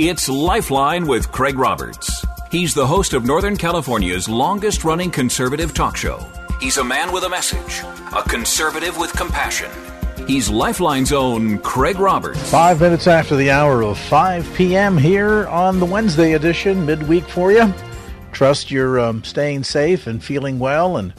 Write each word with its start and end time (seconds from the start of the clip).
It's 0.00 0.28
Lifeline 0.28 1.08
with 1.08 1.32
Craig 1.32 1.58
Roberts. 1.58 2.24
He's 2.52 2.72
the 2.72 2.86
host 2.86 3.14
of 3.14 3.24
Northern 3.24 3.56
California's 3.56 4.28
longest 4.28 4.84
running 4.84 5.10
conservative 5.10 5.74
talk 5.74 5.96
show. 5.96 6.24
He's 6.60 6.76
a 6.76 6.84
man 6.84 7.10
with 7.10 7.24
a 7.24 7.28
message, 7.28 7.82
a 8.14 8.22
conservative 8.22 8.96
with 8.96 9.12
compassion. 9.14 9.68
He's 10.28 10.48
Lifeline's 10.48 11.12
own 11.12 11.58
Craig 11.58 11.98
Roberts. 11.98 12.48
Five 12.48 12.80
minutes 12.80 13.08
after 13.08 13.34
the 13.34 13.50
hour 13.50 13.82
of 13.82 13.98
5 13.98 14.54
p.m. 14.54 14.96
here 14.96 15.48
on 15.48 15.80
the 15.80 15.86
Wednesday 15.86 16.34
edition, 16.34 16.86
midweek 16.86 17.28
for 17.28 17.50
you. 17.50 17.74
Trust 18.30 18.70
you're 18.70 19.00
um, 19.00 19.24
staying 19.24 19.64
safe 19.64 20.06
and 20.06 20.22
feeling 20.22 20.60
well 20.60 20.96
and 20.96 21.12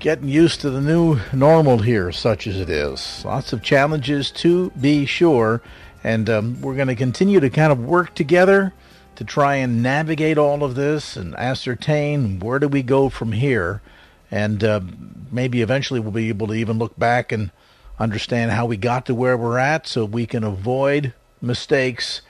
getting 0.00 0.26
used 0.26 0.60
to 0.62 0.70
the 0.70 0.80
new 0.80 1.20
normal 1.32 1.78
here, 1.78 2.10
such 2.10 2.48
as 2.48 2.58
it 2.58 2.68
is. 2.68 3.24
Lots 3.24 3.52
of 3.52 3.62
challenges 3.62 4.32
to 4.32 4.70
be 4.70 5.06
sure. 5.06 5.62
And 6.04 6.28
um, 6.28 6.60
we're 6.60 6.74
going 6.74 6.88
to 6.88 6.94
continue 6.94 7.40
to 7.40 7.50
kind 7.50 7.72
of 7.72 7.84
work 7.84 8.14
together 8.14 8.72
to 9.16 9.24
try 9.24 9.56
and 9.56 9.82
navigate 9.82 10.38
all 10.38 10.64
of 10.64 10.74
this 10.74 11.16
and 11.16 11.34
ascertain 11.36 12.40
where 12.40 12.58
do 12.58 12.68
we 12.68 12.82
go 12.82 13.08
from 13.08 13.32
here. 13.32 13.82
And 14.30 14.64
uh, 14.64 14.80
maybe 15.30 15.62
eventually 15.62 16.00
we'll 16.00 16.10
be 16.10 16.28
able 16.28 16.46
to 16.48 16.54
even 16.54 16.78
look 16.78 16.98
back 16.98 17.30
and 17.30 17.50
understand 17.98 18.50
how 18.50 18.66
we 18.66 18.76
got 18.76 19.06
to 19.06 19.14
where 19.14 19.36
we're 19.36 19.58
at 19.58 19.86
so 19.86 20.04
we 20.04 20.26
can 20.26 20.42
avoid 20.42 21.12
mistakes 21.40 22.22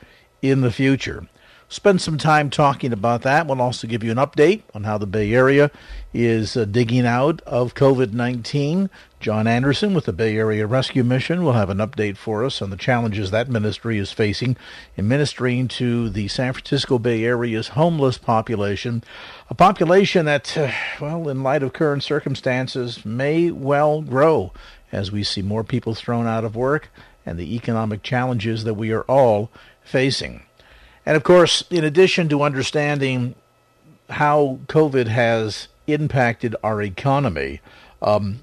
in 0.43 0.61
the 0.61 0.73
future 0.73 1.29
spend 1.73 2.03
some 2.03 2.19
time 2.19 2.51
talking 2.51 2.93
about 2.93 3.23
that. 3.23 3.47
We'll 3.47 3.63
also 3.63 3.87
give 3.87 4.05
you 4.05 4.11
an 4.11 4.19
update 4.19 4.61
on 4.75 4.85
how 4.85 4.99
the 4.99 5.07
Bay 5.07 5.33
Area 5.33 5.71
is 6.13 6.55
uh, 6.55 6.67
digging 6.67 7.07
out 7.07 7.41
of 7.43 7.75
COVID 7.75 8.13
19. 8.13 8.91
John 9.21 9.47
Anderson 9.47 9.95
with 9.95 10.05
the 10.05 10.13
Bay 10.13 10.37
Area 10.37 10.67
Rescue 10.67 11.03
Mission 11.03 11.43
will 11.43 11.55
have 11.55 11.71
an 11.71 11.79
update 11.79 12.19
for 12.19 12.45
us 12.45 12.61
on 12.61 12.69
the 12.69 12.77
challenges 12.77 13.31
that 13.31 13.49
ministry 13.49 13.97
is 13.97 14.13
facing 14.13 14.57
in 14.99 15.09
ministering 15.09 15.67
to 15.69 16.11
the 16.11 16.29
San 16.29 16.53
Francisco 16.53 16.99
Bay 16.99 17.25
Area's 17.25 17.69
homeless 17.69 18.19
population, 18.19 19.03
a 19.49 19.55
population 19.55 20.27
that, 20.27 20.59
uh, 20.59 20.71
well, 21.01 21.27
in 21.29 21.43
light 21.43 21.63
of 21.63 21.73
current 21.73 22.03
circumstances, 22.03 23.07
may 23.07 23.51
well 23.51 24.03
grow 24.03 24.53
as 24.91 25.11
we 25.11 25.23
see 25.23 25.41
more 25.41 25.65
people 25.65 25.95
thrown 25.95 26.27
out 26.27 26.45
of 26.45 26.55
work 26.55 26.91
and 27.25 27.39
the 27.39 27.55
economic 27.55 28.03
challenges 28.03 28.65
that 28.65 28.75
we 28.75 28.93
are 28.93 29.05
all 29.05 29.51
facing. 29.83 30.43
And 31.05 31.17
of 31.17 31.25
course, 31.25 31.65
in 31.71 31.85
addition 31.85 32.29
to 32.29 32.43
understanding 32.43 33.35
how 34.11 34.61
COVID 34.67 35.09
has 35.09 35.69
impacted 35.87 36.55
our 36.63 36.81
economy, 36.83 37.61
um, 38.01 38.41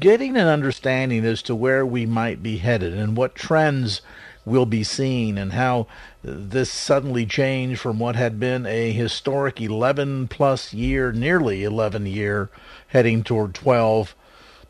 getting 0.00 0.36
an 0.36 0.46
understanding 0.46 1.24
as 1.24 1.42
to 1.42 1.54
where 1.54 1.84
we 1.84 2.06
might 2.06 2.42
be 2.42 2.58
headed 2.58 2.94
and 2.94 3.16
what 3.16 3.34
trends 3.34 4.00
we'll 4.44 4.66
be 4.66 4.82
seeing 4.82 5.36
and 5.36 5.52
how 5.52 5.86
this 6.22 6.70
suddenly 6.70 7.26
changed 7.26 7.80
from 7.80 7.98
what 7.98 8.16
had 8.16 8.40
been 8.40 8.64
a 8.66 8.92
historic 8.92 9.60
11 9.60 10.28
plus 10.28 10.72
year, 10.72 11.12
nearly 11.12 11.64
11 11.64 12.06
year, 12.06 12.48
heading 12.88 13.22
toward 13.22 13.54
12 13.54 14.14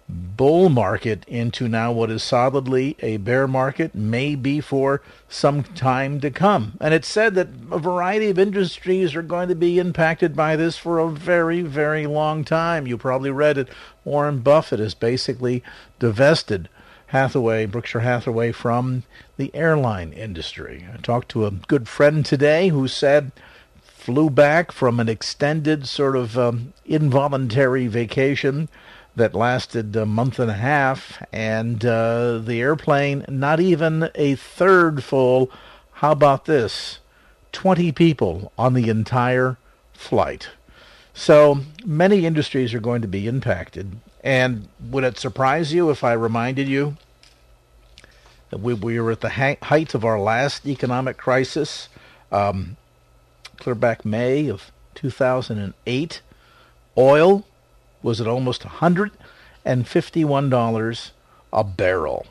bull 0.09 0.69
market 0.69 1.25
into 1.29 1.69
now 1.69 1.93
what 1.93 2.11
is 2.11 2.23
solidly 2.23 2.97
a 3.01 3.19
bear 3.19 3.47
market, 3.47 3.95
may 3.95 4.35
be 4.35 4.61
for 4.61 5.03
some 5.29 5.63
time 5.63 6.21
to 6.21 6.31
come. 6.31 6.79
And 6.81 6.95
it's 6.95 7.09
said 7.09 7.35
that 7.35 7.49
a 7.71 7.79
variety 7.79 8.31
of 8.31 8.39
industries 8.39 9.15
are 9.15 9.23
going 9.23 9.49
to 9.49 9.55
be 9.55 9.79
impacted 9.79 10.35
by 10.35 10.57
this 10.57 10.79
for 10.79 10.99
a 10.99 11.11
very, 11.11 11.61
very 11.61 12.07
long 12.07 12.45
time. 12.45 12.87
You 12.87 12.97
probably 12.97 13.31
read 13.31 13.59
it. 13.59 13.69
Warren 14.05 14.39
Buffett 14.41 14.81
has 14.81 14.95
basically 14.95 15.63
divested 15.99 16.69
Hathaway, 17.09 17.67
Berkshire 17.67 18.01
Hathaway, 18.01 18.53
from 18.53 19.03
the 19.37 19.55
airline 19.55 20.13
industry. 20.13 20.87
I 20.93 20.99
talked 20.99 21.31
to 21.31 21.47
a 21.47 21.51
good 21.51 21.89
friend 21.89 22.25
today 22.25 22.69
who 22.69 22.87
said 22.87 23.33
flew 23.83 24.31
back 24.31 24.73
from 24.73 25.01
an 25.01 25.09
extended 25.09 25.87
sort 25.87 26.17
of 26.17 26.39
um, 26.39 26.73
involuntary 26.87 27.87
vacation 27.89 28.69
that 29.19 29.35
lasted 29.35 29.95
a 29.95 30.07
month 30.07 30.39
and 30.39 30.51
a 30.51 30.55
half, 30.55 31.23
and 31.33 31.85
uh, 31.85 32.39
the 32.39 32.61
airplane 32.61 33.25
not 33.29 33.61
even 33.61 34.11
a 34.15 34.35
third 34.35 35.05
full. 35.05 35.51
How 35.95 36.13
about 36.13 36.47
this? 36.47 37.01
20 37.53 37.93
people 37.93 38.53
on 38.57 38.75
the 38.75 38.89
entire 38.89 39.59
flight. 39.93 40.49
So 41.13 41.61
many 41.85 42.25
industries 42.25 42.73
are 42.73 42.81
going 42.81 43.03
to 43.03 43.09
be 43.09 43.27
impacted. 43.27 43.99
And 44.23 44.69
would 44.81 45.05
it 45.05 45.19
surprise 45.19 45.73
you 45.73 45.91
if 45.91 46.05
I 46.05 46.13
reminded 46.13 46.69
you 46.69 46.97
that 48.51 48.61
we, 48.61 48.75
we 48.75 49.01
were 49.01 49.13
at 49.13 49.21
the 49.21 49.31
ha- 49.31 49.57
height 49.63 49.95
of 49.95 50.05
our 50.05 50.21
last 50.21 50.67
economic 50.67 51.17
crisis, 51.17 51.89
um, 52.31 52.77
clear 53.57 53.75
back 53.75 54.05
May 54.05 54.49
of 54.49 54.71
2008? 54.95 56.21
Oil 56.97 57.45
was 58.03 58.21
at 58.21 58.27
almost 58.27 58.63
$151 58.63 61.11
a 61.53 61.65
barrel. 61.65 62.27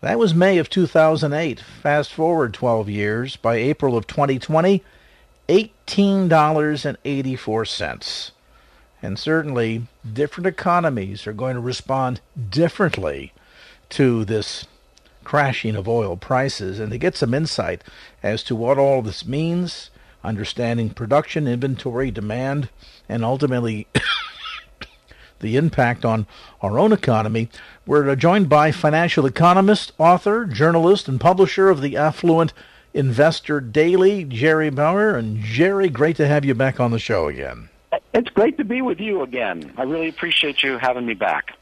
That 0.00 0.18
was 0.18 0.34
May 0.34 0.58
of 0.58 0.68
2008. 0.70 1.60
Fast 1.60 2.12
forward 2.12 2.54
12 2.54 2.88
years, 2.88 3.36
by 3.36 3.56
April 3.56 3.96
of 3.96 4.06
2020, 4.06 4.82
$18.84. 5.48 8.30
And 9.02 9.18
certainly, 9.18 9.88
different 10.10 10.46
economies 10.46 11.26
are 11.26 11.32
going 11.32 11.54
to 11.54 11.60
respond 11.60 12.20
differently 12.50 13.32
to 13.90 14.24
this 14.24 14.66
crashing 15.24 15.76
of 15.76 15.88
oil 15.88 16.16
prices. 16.16 16.78
And 16.78 16.92
to 16.92 16.98
get 16.98 17.16
some 17.16 17.34
insight 17.34 17.82
as 18.22 18.44
to 18.44 18.54
what 18.54 18.78
all 18.78 19.02
this 19.02 19.26
means, 19.26 19.90
understanding 20.22 20.90
production, 20.90 21.48
inventory, 21.48 22.10
demand, 22.10 22.68
and 23.08 23.24
ultimately 23.24 23.86
the 25.40 25.56
impact 25.56 26.04
on 26.04 26.26
our 26.62 26.78
own 26.78 26.92
economy. 26.92 27.48
We're 27.86 28.14
joined 28.16 28.48
by 28.48 28.72
financial 28.72 29.26
economist, 29.26 29.92
author, 29.98 30.44
journalist, 30.44 31.08
and 31.08 31.20
publisher 31.20 31.70
of 31.70 31.80
the 31.80 31.96
Affluent 31.96 32.52
Investor 32.94 33.60
Daily, 33.60 34.24
Jerry 34.24 34.70
Bowyer. 34.70 35.16
And 35.16 35.38
Jerry, 35.40 35.88
great 35.88 36.16
to 36.16 36.26
have 36.26 36.44
you 36.44 36.54
back 36.54 36.80
on 36.80 36.90
the 36.90 36.98
show 36.98 37.28
again. 37.28 37.68
It's 38.12 38.30
great 38.30 38.56
to 38.58 38.64
be 38.64 38.82
with 38.82 39.00
you 39.00 39.22
again. 39.22 39.72
I 39.76 39.82
really 39.82 40.08
appreciate 40.08 40.62
you 40.62 40.78
having 40.78 41.06
me 41.06 41.14
back. 41.14 41.56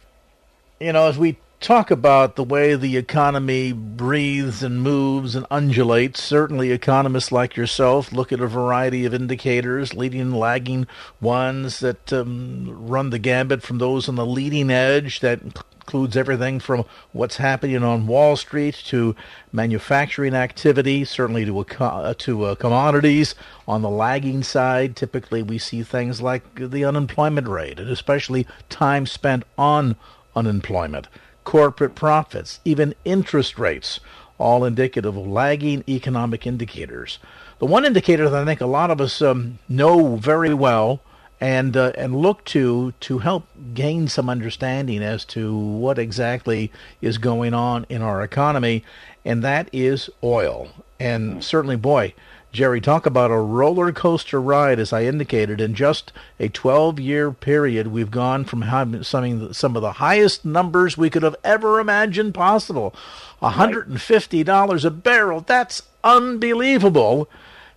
You 0.80 0.92
know, 0.92 1.06
as 1.08 1.18
we 1.18 1.38
talk 1.60 1.90
about 1.90 2.36
the 2.36 2.44
way 2.44 2.74
the 2.74 2.96
economy 2.96 3.72
breathes 3.72 4.62
and 4.62 4.82
moves 4.82 5.34
and 5.34 5.46
undulates. 5.50 6.22
Certainly, 6.22 6.70
economists 6.70 7.32
like 7.32 7.56
yourself 7.56 8.12
look 8.12 8.32
at 8.32 8.40
a 8.40 8.46
variety 8.46 9.04
of 9.04 9.14
indicators, 9.14 9.94
leading 9.94 10.20
and 10.20 10.38
lagging 10.38 10.86
ones 11.20 11.80
that 11.80 12.12
um, 12.12 12.66
run 12.86 13.10
the 13.10 13.18
gambit 13.18 13.62
from 13.62 13.78
those 13.78 14.08
on 14.08 14.16
the 14.16 14.26
leading 14.26 14.70
edge 14.70 15.20
that 15.20 15.40
includes 15.42 16.16
everything 16.16 16.58
from 16.58 16.84
what's 17.12 17.36
happening 17.36 17.82
on 17.82 18.06
Wall 18.06 18.36
Street 18.36 18.74
to 18.86 19.14
manufacturing 19.52 20.34
activity, 20.34 21.04
certainly 21.04 21.44
to 21.44 21.58
uh, 21.60 22.14
to 22.14 22.44
uh, 22.44 22.54
commodities. 22.56 23.34
On 23.68 23.82
the 23.82 23.90
lagging 23.90 24.42
side, 24.42 24.94
typically 24.96 25.42
we 25.42 25.58
see 25.58 25.82
things 25.82 26.20
like 26.20 26.42
the 26.56 26.84
unemployment 26.84 27.48
rate, 27.48 27.78
and 27.78 27.88
especially 27.88 28.46
time 28.68 29.06
spent 29.06 29.44
on 29.56 29.96
unemployment 30.34 31.08
corporate 31.46 31.94
profits, 31.94 32.60
even 32.64 32.92
interest 33.04 33.56
rates, 33.58 34.00
all 34.36 34.64
indicative 34.64 35.16
of 35.16 35.26
lagging 35.26 35.84
economic 35.88 36.46
indicators. 36.46 37.18
The 37.60 37.66
one 37.66 37.86
indicator 37.86 38.28
that 38.28 38.42
I 38.42 38.44
think 38.44 38.60
a 38.60 38.66
lot 38.66 38.90
of 38.90 39.00
us 39.00 39.22
um, 39.22 39.58
know 39.68 40.16
very 40.16 40.52
well 40.52 41.00
and 41.40 41.76
uh, 41.76 41.92
and 41.96 42.16
look 42.16 42.44
to 42.46 42.92
to 43.00 43.18
help 43.18 43.46
gain 43.72 44.08
some 44.08 44.28
understanding 44.28 45.02
as 45.02 45.24
to 45.26 45.56
what 45.56 45.98
exactly 45.98 46.72
is 47.00 47.16
going 47.16 47.54
on 47.54 47.86
in 47.88 48.02
our 48.02 48.22
economy, 48.22 48.84
and 49.24 49.42
that 49.44 49.70
is 49.72 50.10
oil. 50.24 50.68
And 50.98 51.44
certainly, 51.44 51.76
boy, 51.76 52.12
Jerry, 52.56 52.80
talk 52.80 53.04
about 53.04 53.30
a 53.30 53.36
roller 53.36 53.92
coaster 53.92 54.40
ride, 54.40 54.78
as 54.78 54.90
I 54.90 55.04
indicated. 55.04 55.60
In 55.60 55.74
just 55.74 56.10
a 56.40 56.48
12 56.48 56.98
year 56.98 57.30
period, 57.30 57.88
we've 57.88 58.10
gone 58.10 58.46
from 58.46 58.62
having 58.62 59.02
some, 59.02 59.52
some 59.52 59.76
of 59.76 59.82
the 59.82 59.92
highest 59.92 60.46
numbers 60.46 60.96
we 60.96 61.10
could 61.10 61.22
have 61.22 61.36
ever 61.44 61.80
imagined 61.80 62.32
possible 62.32 62.94
$150 63.42 64.84
a 64.86 64.90
barrel. 64.90 65.44
That's 65.46 65.82
unbelievable. 66.02 67.28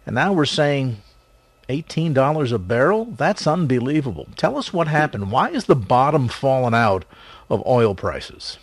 And 0.06 0.16
now 0.16 0.32
we're 0.32 0.46
saying 0.46 1.02
$18 1.68 2.54
a 2.54 2.58
barrel? 2.58 3.04
That's 3.04 3.46
unbelievable. 3.46 4.30
Tell 4.38 4.58
us 4.58 4.72
what 4.72 4.88
happened. 4.88 5.30
Why 5.30 5.50
is 5.50 5.66
the 5.66 5.76
bottom 5.76 6.30
falling 6.30 6.74
out 6.74 7.04
of 7.50 7.62
oil 7.68 7.96
prices? 7.96 8.58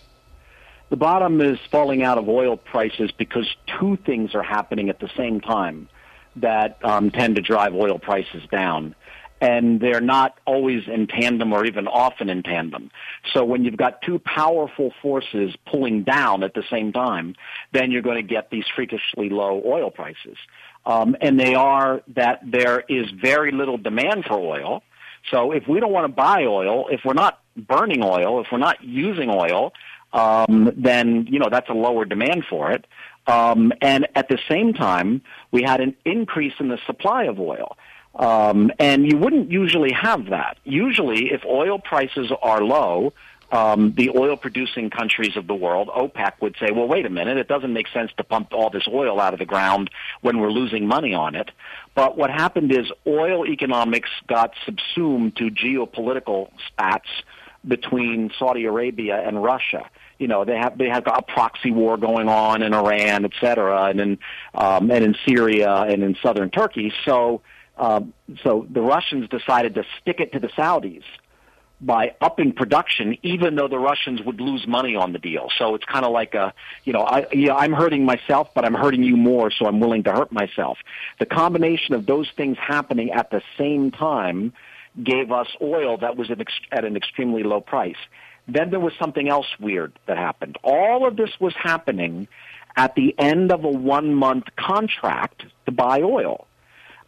The 0.89 0.97
bottom 0.97 1.43
is 1.43 1.59
falling 1.71 2.03
out 2.03 2.17
of 2.17 2.27
oil 2.27 2.57
prices 2.57 3.11
because 3.13 3.55
two 3.79 3.99
things 4.07 4.35
are 4.35 4.43
happening 4.43 4.89
at 4.89 5.01
the 5.01 5.11
same 5.15 5.43
time 5.43 5.91
that 6.37 6.79
um, 6.85 7.11
tend 7.11 7.37
to 7.37 7.43
drive 7.43 7.75
oil 7.75 7.99
prices 7.99 8.43
down. 8.51 8.95
And 9.39 9.81
they're 9.81 10.01
not 10.01 10.39
always 10.47 10.89
in 10.89 11.07
tandem 11.09 11.53
or 11.53 11.67
even 11.67 11.87
often 11.87 12.31
in 12.31 12.43
tandem. 12.43 12.91
So 13.35 13.45
when 13.45 13.65
you've 13.65 13.77
got 13.77 14.01
two 14.01 14.19
powerful 14.19 14.95
forces 15.03 15.55
pulling 15.67 16.05
down 16.05 16.43
at 16.43 16.55
the 16.55 16.63
same 16.71 16.91
time, 16.91 17.35
then 17.73 17.91
you're 17.91 18.01
going 18.01 18.17
to 18.17 18.35
get 18.35 18.51
these 18.51 18.65
freakishly 18.75 19.29
low 19.29 19.63
oil 19.67 19.91
prices. 19.91 20.39
Um, 20.87 21.17
and 21.21 21.39
they 21.39 21.55
are 21.55 22.03
that 22.15 22.41
there 22.45 22.85
is 22.89 23.11
very 23.11 23.53
little 23.53 23.77
demand 23.77 24.25
for 24.25 24.39
oil. 24.39 24.83
So 25.31 25.53
if 25.53 25.67
we 25.69 25.81
don't 25.81 25.93
want 25.93 26.05
to 26.05 26.13
buy 26.13 26.45
oil, 26.45 26.87
if 26.89 27.01
we're 27.05 27.13
not 27.13 27.41
burning 27.57 28.03
oil, 28.03 28.41
if 28.41 28.47
we're 28.51 28.59
not 28.59 28.83
using 28.83 29.29
oil, 29.29 29.73
um, 30.13 30.73
then 30.77 31.27
you 31.29 31.39
know 31.39 31.49
that's 31.51 31.69
a 31.69 31.75
lower 31.75 32.05
demand 32.05 32.45
for 32.49 32.71
it. 32.71 32.87
Um, 33.27 33.73
and 33.81 34.07
at 34.15 34.29
the 34.29 34.39
same 34.49 34.73
time, 34.73 35.23
we 35.51 35.63
had 35.63 35.81
an 35.81 35.97
increase 36.05 36.55
in 36.61 36.69
the 36.69 36.79
supply 36.87 37.25
of 37.25 37.41
oil. 37.41 37.77
Um, 38.15 38.71
and 38.79 39.11
you 39.11 39.19
wouldn't 39.19 39.51
usually 39.51 39.93
have 39.93 40.27
that. 40.31 40.59
Usually, 40.65 41.33
if 41.33 41.45
oil 41.45 41.79
prices 41.79 42.33
are 42.43 42.63
low, 42.63 43.13
um, 43.53 43.93
the 43.93 44.11
oil 44.11 44.37
producing 44.37 44.91
countries 44.91 45.37
of 45.37 45.47
the 45.47 45.55
world, 45.55 45.89
OPEC, 45.89 46.33
would 46.41 46.57
say, 46.59 46.73
well, 46.73 46.89
wait 46.89 47.07
a 47.07 47.11
minute, 47.11 47.37
it 47.37 47.47
doesn't 47.47 47.73
make 47.73 47.89
sense 47.89 48.11
to 48.17 48.25
pump 48.25 48.53
all 48.53 48.71
this 48.71 48.89
oil 48.89 49.21
out 49.21 49.35
of 49.35 49.39
the 49.39 49.45
ground 49.45 49.91
when 50.21 50.41
we're 50.41 50.51
losing 50.51 50.87
money 50.87 51.15
on 51.15 51.35
it. 51.35 51.51
But 51.95 52.17
what 52.17 52.31
happened 52.31 52.73
is 52.73 52.91
oil 53.07 53.47
economics 53.47 54.11
got 54.27 54.55
subsumed 54.65 55.37
to 55.37 55.51
geopolitical 55.51 56.51
spats 56.67 57.09
between 57.67 58.33
Saudi 58.39 58.65
Arabia 58.65 59.21
and 59.27 59.43
Russia 59.43 59.89
you 60.19 60.29
know 60.29 60.45
they 60.45 60.57
have 60.57 60.79
they 60.79 60.89
have 60.89 61.05
a 61.07 61.23
proxy 61.23 61.71
war 61.71 61.97
going 61.97 62.29
on 62.29 62.63
in 62.63 62.75
Iran, 62.75 63.25
et 63.25 63.33
cetera, 63.41 63.85
and 63.85 64.01
in 64.01 64.19
um, 64.55 64.91
and 64.91 65.05
in 65.05 65.17
Syria 65.27 65.73
and 65.83 66.03
in 66.03 66.17
southern 66.23 66.51
Turkey. 66.51 66.93
So 67.05 67.43
um, 67.77 68.13
so 68.43 68.67
the 68.71 68.81
Russians 68.81 69.29
decided 69.29 69.75
to 69.75 69.85
stick 70.01 70.21
it 70.21 70.33
to 70.33 70.41
the 70.41 70.49
Saudis 70.49 71.05
by 71.81 72.15
upping 72.23 72.53
production, 72.53 73.19
even 73.23 73.55
though 73.55 73.69
the 73.69 73.79
Russians 73.79 74.23
would 74.23 74.41
lose 74.41 74.67
money 74.67 74.97
on 74.97 75.13
the 75.13 75.19
deal. 75.19 75.49
So 75.59 75.75
it's 75.75 75.85
kind 75.85 76.07
of 76.07 76.13
like 76.13 76.35
a, 76.35 76.55
you 76.85 76.95
know, 76.95 77.03
I, 77.03 77.27
yeah, 77.33 77.55
I'm 77.55 77.75
hurting 77.75 78.05
myself, 78.07 78.49
but 78.55 78.65
I'm 78.65 78.73
hurting 78.73 79.03
you 79.03 79.17
more, 79.17 79.51
so 79.51 79.67
I'm 79.67 79.79
willing 79.79 80.03
to 80.05 80.13
hurt 80.13 80.33
myself. 80.33 80.79
The 81.19 81.27
combination 81.27 81.95
of 81.95 82.07
those 82.07 82.29
things 82.35 82.57
happening 82.59 83.11
at 83.11 83.31
the 83.31 83.43
same 83.59 83.91
time 83.91 84.55
gave 85.03 85.31
us 85.31 85.49
oil 85.61 85.99
that 85.99 86.17
was 86.17 86.31
at 86.31 86.85
an 86.85 86.97
extremely 86.97 87.43
low 87.43 87.61
price. 87.61 87.97
Then 88.49 88.71
there 88.71 88.81
was 88.81 88.93
something 88.99 89.29
else 89.29 89.47
weird 89.59 89.93
that 90.07 90.17
happened. 90.17 90.59
All 90.63 91.07
of 91.07 91.17
this 91.17 91.31
was 91.41 91.55
happening 91.55 92.29
at 92.77 92.95
the 92.95 93.15
end 93.19 93.51
of 93.53 93.65
a 93.65 93.69
one 93.69 94.15
month 94.15 94.45
contract 94.57 95.45
to 95.65 95.73
buy 95.73 96.03
oil. 96.03 96.47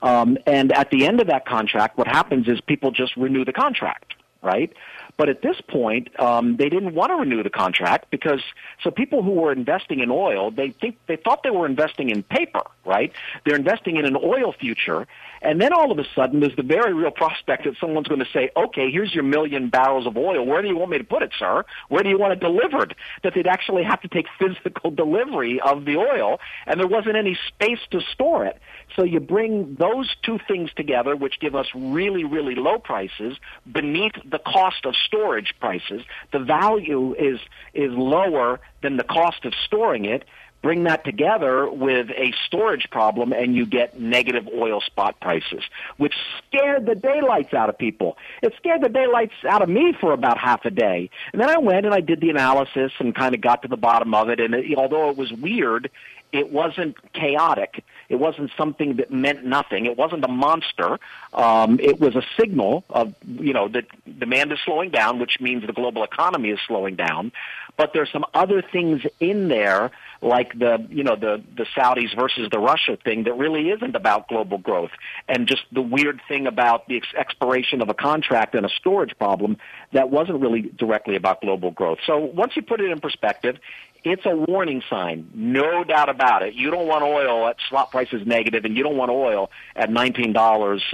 Um, 0.00 0.38
and 0.46 0.72
at 0.72 0.90
the 0.90 1.06
end 1.06 1.20
of 1.20 1.26
that 1.28 1.46
contract, 1.46 1.98
what 1.98 2.06
happens 2.06 2.48
is 2.48 2.60
people 2.60 2.90
just 2.90 3.16
renew 3.16 3.44
the 3.44 3.52
contract, 3.52 4.14
right? 4.42 4.72
But 5.18 5.28
at 5.28 5.42
this 5.42 5.56
point, 5.68 6.08
um, 6.20 6.56
they 6.56 6.68
didn't 6.68 6.94
want 6.94 7.10
to 7.10 7.16
renew 7.16 7.42
the 7.42 7.50
contract 7.50 8.08
because 8.08 8.40
so 8.82 8.92
people 8.92 9.24
who 9.24 9.32
were 9.32 9.50
investing 9.50 9.98
in 9.98 10.12
oil, 10.12 10.52
they 10.52 10.70
think 10.70 10.96
they 11.08 11.16
thought 11.16 11.42
they 11.42 11.50
were 11.50 11.66
investing 11.66 12.08
in 12.08 12.22
paper, 12.22 12.62
right? 12.86 13.12
They're 13.44 13.56
investing 13.56 13.96
in 13.96 14.04
an 14.06 14.16
oil 14.16 14.54
future, 14.58 15.08
and 15.42 15.60
then 15.60 15.72
all 15.72 15.90
of 15.90 15.98
a 15.98 16.04
sudden, 16.14 16.40
there's 16.40 16.56
the 16.56 16.62
very 16.62 16.94
real 16.94 17.10
prospect 17.10 17.64
that 17.64 17.74
someone's 17.80 18.08
going 18.08 18.20
to 18.20 18.30
say, 18.32 18.50
okay, 18.56 18.90
here's 18.90 19.14
your 19.14 19.24
million 19.24 19.70
barrels 19.70 20.06
of 20.06 20.16
oil. 20.16 20.46
Where 20.46 20.62
do 20.62 20.68
you 20.68 20.76
want 20.76 20.90
me 20.90 20.98
to 20.98 21.04
put 21.04 21.22
it, 21.22 21.32
sir? 21.38 21.64
Where 21.88 22.02
do 22.02 22.08
you 22.08 22.18
want 22.18 22.32
it 22.32 22.40
delivered? 22.40 22.94
That 23.22 23.34
they'd 23.34 23.46
actually 23.46 23.84
have 23.84 24.00
to 24.02 24.08
take 24.08 24.26
physical 24.38 24.90
delivery 24.90 25.60
of 25.60 25.84
the 25.84 25.96
oil, 25.96 26.38
and 26.66 26.78
there 26.78 26.86
wasn't 26.86 27.16
any 27.16 27.36
space 27.48 27.80
to 27.90 28.00
store 28.12 28.46
it. 28.46 28.58
So 28.96 29.04
you 29.04 29.20
bring 29.20 29.76
those 29.78 30.14
two 30.22 30.38
things 30.48 30.70
together, 30.74 31.14
which 31.14 31.40
give 31.40 31.54
us 31.54 31.66
really, 31.74 32.24
really 32.24 32.54
low 32.54 32.78
prices 32.78 33.36
beneath 33.70 34.14
the 34.24 34.38
cost 34.38 34.84
of 34.84 34.94
storage 35.08 35.54
prices. 35.58 36.02
The 36.32 36.38
value 36.38 37.14
is, 37.14 37.40
is 37.74 37.90
lower 37.92 38.60
than 38.82 38.96
the 38.96 39.04
cost 39.04 39.44
of 39.44 39.54
storing 39.66 40.04
it 40.04 40.24
Bring 40.60 40.84
that 40.84 41.04
together 41.04 41.70
with 41.70 42.10
a 42.10 42.32
storage 42.46 42.90
problem 42.90 43.32
and 43.32 43.54
you 43.54 43.64
get 43.64 44.00
negative 44.00 44.48
oil 44.52 44.80
spot 44.80 45.20
prices, 45.20 45.62
which 45.98 46.14
scared 46.38 46.84
the 46.84 46.96
daylights 46.96 47.54
out 47.54 47.68
of 47.68 47.78
people. 47.78 48.16
It 48.42 48.54
scared 48.56 48.82
the 48.82 48.88
daylights 48.88 49.34
out 49.48 49.62
of 49.62 49.68
me 49.68 49.94
for 50.00 50.12
about 50.12 50.36
half 50.36 50.64
a 50.64 50.70
day. 50.70 51.10
And 51.32 51.40
then 51.40 51.48
I 51.48 51.58
went 51.58 51.86
and 51.86 51.94
I 51.94 52.00
did 52.00 52.20
the 52.20 52.30
analysis 52.30 52.90
and 52.98 53.14
kind 53.14 53.36
of 53.36 53.40
got 53.40 53.62
to 53.62 53.68
the 53.68 53.76
bottom 53.76 54.14
of 54.14 54.30
it. 54.30 54.40
And 54.40 54.52
it, 54.52 54.76
although 54.76 55.10
it 55.10 55.16
was 55.16 55.32
weird, 55.32 55.90
it 56.32 56.50
wasn't 56.50 56.96
chaotic. 57.12 57.84
It 58.08 58.16
wasn't 58.16 58.50
something 58.56 58.96
that 58.96 59.10
meant 59.10 59.44
nothing. 59.44 59.86
It 59.86 59.96
wasn't 59.96 60.24
a 60.24 60.28
monster. 60.28 60.98
Um, 61.32 61.78
it 61.80 62.00
was 62.00 62.16
a 62.16 62.22
signal 62.38 62.84
of, 62.88 63.14
you 63.26 63.52
know, 63.52 63.68
that 63.68 63.84
demand 64.18 64.52
is 64.52 64.58
slowing 64.64 64.90
down, 64.90 65.18
which 65.18 65.40
means 65.40 65.66
the 65.66 65.72
global 65.72 66.02
economy 66.04 66.50
is 66.50 66.58
slowing 66.66 66.96
down. 66.96 67.32
But 67.76 67.92
there's 67.92 68.10
some 68.10 68.24
other 68.34 68.62
things 68.62 69.02
in 69.20 69.48
there, 69.48 69.90
like 70.20 70.58
the, 70.58 70.86
you 70.90 71.04
know, 71.04 71.16
the, 71.16 71.42
the 71.56 71.64
Saudis 71.76 72.14
versus 72.16 72.48
the 72.50 72.58
Russia 72.58 72.98
thing 73.02 73.24
that 73.24 73.34
really 73.34 73.70
isn't 73.70 73.94
about 73.94 74.28
global 74.28 74.58
growth. 74.58 74.90
And 75.28 75.46
just 75.46 75.62
the 75.72 75.82
weird 75.82 76.20
thing 76.26 76.46
about 76.46 76.88
the 76.88 76.96
ex- 76.96 77.14
expiration 77.16 77.82
of 77.82 77.88
a 77.88 77.94
contract 77.94 78.54
and 78.54 78.66
a 78.66 78.68
storage 78.68 79.16
problem 79.18 79.58
that 79.92 80.10
wasn't 80.10 80.40
really 80.40 80.62
directly 80.62 81.16
about 81.16 81.40
global 81.40 81.70
growth. 81.70 81.98
So 82.06 82.18
once 82.18 82.56
you 82.56 82.62
put 82.62 82.80
it 82.80 82.90
in 82.90 83.00
perspective, 83.00 83.58
it's 84.04 84.24
a 84.26 84.34
warning 84.34 84.82
sign, 84.88 85.28
no 85.34 85.82
doubt 85.82 86.08
about 86.08 86.42
it. 86.42 86.54
You 86.54 86.70
don't 86.70 86.86
want 86.86 87.02
oil 87.02 87.48
at 87.48 87.56
slot 87.68 87.90
prices 87.90 88.24
negative, 88.24 88.64
and 88.64 88.76
you 88.76 88.84
don't 88.84 88.96
want 88.96 89.10
oil 89.10 89.50
at 89.74 89.90
nineteen 89.90 90.32
dollars 90.32 90.84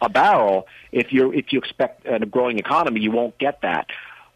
a 0.00 0.08
barrel. 0.08 0.66
If 0.90 1.12
you 1.12 1.30
if 1.30 1.52
you 1.52 1.58
expect 1.58 2.06
a 2.06 2.24
growing 2.24 2.58
economy, 2.58 3.00
you 3.00 3.10
won't 3.10 3.36
get 3.38 3.60
that. 3.60 3.88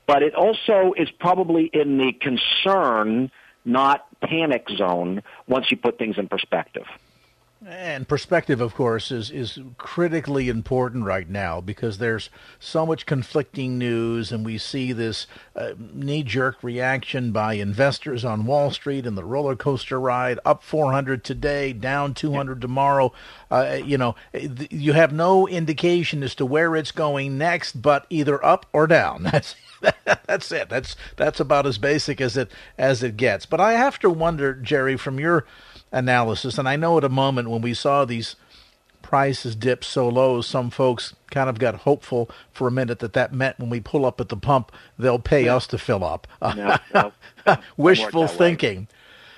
But 0.06 0.22
it 0.22 0.34
also 0.34 0.92
is 0.94 1.10
probably 1.10 1.70
in 1.72 1.96
the 1.96 2.12
concern, 2.12 3.30
not 3.64 4.06
panic 4.20 4.68
zone, 4.76 5.22
once 5.46 5.70
you 5.70 5.76
put 5.76 5.98
things 5.98 6.18
in 6.18 6.28
perspective. 6.28 6.86
And 7.68 8.08
perspective, 8.08 8.62
of 8.62 8.74
course, 8.74 9.10
is, 9.10 9.30
is 9.30 9.58
critically 9.76 10.48
important 10.48 11.04
right 11.04 11.28
now 11.28 11.60
because 11.60 11.98
there's 11.98 12.30
so 12.58 12.86
much 12.86 13.04
conflicting 13.04 13.76
news, 13.76 14.32
and 14.32 14.42
we 14.42 14.56
see 14.56 14.92
this 14.92 15.26
uh, 15.54 15.72
knee 15.78 16.22
jerk 16.22 16.62
reaction 16.62 17.30
by 17.30 17.54
investors 17.54 18.24
on 18.24 18.46
Wall 18.46 18.70
Street 18.70 19.04
and 19.04 19.18
the 19.18 19.24
roller 19.24 19.54
coaster 19.54 20.00
ride 20.00 20.38
up 20.46 20.62
400 20.62 21.22
today, 21.22 21.74
down 21.74 22.14
200 22.14 22.58
tomorrow. 22.58 23.12
Uh, 23.50 23.80
you 23.84 23.98
know, 23.98 24.16
you 24.32 24.94
have 24.94 25.12
no 25.12 25.46
indication 25.46 26.22
as 26.22 26.34
to 26.36 26.46
where 26.46 26.74
it's 26.74 26.92
going 26.92 27.36
next, 27.36 27.82
but 27.82 28.06
either 28.08 28.42
up 28.42 28.64
or 28.72 28.86
down. 28.86 29.22
That's 29.30 29.54
that's 30.26 30.50
it. 30.50 30.68
That's 30.68 30.96
that's 31.16 31.38
about 31.38 31.66
as 31.66 31.78
basic 31.78 32.20
as 32.20 32.36
it 32.36 32.50
as 32.76 33.02
it 33.04 33.16
gets. 33.16 33.46
But 33.46 33.60
I 33.60 33.74
have 33.74 33.98
to 34.00 34.10
wonder, 34.10 34.52
Jerry, 34.54 34.96
from 34.96 35.20
your 35.20 35.46
analysis. 35.92 36.58
And 36.58 36.68
I 36.68 36.76
know 36.76 36.98
at 36.98 37.04
a 37.04 37.08
moment 37.08 37.50
when 37.50 37.62
we 37.62 37.74
saw 37.74 38.04
these 38.04 38.36
prices 39.02 39.56
dip 39.56 39.84
so 39.84 40.08
low, 40.08 40.40
some 40.40 40.70
folks 40.70 41.14
kind 41.30 41.48
of 41.48 41.58
got 41.58 41.76
hopeful 41.76 42.30
for 42.52 42.68
a 42.68 42.70
minute 42.70 42.98
that 43.00 43.14
that 43.14 43.32
meant 43.32 43.58
when 43.58 43.70
we 43.70 43.80
pull 43.80 44.04
up 44.04 44.20
at 44.20 44.28
the 44.28 44.36
pump, 44.36 44.72
they'll 44.98 45.18
pay 45.18 45.48
us 45.48 45.66
to 45.68 45.78
fill 45.78 46.04
up. 46.04 46.26
No, 46.42 46.76
no, 46.94 47.12
Wishful 47.76 48.28
thinking. 48.28 48.88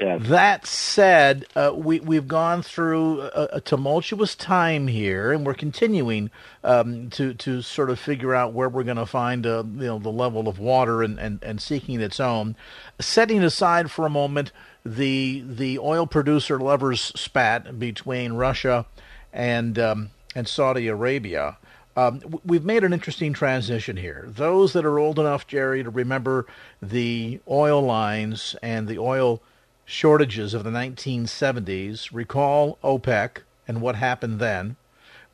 That 0.00 0.66
said, 0.66 1.45
uh, 1.54 1.73
we 1.75 2.00
we've 2.00 2.26
gone 2.26 2.62
through 2.62 3.21
a, 3.21 3.49
a, 3.54 3.61
tumultuous 3.61 4.35
time 4.35 4.87
here, 4.87 5.30
and 5.30 5.45
we're 5.45 5.52
continuing 5.52 6.30
um, 6.64 7.11
to 7.11 7.35
to 7.35 7.61
sort 7.61 7.90
of 7.90 7.99
figure 7.99 8.35
out 8.35 8.54
where 8.54 8.69
we're 8.71 8.83
going 8.83 8.97
to 8.97 9.04
find 9.04 9.47
uh, 9.47 9.62
you 9.62 9.87
know 9.87 9.99
the 9.99 10.11
level 10.11 10.49
of 10.49 10.59
water 10.59 11.02
and, 11.02 11.19
and, 11.19 11.42
and 11.42 11.61
seeking 11.61 12.00
its 12.00 12.19
own. 12.19 12.57
Setting 12.99 13.42
aside 13.42 13.90
for 13.90 14.07
a 14.07 14.11
moment 14.11 14.52
the 14.87 15.45
the 15.47 15.78
oil 15.78 16.07
producer 16.07 16.59
lovers 16.59 17.12
spat 17.14 17.78
between 17.78 18.33
Russia 18.33 18.87
and 19.35 19.78
um, 19.78 20.11
and 20.35 20.49
Saudi 20.49 20.88
Arabia. 20.88 21.59
Um, 21.97 22.23
we've 22.45 22.64
made 22.64 22.85
an 22.85 22.95
interesting 22.95 23.35
transition 23.35 23.97
here. 23.97 24.25
Those 24.28 24.73
that 24.73 24.87
are 24.87 24.99
old 24.99 25.19
enough, 25.19 25.47
Jerry, 25.47 25.83
to 25.83 25.90
remember 25.90 26.47
the 26.80 27.40
oil 27.49 27.83
lines 27.83 28.57
and 28.62 28.88
the 28.88 28.99
oil 28.99 29.42
shortages 29.90 30.54
of 30.54 30.62
the 30.62 30.70
1970s 30.70 32.11
recall 32.12 32.78
OPEC 32.85 33.38
and 33.66 33.80
what 33.80 33.97
happened 33.97 34.38
then. 34.38 34.76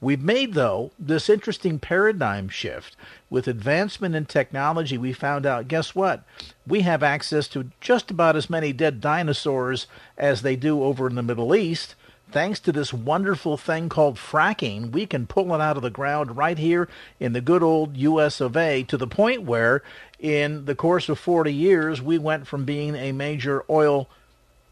We've 0.01 0.23
made, 0.23 0.55
though, 0.55 0.93
this 0.99 1.29
interesting 1.29 1.79
paradigm 1.79 2.49
shift. 2.49 2.97
With 3.29 3.49
advancement 3.49 4.15
in 4.15 4.25
technology, 4.25 4.97
we 4.97 5.13
found 5.13 5.45
out 5.45 5.69
guess 5.69 5.95
what? 5.95 6.25
We 6.67 6.81
have 6.81 7.03
access 7.03 7.49
to 7.49 7.71
just 7.83 8.11
about 8.11 8.35
as 8.35 8.49
many 8.49 8.73
dead 8.73 9.03
dinosaurs 9.03 9.87
as 10.17 10.41
they 10.41 10.57
do 10.57 10.83
over 10.83 11.07
in 11.07 11.17
the 11.17 11.23
Middle 11.23 11.55
East. 11.55 11.95
Thanks 12.33 12.59
to 12.61 12.73
this 12.73 12.95
wonderful 12.95 13.59
thing 13.59 13.91
called 13.91 14.17
fracking, 14.17 14.91
we 14.91 15.05
can 15.05 15.27
pull 15.27 15.55
it 15.55 15.61
out 15.61 15.77
of 15.77 15.83
the 15.83 15.91
ground 15.91 16.37
right 16.37 16.59
here 16.59 16.89
in 17.21 17.35
the 17.35 17.43
good 17.43 17.63
old 17.63 17.95
US 17.99 18.41
of 18.41 18.57
A 18.57 18.85
to 18.85 18.97
the 18.97 19.07
point 19.07 19.43
where, 19.43 19.83
in 20.19 20.65
the 20.65 20.75
course 20.75 21.11
of 21.11 21.19
40 21.19 21.53
years, 21.53 22.01
we 22.01 22.17
went 22.17 22.47
from 22.47 22.65
being 22.65 22.97
a 22.97 23.13
major 23.13 23.63
oil 23.69 24.09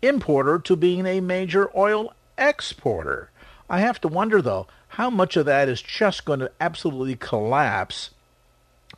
importer 0.06 0.58
to 0.58 0.76
being 0.76 1.06
a 1.06 1.20
major 1.20 1.70
oil 1.76 2.14
exporter. 2.36 3.30
I 3.68 3.80
have 3.80 4.00
to 4.02 4.08
wonder, 4.08 4.42
though, 4.42 4.66
how 4.88 5.10
much 5.10 5.36
of 5.36 5.46
that 5.46 5.68
is 5.68 5.82
just 5.82 6.24
going 6.24 6.40
to 6.40 6.50
absolutely 6.60 7.16
collapse 7.16 8.10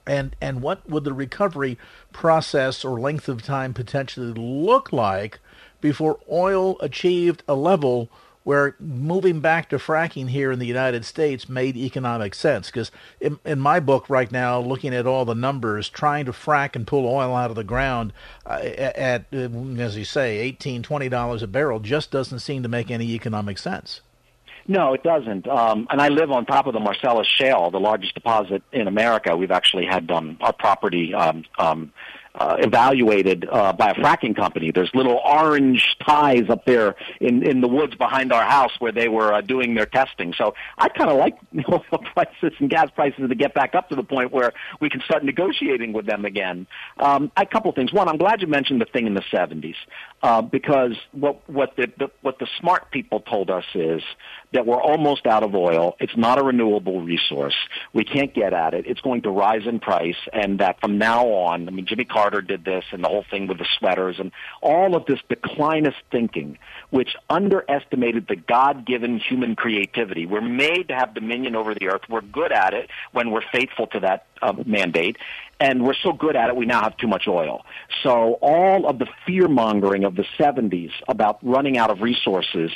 and 0.07 0.37
and 0.41 0.63
what 0.63 0.89
would 0.89 1.05
the 1.05 1.13
recovery 1.13 1.79
process 2.13 2.85
or 2.85 3.01
length 3.01 3.29
of 3.29 3.43
time 3.43 3.75
potentially 3.75 4.33
look 4.33 4.93
like 4.93 5.41
before 5.81 6.19
oil 6.31 6.79
achieved 6.81 7.43
a 7.49 7.55
level 7.55 8.09
where 8.47 8.77
moving 8.79 9.41
back 9.41 9.69
to 9.69 9.77
fracking 9.77 10.31
here 10.31 10.53
in 10.53 10.61
the 10.61 10.67
United 10.67 11.05
States 11.05 11.49
made 11.49 11.77
economic 11.77 12.33
sense 12.33 12.69
because 12.69 12.93
in, 13.21 13.41
in, 13.45 13.59
my 13.59 13.81
book 13.81 14.09
right 14.09 14.31
now 14.31 14.61
looking 14.61 14.95
at 14.95 15.05
all 15.05 15.25
the 15.25 15.35
numbers 15.35 15.89
trying 15.89 16.25
to 16.25 16.31
frack 16.31 16.77
and 16.77 16.87
pull 16.87 17.07
oil 17.07 17.35
out 17.35 17.51
of 17.51 17.57
the 17.57 17.65
ground 17.65 18.13
uh, 18.47 18.61
at, 18.63 19.33
at 19.33 19.35
as 19.81 19.97
you 19.97 20.05
say 20.05 20.39
18 20.39 20.85
20 20.85 21.09
dollars 21.09 21.43
a 21.43 21.49
barrel 21.49 21.81
just 21.81 22.13
doesn't 22.13 22.39
seem 22.39 22.63
to 22.63 22.69
make 22.69 22.89
any 22.89 23.07
economic 23.15 23.59
sense 23.59 24.01
no, 24.69 24.95
it 24.95 25.05
doesn't. 25.05 25.47
Um, 25.47 25.87
and 25.91 26.01
I 26.01 26.09
live 26.09 26.33
on 26.33 26.45
top 26.45 26.67
of 26.67 26.73
the 26.73 26.81
Marcellus 26.81 27.29
Shale, 27.29 27.71
the 27.71 27.79
largest 27.79 28.15
deposit 28.15 28.65
in 28.73 28.89
America. 28.89 29.37
We've 29.37 29.53
actually 29.53 29.87
had 29.87 30.11
um, 30.11 30.39
our 30.41 30.53
property 30.53 31.15
um, 31.15 31.45
um, 31.57 31.93
uh, 32.37 32.57
evaluated 32.59 33.49
uh, 33.51 33.73
by 33.73 33.91
a 33.91 33.95
fracking 33.95 34.37
company. 34.37 34.71
There's 34.71 34.91
little 34.95 35.21
orange 35.25 35.97
ties 36.07 36.49
up 36.49 36.65
there 36.65 36.97
in 37.21 37.43
in 37.43 37.61
the 37.61 37.69
woods 37.69 37.95
behind 37.95 38.33
our 38.33 38.45
house 38.45 38.73
where 38.79 38.93
they 38.93 39.09
were 39.09 39.33
uh, 39.33 39.41
doing 39.41 39.75
their 39.75 39.87
testing. 39.87 40.35
So 40.37 40.55
I 40.79 40.89
kind 40.89 41.11
of 41.11 41.19
like 41.19 41.37
oil 41.71 41.85
prices 42.15 42.53
and 42.59 42.69
gas 42.69 42.91
prices 42.95 43.29
to 43.29 43.35
get 43.35 43.55
back 43.55 43.75
up 43.75 43.89
to 43.89 43.97
the 43.97 44.05
point 44.05 44.33
where 44.33 44.53
we 44.81 44.91
can 44.91 45.01
start 45.03 45.25
negotiating 45.25 45.93
with 45.93 46.07
them 46.07 46.25
again. 46.25 46.67
Um, 46.99 47.33
a 47.37 47.47
couple 47.47 47.73
things. 47.73 47.93
One, 47.93 48.09
I'm 48.09 48.19
glad 48.19 48.41
you 48.41 48.47
mentioned 48.47 48.81
the 48.81 48.87
thing 48.87 49.07
in 49.07 49.15
the 49.15 49.25
70s 49.33 49.75
uh, 50.23 50.43
because 50.43 50.93
what 51.13 51.49
what 51.49 51.77
the, 51.77 51.91
the 51.99 52.11
what 52.23 52.39
the 52.39 52.47
smart 52.59 52.91
people 52.91 53.21
told 53.21 53.51
us 53.51 53.65
is 53.75 54.03
that 54.53 54.67
we're 54.67 54.81
almost 54.81 55.27
out 55.27 55.43
of 55.43 55.55
oil. 55.55 55.97
It's 56.01 56.17
not 56.17 56.39
a 56.39 56.43
renewable 56.43 57.03
resource. 57.03 57.55
We 57.93 58.05
can't 58.05 58.33
get 58.33 58.53
at 58.53 58.75
it. 58.75 58.87
It's 58.87 59.01
going 59.01 59.23
to 59.23 59.31
rise 59.31 59.67
in 59.67 59.81
price, 59.81 60.17
and 60.33 60.61
that 60.61 60.81
from 60.81 60.99
now 60.99 61.27
on, 61.27 61.69
I 61.69 61.71
mean, 61.71 61.87
Jimmy 61.87 62.05
Carter 62.05 62.41
did 62.41 62.65
this, 62.65 62.85
and 62.93 63.05
the 63.05 63.09
whole 63.09 63.25
thing 63.31 63.47
with 63.47 63.59
the 63.59 63.67
sweaters, 63.79 64.17
and 64.19 64.33
all 64.63 64.97
of 64.97 65.07
this 65.07 65.21
declinist 65.29 66.01
thinking, 66.11 66.59
which 66.91 67.15
underestimated 67.29 68.27
the 68.29 68.37
God-given 68.37 69.19
human 69.19 69.57
creativity. 69.57 70.27
We're 70.27 70.41
made 70.41 70.89
to 70.89 70.95
have 70.95 71.15
dominion 71.15 71.57
over 71.57 71.75
the 71.75 71.89
earth. 71.89 72.03
We're 72.09 72.23
good 72.23 72.53
at 72.53 72.73
it 72.73 72.89
when 73.13 73.31
we're 73.31 73.45
faithful 73.53 73.87
to 73.89 74.01
that 74.01 74.27
uh, 74.43 74.53
mandate, 74.65 75.17
and 75.61 75.85
we're 75.85 75.95
so 75.95 76.13
good 76.13 76.37
at 76.37 76.49
it 76.49 76.57
we 76.57 76.67
now 76.67 76.83
have 76.83 76.97
too 76.97 77.07
much 77.07 77.27
oil. 77.27 77.65
So 78.03 78.39
all 78.43 78.87
of 78.87 78.99
the 78.99 79.07
fear 79.27 79.49
mongering 79.49 80.05
of 80.05 80.15
the 80.17 80.25
70s 80.39 80.91
about 81.09 81.39
running 81.43 81.79
out 81.79 81.91
of 81.91 82.03
resources 82.03 82.71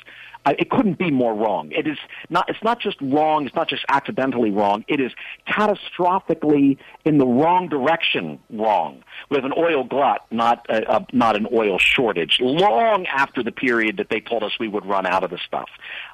it 0.47 0.70
couldn't 0.70 0.99
be 0.99 1.11
more 1.11 1.35
wrong. 1.35 1.70
It 1.73 1.87
is 1.87 1.99
not. 2.28 2.49
It's 2.49 2.62
not 2.62 2.80
just 2.80 2.97
wrong. 3.00 3.47
It's 3.47 3.54
not 3.54 3.68
just 3.68 3.85
accidentally 3.88 4.50
wrong. 4.50 4.85
It 4.88 5.00
is 5.00 5.12
catastrophically 5.47 6.78
in 7.04 7.18
the 7.18 7.26
wrong 7.26 7.68
direction 7.68 8.38
wrong. 8.50 9.02
With 9.28 9.44
an 9.44 9.52
oil 9.56 9.85
glut, 9.85 10.25
not 10.30 10.66
a, 10.68 10.97
a, 10.97 11.06
not 11.12 11.37
an 11.37 11.47
oil 11.52 11.78
shortage. 11.78 12.38
Long 12.40 13.06
after 13.06 13.42
the 13.42 13.52
period 13.52 13.99
that 13.99 14.09
they 14.09 14.20
told 14.20 14.42
us 14.42 14.52
we 14.59 14.68
would 14.68 14.87
run 14.87 15.06
out 15.06 15.25
of 15.25 15.30
the 15.30 15.38
stuff. 15.38 15.68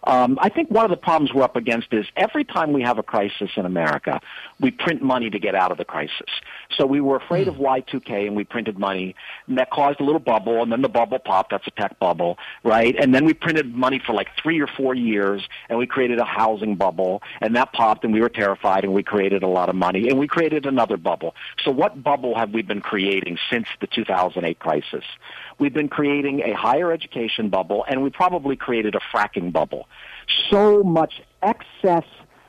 Um, 0.04 0.38
I 0.40 0.48
think 0.48 0.70
one 0.70 0.84
of 0.84 0.90
the 0.90 0.96
problems 0.96 1.32
we're 1.32 1.42
up 1.42 1.56
against 1.56 1.92
is 1.92 2.06
every 2.16 2.44
time 2.44 2.72
we 2.72 2.82
have 2.82 2.98
a 2.98 3.02
crisis 3.02 3.50
in 3.56 3.64
America, 3.64 4.20
we 4.60 4.70
print 4.70 5.02
money 5.02 5.30
to 5.30 5.38
get 5.38 5.54
out 5.54 5.70
of 5.70 5.78
the 5.78 5.84
crisis. 5.84 6.30
So 6.76 6.86
we 6.86 7.00
were 7.00 7.16
afraid 7.16 7.48
of 7.48 7.56
hmm. 7.56 7.64
Y2K 7.64 8.26
and 8.26 8.36
we 8.36 8.44
printed 8.44 8.78
money, 8.78 9.14
and 9.46 9.58
that 9.58 9.70
caused 9.70 10.00
a 10.00 10.04
little 10.04 10.20
bubble, 10.20 10.62
and 10.62 10.70
then 10.72 10.82
the 10.82 10.88
bubble 10.88 11.18
popped. 11.18 11.50
That's 11.50 11.66
a 11.66 11.70
tech 11.70 11.98
bubble, 11.98 12.38
right? 12.64 12.94
And 12.98 13.14
then 13.14 13.24
we 13.24 13.34
printed 13.34 13.74
money 13.74 14.00
for 14.04 14.12
like 14.12 14.28
three 14.42 14.60
or 14.60 14.66
four 14.66 14.94
years, 14.94 15.42
and 15.68 15.78
we 15.78 15.86
created 15.86 16.18
a 16.18 16.24
housing 16.24 16.76
bubble, 16.76 17.22
and 17.40 17.54
that 17.56 17.72
popped, 17.72 18.04
and 18.04 18.12
we 18.12 18.20
were 18.20 18.28
terrified, 18.28 18.84
and 18.84 18.92
we 18.92 19.02
created 19.02 19.42
a 19.42 19.48
lot 19.48 19.68
of 19.68 19.74
money, 19.74 20.08
and 20.08 20.18
we 20.18 20.26
created 20.26 20.66
another 20.66 20.96
bubble. 20.96 21.34
So 21.64 21.70
what 21.70 22.02
bubble 22.02 22.36
have 22.36 22.52
we 22.52 22.62
been 22.62 22.80
creating 22.80 23.38
since 23.50 23.66
the 23.80 23.86
2008 23.86 24.58
crisis? 24.58 25.04
We've 25.58 25.72
been 25.74 25.88
creating 25.88 26.40
a 26.40 26.52
higher 26.52 26.92
education 26.92 27.48
bubble, 27.48 27.84
and 27.88 28.02
we 28.02 28.10
probably 28.10 28.56
created 28.56 28.94
a 28.94 29.00
fracking 29.14 29.52
bubble. 29.52 29.88
So 30.50 30.82
much 30.82 31.22
excess 31.42 32.04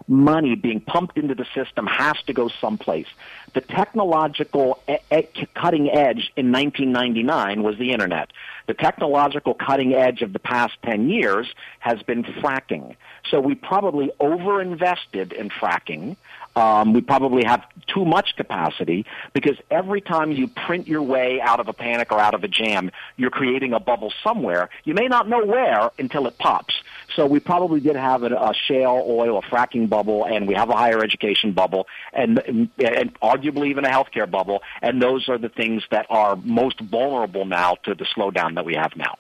money 0.08 0.56
being 0.56 0.80
pumped 0.80 1.18
into 1.18 1.36
the 1.36 1.46
system 1.54 1.86
has 1.86 2.16
to 2.28 2.34
go 2.34 2.50
someplace. 2.62 3.08
The 3.54 3.62
technological 3.62 4.82
e- 4.88 4.98
e- 5.14 5.48
cutting 5.54 5.90
edge 5.90 6.32
in 6.36 6.52
1999 6.52 7.64
was 7.64 7.78
the 7.78 7.92
internet. 7.92 8.32
The 8.68 8.74
technological 8.74 9.54
cutting 9.54 9.94
edge 9.94 10.22
of 10.22 10.34
the 10.34 10.40
past 10.40 10.74
10 10.84 11.10
years 11.10 11.48
has 11.80 12.02
been 12.04 12.24
fracking. 12.24 12.96
So 13.30 13.40
we 13.40 13.56
probably 13.56 14.12
overinvested 14.20 15.34
in 15.34 15.50
fracking 15.50 16.16
um, 16.58 16.94
we 16.94 17.02
probably 17.02 17.44
have 17.44 17.64
too 17.86 18.04
much 18.04 18.36
capacity 18.36 19.06
because 19.32 19.58
every 19.70 20.02
time 20.02 20.32
you 20.32 20.48
print 20.48 20.88
your 20.88 21.04
way 21.04 21.40
out 21.40 21.60
of 21.60 21.68
a 21.68 21.74
panic 21.74 22.12
or 22.12 22.20
out 22.20 22.34
of 22.34 22.44
a 22.44 22.48
jam, 22.48 22.90
you're 23.16 23.30
creating 23.30 23.74
a 23.74 23.80
bubble 23.80 24.12
somewhere. 24.24 24.70
You 24.84 24.96
may 24.96 25.08
not 25.08 25.30
know 25.30 25.46
where 25.46 25.92
until 26.00 26.26
it 26.26 26.40
pops. 26.40 26.74
So 27.16 27.26
we 27.26 27.40
probably 27.40 27.80
did 27.80 27.96
have 27.96 28.24
a, 28.24 28.34
a 28.36 28.54
shale 28.68 29.04
oil, 29.08 29.38
a 29.38 29.42
fracking 29.42 29.90
bubble, 29.90 30.26
and 30.26 30.48
we 30.48 30.56
have 30.56 30.70
a 30.70 30.76
higher 30.76 31.04
education 31.04 31.54
bubble, 31.54 31.88
and, 32.14 32.40
and 32.48 33.20
arguably 33.22 33.68
even 33.70 33.86
a 33.86 33.90
healthcare 33.90 34.30
bubble. 34.30 34.62
And 34.82 35.02
those 35.02 35.30
are 35.30 35.38
the 35.38 35.50
things 35.50 35.84
that 35.92 36.06
are 36.10 36.36
most 36.36 36.80
vulnerable 36.80 37.46
now 37.46 37.76
to 37.84 37.96
the 37.96 38.06
slowdown 38.06 38.56
that 38.56 38.66
we 38.66 38.76
have 38.76 38.96
now. 38.96 39.18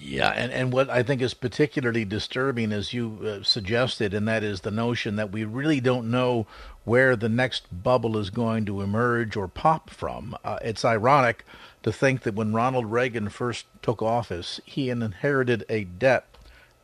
Yeah, 0.00 0.30
and, 0.30 0.50
and 0.50 0.72
what 0.72 0.90
I 0.90 1.04
think 1.04 1.22
is 1.22 1.34
particularly 1.34 2.04
disturbing, 2.04 2.72
as 2.72 2.92
you 2.92 3.20
uh, 3.24 3.44
suggested, 3.44 4.12
and 4.12 4.26
that 4.26 4.42
is 4.42 4.62
the 4.62 4.72
notion 4.72 5.16
that 5.16 5.30
we 5.30 5.44
really 5.44 5.80
don't 5.80 6.10
know 6.10 6.46
where 6.84 7.14
the 7.14 7.28
next 7.28 7.66
bubble 7.70 8.18
is 8.18 8.30
going 8.30 8.64
to 8.66 8.80
emerge 8.80 9.36
or 9.36 9.46
pop 9.46 9.90
from. 9.90 10.36
Uh, 10.42 10.58
it's 10.62 10.84
ironic 10.84 11.44
to 11.84 11.92
think 11.92 12.22
that 12.22 12.34
when 12.34 12.52
Ronald 12.52 12.90
Reagan 12.90 13.28
first 13.28 13.66
took 13.80 14.02
office, 14.02 14.60
he 14.64 14.90
inherited 14.90 15.64
a 15.68 15.84
debt 15.84 16.26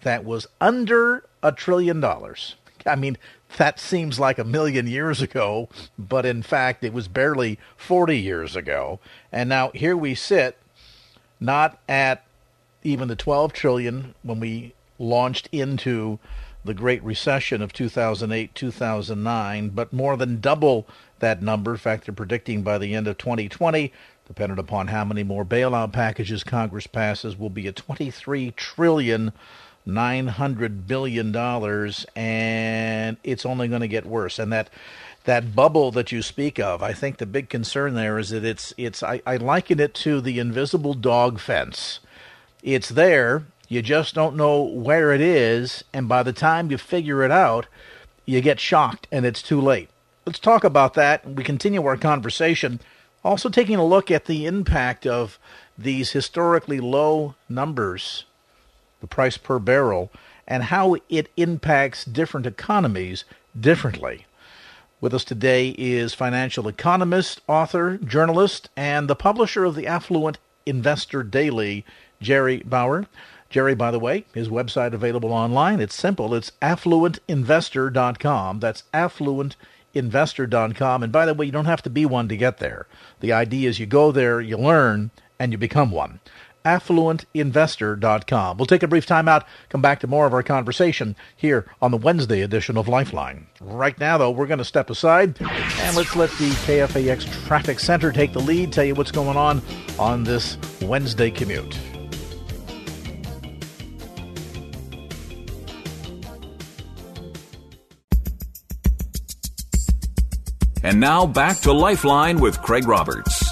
that 0.05 0.25
was 0.25 0.47
under 0.61 1.25
a 1.43 1.51
trillion 1.53 2.01
dollars. 2.01 2.55
I 2.87 2.97
mean, 2.97 3.19
that 3.57 3.81
seems 3.81 4.21
like 4.21 4.39
a 4.39 4.45
million 4.45 4.87
years 4.87 5.21
ago, 5.21 5.69
but 5.99 6.25
in 6.25 6.43
fact, 6.43 6.85
it 6.85 6.93
was 6.93 7.09
barely 7.09 7.59
40 7.77 8.19
years 8.19 8.57
ago. 8.57 9.01
And 9.33 9.49
now 9.49 9.71
here 9.75 9.97
we 9.97 10.15
sit, 10.15 10.57
not 11.41 11.79
at 11.89 12.25
even 12.83 13.09
the 13.09 13.17
12 13.17 13.53
trillion 13.53 14.15
when 14.23 14.41
we 14.41 14.75
launched 14.99 15.49
into 15.51 16.19
the 16.65 16.75
Great 16.75 17.03
Recession 17.03 17.61
of 17.63 17.73
2008 17.73 18.55
2009, 18.55 19.69
but 19.71 19.93
more 19.93 20.17
than 20.17 20.41
double 20.41 20.87
that 21.19 21.43
number. 21.43 21.73
In 21.73 21.79
fact, 21.79 22.07
they're 22.07 22.15
predicting 22.15 22.63
by 22.63 22.79
the 22.79 22.95
end 22.95 23.07
of 23.07 23.19
2020, 23.19 23.93
dependent 24.27 24.59
upon 24.59 24.89
how 24.89 25.05
many 25.05 25.23
more 25.23 25.45
bailout 25.45 25.93
packages 25.93 26.43
Congress 26.43 26.87
passes, 26.87 27.39
will 27.39 27.51
be 27.51 27.67
a 27.67 27.73
23 27.73 28.51
trillion 28.53 28.55
trillion 28.57 29.33
900 29.87 30.87
billion 30.87 31.33
dollars 31.33 32.07
and 32.17 33.17
it's 33.23 33.45
only 33.45 33.69
going 33.69 33.83
to 33.83 33.89
get 33.89 34.07
worse. 34.07 34.39
And 34.39 34.53
that 34.53 34.71
that 35.25 35.55
bubble 35.55 35.91
that 35.91 36.13
you 36.13 36.21
speak 36.21 36.59
of 36.59 36.83
i 36.83 36.93
think 36.93 37.17
the 37.17 37.27
big 37.27 37.49
concern 37.49 37.95
there 37.95 38.19
is 38.19 38.29
that 38.29 38.45
it's 38.45 38.75
it's 38.77 39.03
i, 39.03 39.21
I 39.27 39.37
liken 39.37 39.81
it 39.81 39.95
to 39.95 40.21
the 40.21 40.39
invisible 40.39 40.95
dog 40.95 41.41
fence. 41.41 42.01
It's 42.63 42.91
there 42.91 43.45
you 43.69 43.83
just 43.83 44.15
don't 44.15 44.37
know 44.37 44.63
where 44.63 45.13
it 45.13 45.21
is 45.21 45.85
and 45.93 46.09
by 46.09 46.23
the 46.23 46.33
time 46.33 46.71
you 46.71 46.79
figure 46.79 47.23
it 47.23 47.31
out 47.31 47.67
you 48.27 48.41
get 48.41 48.61
shocked 48.61 49.07
and 49.13 49.27
it's 49.27 49.43
too 49.43 49.61
late. 49.61 49.91
Let's 50.27 50.39
talk 50.39 50.65
about 50.65 50.95
that. 50.95 51.29
We 51.29 51.45
continue 51.45 51.85
our 51.85 51.97
conversation. 51.97 52.81
Also 53.23 53.49
taking 53.51 53.77
a 53.77 53.85
look 53.85 54.11
at 54.11 54.25
the 54.25 54.47
impact 54.47 55.07
of 55.07 55.39
these 55.77 56.13
historically 56.13 56.81
low 56.81 57.35
numbers 57.49 58.25
the 59.05 59.09
price 59.09 59.37
per 59.37 59.59
barrel, 59.59 60.11
and 60.49 60.63
how 60.65 60.97
it 61.11 61.29
impacts 61.37 62.07
different 62.07 62.47
economies 62.47 63.27
differently. 63.59 64.25
With 64.99 65.13
us 65.13 65.25
today 65.25 65.75
is 65.77 66.15
financial 66.15 66.67
economist, 66.69 67.43
author, 67.47 67.99
journalist, 67.99 68.71
and 68.75 69.07
the 69.07 69.15
publisher 69.15 69.67
of 69.67 69.75
the 69.75 69.87
Affluent 69.87 70.39
Investor 70.65 71.23
Daily, 71.23 71.85
Jerry 72.23 72.63
Bowyer. 72.65 73.05
Jerry, 73.51 73.75
by 73.75 73.91
the 73.91 73.99
way, 73.99 74.25
his 74.33 74.49
website 74.49 74.95
available 74.95 75.31
online. 75.31 75.81
It's 75.81 75.95
simple. 75.95 76.35
It's 76.35 76.53
affluentinvestor.com. 76.63 78.61
That's 78.61 78.85
affluentinvestor.com. 78.95 81.03
And 81.03 81.13
by 81.13 81.27
the 81.27 81.35
way, 81.35 81.45
you 81.45 81.53
don't 81.53 81.67
have 81.67 81.83
to 81.83 81.91
be 81.91 82.07
one 82.07 82.29
to 82.29 82.39
get 82.39 82.57
there. 82.57 82.87
The 83.21 83.35
idea 83.35 83.69
is 83.69 83.79
you 83.79 83.85
go 83.85 84.13
there, 84.13 84.41
you 84.41 84.57
learn, 84.57 85.11
and 85.39 85.53
you 85.53 85.59
become 85.59 85.91
one 85.91 86.21
affluentinvestor.com. 86.65 88.57
We'll 88.57 88.67
take 88.67 88.83
a 88.83 88.89
brief 88.89 89.07
time 89.07 89.29
out, 89.29 89.47
come 89.69 89.83
back 89.83 90.01
to 90.01 90.07
more 90.07 90.27
of 90.27 90.33
our 90.33 90.43
conversation 90.43 91.15
here 91.37 91.67
on 91.83 91.91
the 91.91 91.97
Wednesday 91.97 92.43
edition 92.43 92.77
of 92.77 92.89
Lifeline. 92.89 93.47
Right 93.61 93.99
now, 93.99 94.19
though, 94.19 94.31
we're 94.31 94.47
going 94.47 94.59
to 94.59 94.65
step 94.65 94.91
aside 94.91 95.37
and 95.41 95.97
let's 95.97 96.17
let 96.17 96.31
the 96.31 96.51
KFAX 96.67 97.47
Traffic 97.47 97.79
Center 97.81 98.13
take 98.13 98.33
the 98.33 98.41
lead, 98.41 98.73
tell 98.73 98.85
you 98.85 98.95
what's 98.95 99.13
going 99.13 99.37
on 99.37 99.63
on 99.99 100.25
this 100.25 100.57
Wednesday 100.83 101.31
commute. 101.31 101.79
And 110.83 111.01
now 111.01 111.27
back 111.27 111.61
to 111.61 111.73
Lifeline 111.73 112.39
with 112.41 112.61
Craig 112.61 112.87
Roberts. 112.87 113.44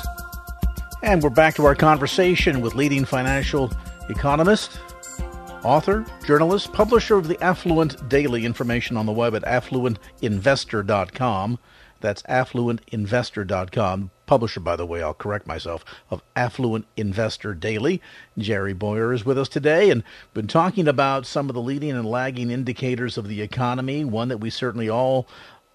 And 1.03 1.21
we're 1.21 1.31
back 1.31 1.57
to 1.57 1.65
our 1.65 1.75
conversation 1.75 2.61
with 2.61 2.77
leading 2.77 3.05
financial 3.05 3.73
economist, 4.09 4.79
author, 5.65 6.07
journalist, 6.25 6.73
publisher 6.73 7.17
of 7.17 7.27
the 7.27 7.43
Affluent 7.43 8.09
Daily 8.09 8.47
information 8.47 8.97
on 8.97 9.07
the 9.07 9.13
web 9.13 9.35
at 9.35 9.43
affluentinvestor.com. 9.43 11.59
That's 12.01 12.23
affluentinvestor.com. 12.23 14.11
Publisher, 14.27 14.61
by 14.61 14.77
the 14.77 14.87
way, 14.87 15.03
I'll 15.03 15.13
correct 15.13 15.49
myself, 15.49 15.85
of 16.09 16.23
Affluent 16.37 16.87
Investor 16.97 17.55
Daily. 17.55 18.01
Jerry 18.39 18.73
Bowyer 18.73 19.13
is 19.13 19.25
with 19.25 19.39
us 19.39 19.49
today 19.49 19.91
and 19.91 20.05
been 20.35 20.47
talking 20.47 20.87
about 20.87 21.27
some 21.27 21.51
of 21.51 21.55
the 21.55 21.61
leading 21.61 21.91
and 21.91 22.07
lagging 22.07 22.53
indicators 22.53 23.19
of 23.19 23.27
the 23.27 23.43
economy, 23.43 24.05
one 24.05 24.29
that 24.29 24.39
we 24.39 24.51
certainly 24.51 24.89
all 24.89 25.27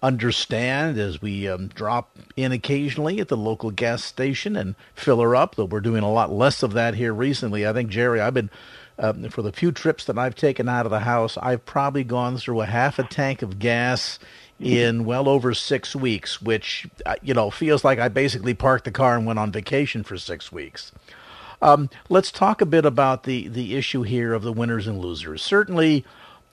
understand 0.02 0.98
as 0.98 1.20
we 1.20 1.48
um, 1.48 1.68
drop 1.68 2.16
in 2.36 2.52
occasionally 2.52 3.20
at 3.20 3.28
the 3.28 3.36
local 3.36 3.70
gas 3.70 4.04
station 4.04 4.56
and 4.56 4.74
fill 4.94 5.20
her 5.20 5.34
up, 5.34 5.56
though 5.56 5.64
we're 5.64 5.80
doing 5.80 6.02
a 6.02 6.12
lot 6.12 6.32
less 6.32 6.62
of 6.62 6.72
that 6.72 6.94
here 6.94 7.12
recently. 7.12 7.66
I 7.66 7.72
think, 7.72 7.90
Jerry, 7.90 8.20
I've 8.20 8.34
been, 8.34 8.50
um, 8.98 9.28
for 9.30 9.42
the 9.42 9.52
few 9.52 9.72
trips 9.72 10.04
that 10.04 10.18
I've 10.18 10.34
taken 10.34 10.68
out 10.68 10.86
of 10.86 10.90
the 10.90 11.00
house, 11.00 11.36
I've 11.38 11.64
probably 11.66 12.04
gone 12.04 12.36
through 12.36 12.60
a 12.60 12.66
half 12.66 12.98
a 12.98 13.04
tank 13.04 13.42
of 13.42 13.58
gas 13.58 14.18
in 14.60 15.04
well 15.04 15.28
over 15.28 15.54
six 15.54 15.94
weeks, 15.94 16.42
which, 16.42 16.88
uh, 17.06 17.14
you 17.22 17.34
know, 17.34 17.50
feels 17.50 17.84
like 17.84 17.98
I 17.98 18.08
basically 18.08 18.54
parked 18.54 18.84
the 18.84 18.90
car 18.90 19.16
and 19.16 19.26
went 19.26 19.38
on 19.38 19.52
vacation 19.52 20.02
for 20.02 20.16
six 20.16 20.50
weeks. 20.50 20.92
Um, 21.60 21.90
let's 22.08 22.30
talk 22.30 22.60
a 22.60 22.66
bit 22.66 22.84
about 22.84 23.24
the, 23.24 23.48
the 23.48 23.76
issue 23.76 24.02
here 24.02 24.32
of 24.32 24.42
the 24.42 24.52
winners 24.52 24.86
and 24.86 25.00
losers. 25.00 25.42
Certainly, 25.42 26.04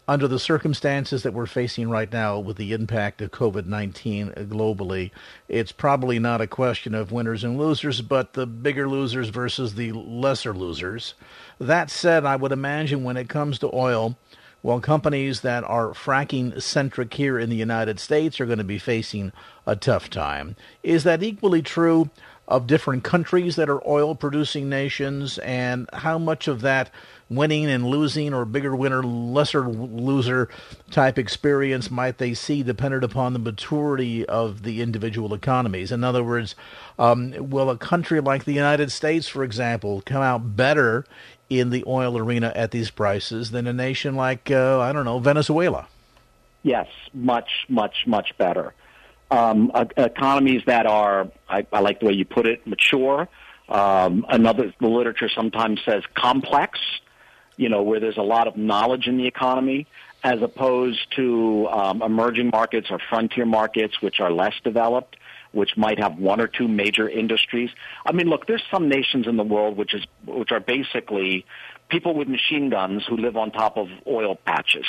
under 0.08 0.28
the 0.28 0.40
circumstances 0.40 1.24
that 1.24 1.34
we're 1.34 1.46
facing 1.46 1.90
right 1.90 2.12
now 2.12 2.38
with 2.38 2.58
the 2.58 2.74
impact 2.74 3.22
of 3.22 3.32
COVID 3.32 3.66
19 3.66 4.32
globally, 4.32 5.12
it's 5.50 5.72
probably 5.72 6.20
not 6.20 6.42
a 6.42 6.48
question 6.48 6.94
of 6.94 7.12
winners 7.12 7.44
and 7.44 7.58
losers, 7.58 8.02
but 8.02 8.34
the 8.34 8.46
bigger 8.46 8.88
losers 8.88 9.30
versus 9.30 9.76
the 9.76 9.92
lesser 9.94 10.54
losers. 10.54 11.16
That 11.60 11.90
said, 11.90 12.26
I 12.26 12.36
would 12.36 12.52
imagine 12.52 13.04
when 13.04 13.18
it 13.18 13.30
comes 13.30 13.60
to 13.60 13.76
oil, 13.76 14.18
well, 14.62 14.80
companies 14.80 15.42
that 15.42 15.64
are 15.64 15.90
fracking 15.90 16.60
centric 16.62 17.14
here 17.14 17.38
in 17.38 17.50
the 17.50 17.56
United 17.56 18.00
States 18.00 18.40
are 18.40 18.48
going 18.48 18.58
to 18.58 18.64
be 18.64 18.80
facing 18.80 19.32
a 19.68 19.76
tough 19.76 20.10
time. 20.10 20.56
Is 20.82 21.04
that 21.04 21.22
equally 21.22 21.62
true 21.62 22.10
of 22.48 22.68
different 22.68 23.04
countries 23.04 23.56
that 23.56 23.70
are 23.70 23.88
oil 23.88 24.16
producing 24.16 24.70
nations, 24.70 25.38
and 25.40 25.90
how 25.94 26.18
much 26.18 26.48
of 26.48 26.62
that 26.62 26.92
winning 27.30 27.66
and 27.66 27.88
losing 27.88 28.34
or 28.34 28.46
bigger 28.46 28.76
winner, 28.76 29.04
lesser 29.04 29.68
loser 29.68 30.50
type 30.92 31.18
experience 31.18 31.90
might 31.90 32.18
they 32.18 32.34
see 32.34 32.62
dependent 32.64 33.04
upon 33.04 33.34
the 33.34 33.40
maturity 33.40 34.26
of 34.26 34.64
the 34.64 34.82
individual 34.82 35.34
economies? 35.34 35.92
In 35.92 36.04
other 36.04 36.24
words, 36.24 36.56
um, 37.00 37.34
will 37.50 37.70
a 37.70 37.78
country 37.78 38.20
like 38.22 38.46
the 38.46 38.54
United 38.54 38.92
States, 38.92 39.28
for 39.28 39.44
example, 39.44 40.02
come 40.06 40.22
out 40.22 40.56
better 40.56 41.06
in 41.50 41.70
the 41.70 41.84
oil 41.88 42.18
arena 42.18 42.52
at 42.56 42.72
these 42.72 42.90
prices 42.90 43.52
than 43.52 43.68
a 43.68 43.74
nation 43.74 44.16
like, 44.16 44.50
uh, 44.52 44.80
I 44.80 44.92
don't 44.94 45.06
know, 45.06 45.20
Venezuela? 45.20 45.88
Yes, 46.64 46.88
much, 47.14 47.66
much, 47.70 48.06
much 48.08 48.36
better. 48.38 48.74
Um, 49.30 49.72
economies 49.98 50.64
that 50.66 50.86
are, 50.86 51.28
I, 51.50 51.66
I 51.72 51.80
like 51.80 52.00
the 52.00 52.08
way 52.08 52.14
you 52.14 52.26
put 52.26 52.48
it, 52.48 52.66
mature. 52.66 53.28
Um, 53.70 54.26
another, 54.30 54.74
the 54.80 54.88
literature 54.88 55.30
sometimes 55.30 55.82
says 55.84 56.04
complex 56.16 56.80
you 57.58 57.70
know, 57.70 57.84
where 57.84 58.00
there's 58.00 58.18
a 58.18 58.24
lot 58.24 58.48
of 58.48 58.58
knowledge 58.58 59.08
in 59.08 59.18
the 59.18 59.28
economy, 59.28 59.88
as 60.24 60.42
opposed 60.42 61.00
to 61.16 61.68
um, 61.68 62.02
emerging 62.02 62.50
markets 62.50 62.88
or 62.90 63.00
frontier 63.10 63.46
markets, 63.46 64.02
which 64.02 64.20
are 64.20 64.32
less 64.32 64.54
developed, 64.64 65.18
which 65.52 65.78
might 65.78 66.00
have 66.00 66.18
one 66.18 66.42
or 66.42 66.48
two 66.48 66.68
major 66.68 67.08
industries. 67.08 67.70
I 68.06 68.12
mean, 68.12 68.28
look, 68.28 68.48
there's 68.48 68.64
some 68.72 68.90
nations 68.90 69.28
in 69.28 69.38
the 69.38 69.44
world 69.44 69.78
which 69.78 69.94
is 69.94 70.04
which 70.26 70.52
are 70.52 70.60
basically 70.60 71.46
people 71.90 72.14
with 72.16 72.28
machine 72.28 72.70
guns 72.70 73.06
who 73.08 73.18
live 73.18 73.38
on 73.38 73.52
top 73.52 73.78
of 73.78 73.88
oil 74.08 74.36
patches. 74.36 74.86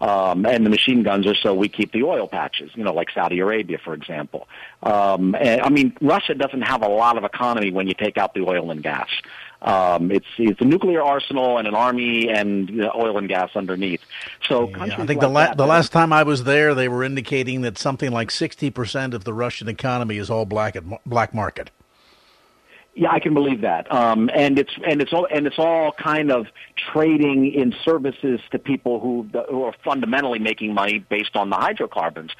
Um, 0.00 0.44
and 0.44 0.66
the 0.66 0.70
machine 0.70 1.02
guns 1.02 1.26
are 1.26 1.36
so 1.36 1.54
we 1.54 1.68
keep 1.68 1.92
the 1.92 2.02
oil 2.02 2.26
patches, 2.26 2.70
you 2.74 2.84
know, 2.84 2.92
like 2.92 3.08
Saudi 3.14 3.38
Arabia, 3.38 3.78
for 3.82 3.94
example. 3.94 4.48
Um, 4.82 5.34
and, 5.34 5.62
I 5.62 5.70
mean, 5.70 5.96
Russia 6.00 6.34
doesn't 6.34 6.62
have 6.62 6.82
a 6.82 6.88
lot 6.88 7.16
of 7.16 7.24
economy 7.24 7.70
when 7.70 7.86
you 7.86 7.94
take 7.94 8.18
out 8.18 8.34
the 8.34 8.40
oil 8.40 8.70
and 8.70 8.82
gas. 8.82 9.08
Um, 9.64 10.10
it's 10.10 10.26
it's 10.36 10.60
a 10.60 10.64
nuclear 10.64 11.02
arsenal 11.02 11.56
and 11.56 11.66
an 11.66 11.74
army 11.74 12.28
and 12.28 12.68
you 12.68 12.76
know, 12.76 12.92
oil 12.94 13.16
and 13.16 13.28
gas 13.28 13.50
underneath. 13.56 14.02
So 14.46 14.68
yeah, 14.68 14.82
I 14.82 14.88
think 14.88 15.08
like 15.08 15.20
the 15.20 15.28
la- 15.28 15.46
that, 15.46 15.56
the 15.56 15.66
last 15.66 15.90
time 15.90 16.12
I 16.12 16.22
was 16.22 16.44
there, 16.44 16.74
they 16.74 16.86
were 16.86 17.02
indicating 17.02 17.62
that 17.62 17.78
something 17.78 18.12
like 18.12 18.30
sixty 18.30 18.68
percent 18.70 19.14
of 19.14 19.24
the 19.24 19.32
Russian 19.32 19.68
economy 19.68 20.18
is 20.18 20.28
all 20.28 20.44
black 20.44 20.76
at, 20.76 20.84
black 21.06 21.32
market. 21.32 21.70
Yeah, 22.96 23.10
I 23.10 23.18
can 23.18 23.34
believe 23.34 23.62
that. 23.62 23.92
Um, 23.92 24.30
and 24.32 24.56
it's 24.56 24.70
and 24.86 25.02
it's 25.02 25.12
all 25.12 25.26
and 25.28 25.48
it's 25.48 25.58
all 25.58 25.90
kind 25.90 26.30
of 26.30 26.46
trading 26.92 27.52
in 27.52 27.74
services 27.84 28.40
to 28.52 28.58
people 28.60 29.00
who 29.00 29.26
who 29.50 29.64
are 29.64 29.74
fundamentally 29.84 30.38
making 30.38 30.74
money 30.74 31.00
based 31.00 31.34
on 31.34 31.50
the 31.50 31.56
hydrocarbons. 31.56 32.30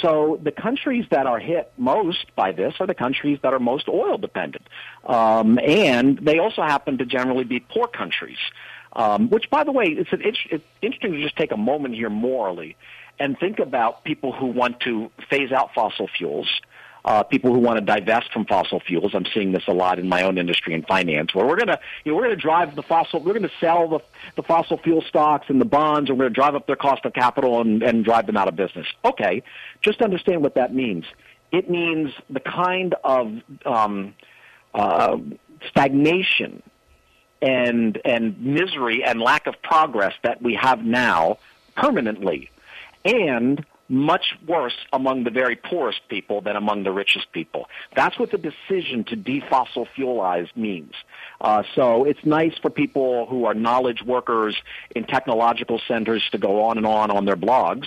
So 0.00 0.38
the 0.40 0.52
countries 0.52 1.06
that 1.10 1.26
are 1.26 1.40
hit 1.40 1.72
most 1.76 2.34
by 2.36 2.52
this 2.52 2.74
are 2.78 2.86
the 2.86 2.94
countries 2.94 3.40
that 3.42 3.52
are 3.52 3.58
most 3.58 3.88
oil 3.88 4.16
dependent, 4.16 4.68
um, 5.06 5.58
and 5.58 6.18
they 6.18 6.38
also 6.38 6.62
happen 6.62 6.98
to 6.98 7.04
generally 7.04 7.44
be 7.44 7.58
poor 7.58 7.88
countries. 7.88 8.38
Um, 8.92 9.28
which, 9.28 9.50
by 9.50 9.62
the 9.62 9.72
way, 9.72 9.88
it's, 9.88 10.10
an, 10.10 10.22
it's, 10.24 10.38
it's 10.50 10.64
interesting 10.80 11.12
to 11.12 11.22
just 11.22 11.36
take 11.36 11.52
a 11.52 11.56
moment 11.58 11.94
here 11.94 12.08
morally 12.08 12.76
and 13.18 13.38
think 13.38 13.58
about 13.58 14.04
people 14.04 14.32
who 14.32 14.46
want 14.46 14.80
to 14.80 15.10
phase 15.28 15.52
out 15.52 15.74
fossil 15.74 16.08
fuels 16.16 16.48
uh, 17.06 17.22
people 17.22 17.54
who 17.54 17.60
want 17.60 17.78
to 17.78 17.84
divest 17.84 18.32
from 18.32 18.44
fossil 18.44 18.80
fuels. 18.80 19.14
I'm 19.14 19.26
seeing 19.32 19.52
this 19.52 19.62
a 19.68 19.72
lot 19.72 20.00
in 20.00 20.08
my 20.08 20.24
own 20.24 20.38
industry 20.38 20.74
and 20.74 20.84
finance, 20.86 21.32
where 21.34 21.46
we're 21.46 21.56
going 21.56 21.68
to, 21.68 21.78
you 22.04 22.10
know, 22.10 22.16
we're 22.16 22.24
going 22.24 22.36
to 22.36 22.42
drive 22.42 22.74
the 22.74 22.82
fossil, 22.82 23.20
we're 23.20 23.32
going 23.32 23.48
to 23.48 23.56
sell 23.60 23.88
the, 23.88 24.00
the 24.34 24.42
fossil 24.42 24.76
fuel 24.76 25.02
stocks 25.08 25.46
and 25.48 25.60
the 25.60 25.66
bonds, 25.66 26.10
and 26.10 26.18
we're 26.18 26.24
going 26.24 26.34
to 26.34 26.40
drive 26.40 26.56
up 26.56 26.66
their 26.66 26.76
cost 26.76 27.04
of 27.04 27.14
capital 27.14 27.60
and, 27.60 27.82
and 27.82 28.04
drive 28.04 28.26
them 28.26 28.36
out 28.36 28.48
of 28.48 28.56
business. 28.56 28.88
Okay, 29.04 29.44
just 29.82 30.02
understand 30.02 30.42
what 30.42 30.56
that 30.56 30.74
means. 30.74 31.04
It 31.52 31.70
means 31.70 32.12
the 32.28 32.40
kind 32.40 32.96
of 33.04 33.32
um, 33.64 34.14
uh, 34.74 35.16
stagnation 35.68 36.62
and 37.40 38.00
and 38.04 38.40
misery 38.40 39.04
and 39.04 39.20
lack 39.20 39.46
of 39.46 39.54
progress 39.62 40.14
that 40.24 40.42
we 40.42 40.54
have 40.54 40.84
now 40.84 41.38
permanently, 41.76 42.50
and 43.04 43.64
much 43.88 44.34
worse 44.46 44.76
among 44.92 45.24
the 45.24 45.30
very 45.30 45.56
poorest 45.56 46.00
people 46.08 46.40
than 46.40 46.56
among 46.56 46.82
the 46.82 46.92
richest 46.92 47.30
people. 47.32 47.68
That's 47.94 48.18
what 48.18 48.30
the 48.30 48.38
decision 48.38 49.04
to 49.04 49.16
defossil 49.16 49.86
fuelize 49.96 50.48
means. 50.56 50.92
Uh, 51.40 51.62
so 51.74 52.04
it's 52.04 52.24
nice 52.24 52.56
for 52.60 52.70
people 52.70 53.26
who 53.26 53.44
are 53.44 53.54
knowledge 53.54 54.02
workers 54.02 54.56
in 54.94 55.04
technological 55.04 55.80
centers 55.86 56.22
to 56.32 56.38
go 56.38 56.64
on 56.64 56.78
and 56.78 56.86
on 56.86 57.10
on 57.10 57.24
their 57.24 57.36
blogs 57.36 57.86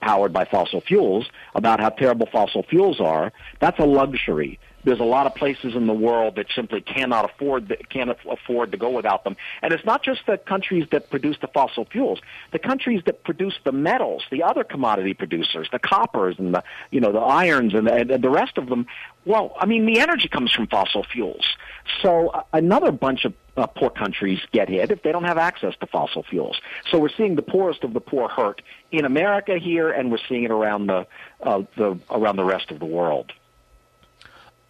powered 0.00 0.32
by 0.32 0.44
fossil 0.44 0.80
fuels 0.80 1.26
about 1.54 1.80
how 1.80 1.88
terrible 1.88 2.26
fossil 2.30 2.62
fuels 2.62 3.00
are. 3.00 3.32
That's 3.60 3.78
a 3.78 3.84
luxury 3.84 4.58
there's 4.84 5.00
a 5.00 5.04
lot 5.04 5.26
of 5.26 5.34
places 5.34 5.74
in 5.74 5.86
the 5.86 5.92
world 5.92 6.36
that 6.36 6.46
simply 6.54 6.80
cannot 6.80 7.30
afford 7.30 7.76
can't 7.90 8.10
afford 8.30 8.72
to 8.72 8.78
go 8.78 8.90
without 8.90 9.24
them. 9.24 9.36
And 9.62 9.72
it's 9.72 9.84
not 9.84 10.02
just 10.02 10.22
the 10.26 10.38
countries 10.38 10.86
that 10.92 11.10
produce 11.10 11.36
the 11.40 11.48
fossil 11.48 11.84
fuels, 11.84 12.20
the 12.52 12.58
countries 12.58 13.02
that 13.06 13.24
produce 13.24 13.58
the 13.64 13.72
metals, 13.72 14.24
the 14.30 14.42
other 14.42 14.64
commodity 14.64 15.14
producers, 15.14 15.68
the 15.72 15.78
coppers 15.78 16.36
and 16.38 16.54
the 16.54 16.62
you 16.90 17.00
know 17.00 17.12
the 17.12 17.18
irons 17.18 17.74
and 17.74 17.86
the, 17.86 17.94
and 17.94 18.24
the 18.24 18.30
rest 18.30 18.56
of 18.56 18.68
them. 18.68 18.86
Well, 19.28 19.54
I 19.60 19.66
mean 19.66 19.84
the 19.84 20.00
energy 20.00 20.26
comes 20.26 20.50
from 20.52 20.68
fossil 20.68 21.04
fuels. 21.04 21.44
So 22.00 22.28
uh, 22.28 22.44
another 22.54 22.90
bunch 22.90 23.26
of 23.26 23.34
uh, 23.58 23.66
poor 23.66 23.90
countries 23.90 24.40
get 24.52 24.70
hit 24.70 24.90
if 24.90 25.02
they 25.02 25.12
don't 25.12 25.24
have 25.24 25.36
access 25.36 25.76
to 25.80 25.86
fossil 25.86 26.22
fuels. 26.22 26.58
So 26.90 26.98
we're 26.98 27.10
seeing 27.14 27.34
the 27.34 27.42
poorest 27.42 27.84
of 27.84 27.92
the 27.92 28.00
poor 28.00 28.30
hurt 28.30 28.62
in 28.90 29.04
America 29.04 29.58
here, 29.58 29.90
and 29.90 30.10
we're 30.10 30.24
seeing 30.30 30.44
it 30.44 30.50
around 30.50 30.86
the 30.86 31.06
uh, 31.42 31.62
the 31.76 31.98
around 32.10 32.36
the 32.36 32.44
rest 32.44 32.70
of 32.70 32.78
the 32.78 32.86
world. 32.86 33.34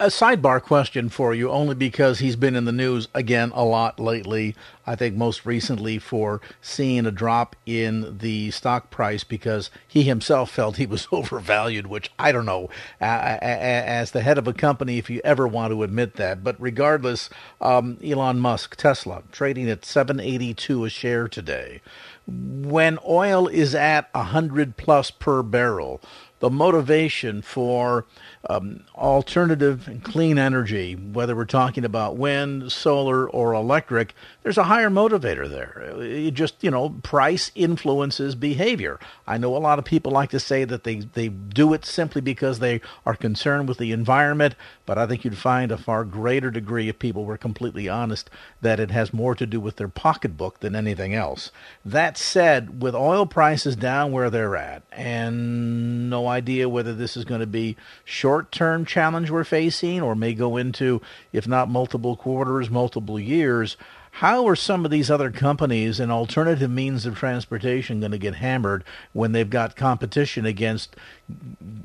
A 0.01 0.07
sidebar 0.07 0.63
question 0.63 1.09
for 1.09 1.35
you, 1.35 1.51
only 1.51 1.75
because 1.75 2.21
he's 2.21 2.37
been 2.37 2.55
in 2.55 2.67
the 2.67 2.73
news 2.73 3.09
again 3.15 3.51
a 3.53 3.65
lot 3.65 3.99
lately. 3.99 4.55
I 4.87 4.95
think 4.95 5.17
most 5.17 5.45
recently 5.45 5.99
for 5.99 6.41
seeing 6.63 7.05
a 7.05 7.11
drop 7.11 7.57
in 7.67 8.19
the 8.19 8.53
stock 8.53 8.91
price 8.91 9.25
because 9.25 9.71
he 9.87 10.05
himself 10.05 10.53
felt 10.53 10.77
he 10.77 10.87
was 10.87 11.09
overvalued, 11.13 11.89
which 11.89 12.13
I 12.17 12.31
don't 12.31 12.47
know. 12.47 12.71
as 13.01 14.13
the 14.13 14.23
head 14.23 14.39
of 14.39 14.47
a 14.47 14.53
company, 14.53 14.99
if 14.99 15.11
you 15.11 15.21
ever 15.25 15.49
want 15.49 15.73
to 15.73 15.83
admit 15.83 16.15
that, 16.15 16.45
but 16.45 16.55
regardless, 16.61 17.29
um, 17.61 17.99
Elon 18.03 18.39
Musk, 18.39 18.77
Tesla, 18.77 19.25
trading 19.33 19.69
at 19.69 19.85
782 19.85 20.85
a 20.85 20.91
share 20.91 21.27
today. 21.27 21.81
When 22.27 22.99
oil 23.09 23.49
is 23.49 23.75
at 23.75 24.13
100 24.15 24.77
plus 24.77 25.11
per 25.11 25.43
barrel, 25.43 26.01
the 26.41 26.51
motivation 26.51 27.43
for 27.43 28.05
um, 28.49 28.85
alternative 28.95 29.89
and 29.89 30.03
clean 30.03 30.39
energy, 30.39 30.95
whether 30.95 31.35
we're 31.35 31.45
talking 31.45 31.85
about 31.85 32.17
wind, 32.17 32.71
solar, 32.71 33.29
or 33.29 33.53
electric, 33.53 34.15
there's 34.43 34.59
a 34.59 34.65
higher 34.65 34.91
motivator 34.91 35.49
there. 35.49 36.01
It 36.01 36.33
just, 36.33 36.63
you 36.63 36.71
know, 36.71 36.91
price 37.03 37.51
influences 37.55 38.35
behavior. 38.35 39.01
I 39.27 39.39
know 39.39 39.57
a 39.57 39.59
lot 39.59 39.79
of 39.79 39.85
people 39.85 40.13
like 40.13 40.31
to 40.31 40.41
say 40.41 40.65
that 40.65 40.85
they, 40.85 41.01
they 41.01 41.29
do 41.29 41.75
it 41.75 41.85
simply 41.85 42.21
because 42.21 42.59
they 42.59 42.81
are 43.05 43.17
concerned 43.17 43.69
with 43.69 43.79
the 43.79 43.93
environment, 43.93 44.55
but 44.87 44.99
I 44.99 45.07
think 45.07 45.25
you'd 45.25 45.37
find 45.37 45.73
a 45.73 45.77
far 45.77 46.05
greater 46.05 46.51
degree 46.51 46.89
if 46.89 46.99
people 46.99 47.25
were 47.25 47.37
completely 47.37 47.89
honest 47.89 48.31
that 48.61 48.81
it 48.81 48.91
has 48.91 49.13
more 49.13 49.35
to 49.35 49.47
do 49.47 49.61
with 49.61 49.77
their 49.77 49.89
pocketbook 49.89 50.61
than 50.61 50.77
anything 50.77 51.15
else. 51.15 51.51
That 51.85 52.17
said, 52.17 52.81
with 52.83 52.95
oil 52.95 53.27
prices 53.27 53.77
down 53.77 54.13
where 54.13 54.31
they're 54.31 54.57
at, 54.57 54.83
and 54.93 56.09
no 56.09 56.28
idea 56.29 56.69
whether 56.69 56.95
this 56.95 57.17
is 57.17 57.25
going 57.25 57.41
to 57.41 57.47
be 57.47 57.77
short 58.05 58.53
term 58.53 58.85
challenge 58.85 59.31
we're 59.31 59.45
facing 59.45 60.01
or 60.01 60.15
may 60.15 60.35
go 60.35 60.57
into, 60.57 61.01
if 61.33 61.49
not 61.49 61.69
multiple 61.69 62.17
quarters, 62.17 62.71
multiple 62.71 63.19
years. 63.19 63.77
How 64.11 64.49
are 64.49 64.57
some 64.57 64.85
of 64.85 64.91
these 64.91 65.11
other 65.11 65.31
companies 65.31 66.01
and 66.01 66.11
alternative 66.11 66.71
means 66.71 67.07
of 67.07 67.17
transportation 67.17 68.01
going 68.01 68.13
to 68.13 68.19
get 68.19 68.35
hammered 68.35 68.83
when 69.13 69.33
they've 69.33 69.49
got 69.49 69.77
competition 69.77 70.45
against 70.45 70.97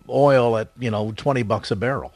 oil 0.09 0.57
at, 0.57 0.69
you 0.79 0.89
know, 0.89 1.13
20 1.15 1.43
bucks 1.43 1.69
a 1.69 1.75
barrel? 1.75 2.11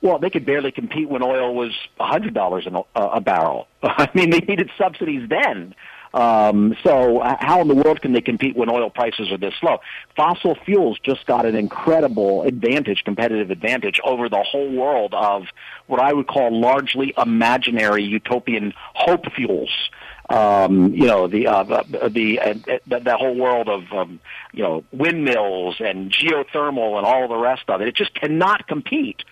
Well, 0.00 0.18
they 0.18 0.30
could 0.30 0.46
barely 0.46 0.70
compete 0.70 1.08
when 1.08 1.22
oil 1.22 1.54
was 1.54 1.72
$100 1.98 2.66
a, 2.66 2.78
uh, 2.78 3.10
a 3.14 3.20
barrel. 3.20 3.66
I 3.82 4.08
mean, 4.14 4.30
they 4.30 4.40
needed 4.40 4.70
subsidies 4.78 5.28
then. 5.28 5.74
Um, 6.14 6.76
so 6.82 7.20
how 7.40 7.60
in 7.60 7.68
the 7.68 7.74
world 7.74 8.00
can 8.00 8.12
they 8.12 8.20
compete 8.20 8.56
when 8.56 8.70
oil 8.70 8.90
prices 8.90 9.30
are 9.30 9.38
this 9.38 9.54
low? 9.62 9.78
Fossil 10.16 10.54
fuels 10.64 10.98
just 11.02 11.26
got 11.26 11.46
an 11.46 11.54
incredible 11.54 12.42
advantage, 12.42 13.02
competitive 13.04 13.50
advantage 13.50 14.00
over 14.04 14.28
the 14.28 14.42
whole 14.42 14.70
world 14.72 15.14
of 15.14 15.44
what 15.86 16.00
I 16.00 16.12
would 16.12 16.26
call 16.26 16.58
largely 16.58 17.12
imaginary 17.18 18.04
utopian 18.04 18.72
hope 18.94 19.30
fuels. 19.32 19.70
Um, 20.28 20.92
you 20.92 21.06
know 21.06 21.28
the 21.28 21.46
uh, 21.46 21.62
the 21.62 22.08
the, 22.08 22.40
uh, 22.40 22.54
the 22.86 22.98
the 22.98 23.16
whole 23.16 23.36
world 23.36 23.68
of 23.68 23.84
um, 23.92 24.18
you 24.52 24.64
know 24.64 24.82
windmills 24.90 25.76
and 25.78 26.10
geothermal 26.10 26.96
and 26.96 27.06
all 27.06 27.28
the 27.28 27.36
rest 27.36 27.62
of 27.68 27.80
it. 27.80 27.86
It 27.86 27.94
just 27.94 28.12
cannot 28.12 28.66
compete 28.66 29.22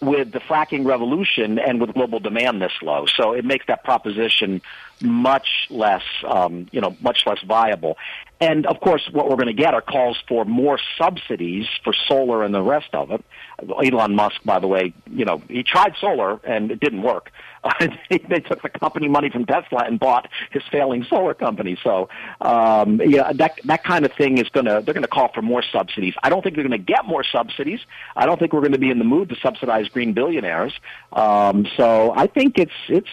with 0.00 0.32
the 0.32 0.40
fracking 0.40 0.86
revolution 0.86 1.58
and 1.58 1.80
with 1.80 1.92
global 1.92 2.20
demand 2.20 2.62
this 2.62 2.72
low. 2.82 3.06
So 3.06 3.32
it 3.32 3.44
makes 3.44 3.66
that 3.66 3.84
proposition 3.84 4.62
much 5.02 5.66
less, 5.70 6.02
um, 6.26 6.68
you 6.72 6.80
know, 6.80 6.96
much 7.00 7.24
less 7.26 7.40
viable. 7.42 7.96
And 8.40 8.66
of 8.66 8.80
course, 8.80 9.08
what 9.10 9.28
we're 9.28 9.36
going 9.36 9.48
to 9.48 9.52
get 9.52 9.74
are 9.74 9.80
calls 9.80 10.16
for 10.28 10.44
more 10.44 10.78
subsidies 10.96 11.66
for 11.82 11.92
solar 11.92 12.44
and 12.44 12.54
the 12.54 12.62
rest 12.62 12.88
of 12.92 13.10
it. 13.10 13.24
Elon 13.60 14.14
Musk, 14.14 14.42
by 14.44 14.60
the 14.60 14.68
way, 14.68 14.94
you 15.10 15.24
know, 15.24 15.42
he 15.48 15.64
tried 15.64 15.94
solar 16.00 16.38
and 16.44 16.70
it 16.70 16.78
didn't 16.78 17.02
work. 17.02 17.32
they 18.08 18.40
took 18.40 18.62
the 18.62 18.68
company 18.68 19.08
money 19.08 19.30
from 19.30 19.44
Tesla 19.44 19.84
and 19.84 19.98
bought 19.98 20.28
his 20.50 20.62
failing 20.70 21.04
solar 21.04 21.34
company. 21.34 21.76
So, 21.82 22.08
um, 22.40 23.00
yeah, 23.04 23.32
that 23.32 23.58
that 23.64 23.82
kind 23.82 24.04
of 24.04 24.12
thing 24.12 24.38
is 24.38 24.48
going 24.50 24.66
to 24.66 24.80
they're 24.84 24.94
going 24.94 25.02
to 25.02 25.08
call 25.08 25.32
for 25.32 25.42
more 25.42 25.62
subsidies. 25.72 26.14
I 26.22 26.28
don't 26.28 26.42
think 26.42 26.54
they're 26.54 26.66
going 26.66 26.78
to 26.78 26.92
get 26.92 27.04
more 27.04 27.24
subsidies. 27.24 27.80
I 28.14 28.26
don't 28.26 28.38
think 28.38 28.52
we're 28.52 28.60
going 28.60 28.72
to 28.72 28.78
be 28.78 28.90
in 28.90 28.98
the 28.98 29.04
mood 29.04 29.30
to 29.30 29.36
subsidize 29.42 29.88
green 29.88 30.12
billionaires. 30.12 30.72
Um, 31.12 31.66
so, 31.76 32.12
I 32.14 32.28
think 32.28 32.58
it's 32.58 32.72
it's 32.88 33.10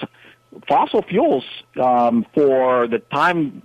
fossil 0.67 1.01
fuels 1.01 1.43
um, 1.81 2.25
for 2.33 2.87
the 2.87 2.99
time 2.99 3.61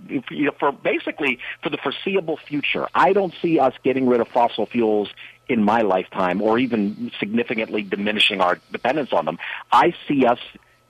for 0.59 0.71
basically 0.71 1.39
for 1.63 1.69
the 1.69 1.77
foreseeable 1.77 2.37
future. 2.37 2.87
I 2.93 3.13
don't 3.13 3.33
see 3.41 3.59
us 3.59 3.73
getting 3.83 4.07
rid 4.07 4.21
of 4.21 4.27
fossil 4.27 4.65
fuels 4.65 5.09
in 5.47 5.63
my 5.63 5.81
lifetime 5.81 6.41
or 6.41 6.57
even 6.59 7.11
significantly 7.19 7.83
diminishing 7.83 8.41
our 8.41 8.59
dependence 8.71 9.11
on 9.13 9.25
them. 9.25 9.37
I 9.71 9.93
see 10.07 10.25
us 10.25 10.39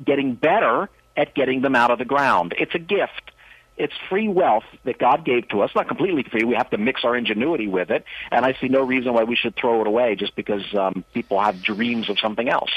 getting 0.04 0.36
better 0.36 0.90
at 1.18 1.34
getting 1.34 1.62
them 1.62 1.76
out 1.76 1.92
of 1.92 2.00
the 2.00 2.06
ground. 2.06 2.54
It's 2.58 2.76
a 2.76 2.80
gift. 2.80 3.32
It's 3.78 3.94
free 4.10 4.28
wealth 4.28 4.66
that 4.84 5.00
God 5.00 5.26
gave 5.26 5.48
to 5.50 5.62
us. 5.62 5.72
Not 5.74 5.88
completely 5.88 6.24
free. 6.24 6.44
We 6.44 6.56
have 6.56 6.70
to 6.70 6.78
mix 6.78 7.04
our 7.04 7.16
ingenuity 7.16 7.68
with 7.68 7.90
it. 7.90 8.06
And 8.32 8.46
I 8.46 8.54
see 8.62 8.68
no 8.68 8.84
reason 8.84 9.14
why 9.14 9.24
we 9.24 9.36
should 9.36 9.56
throw 9.56 9.82
it 9.82 9.88
away 9.88 10.16
just 10.16 10.36
because 10.36 10.64
um, 10.76 11.04
people 11.14 11.42
have 11.42 11.64
dreams 11.64 12.10
of 12.10 12.20
something 12.20 12.48
else. 12.48 12.72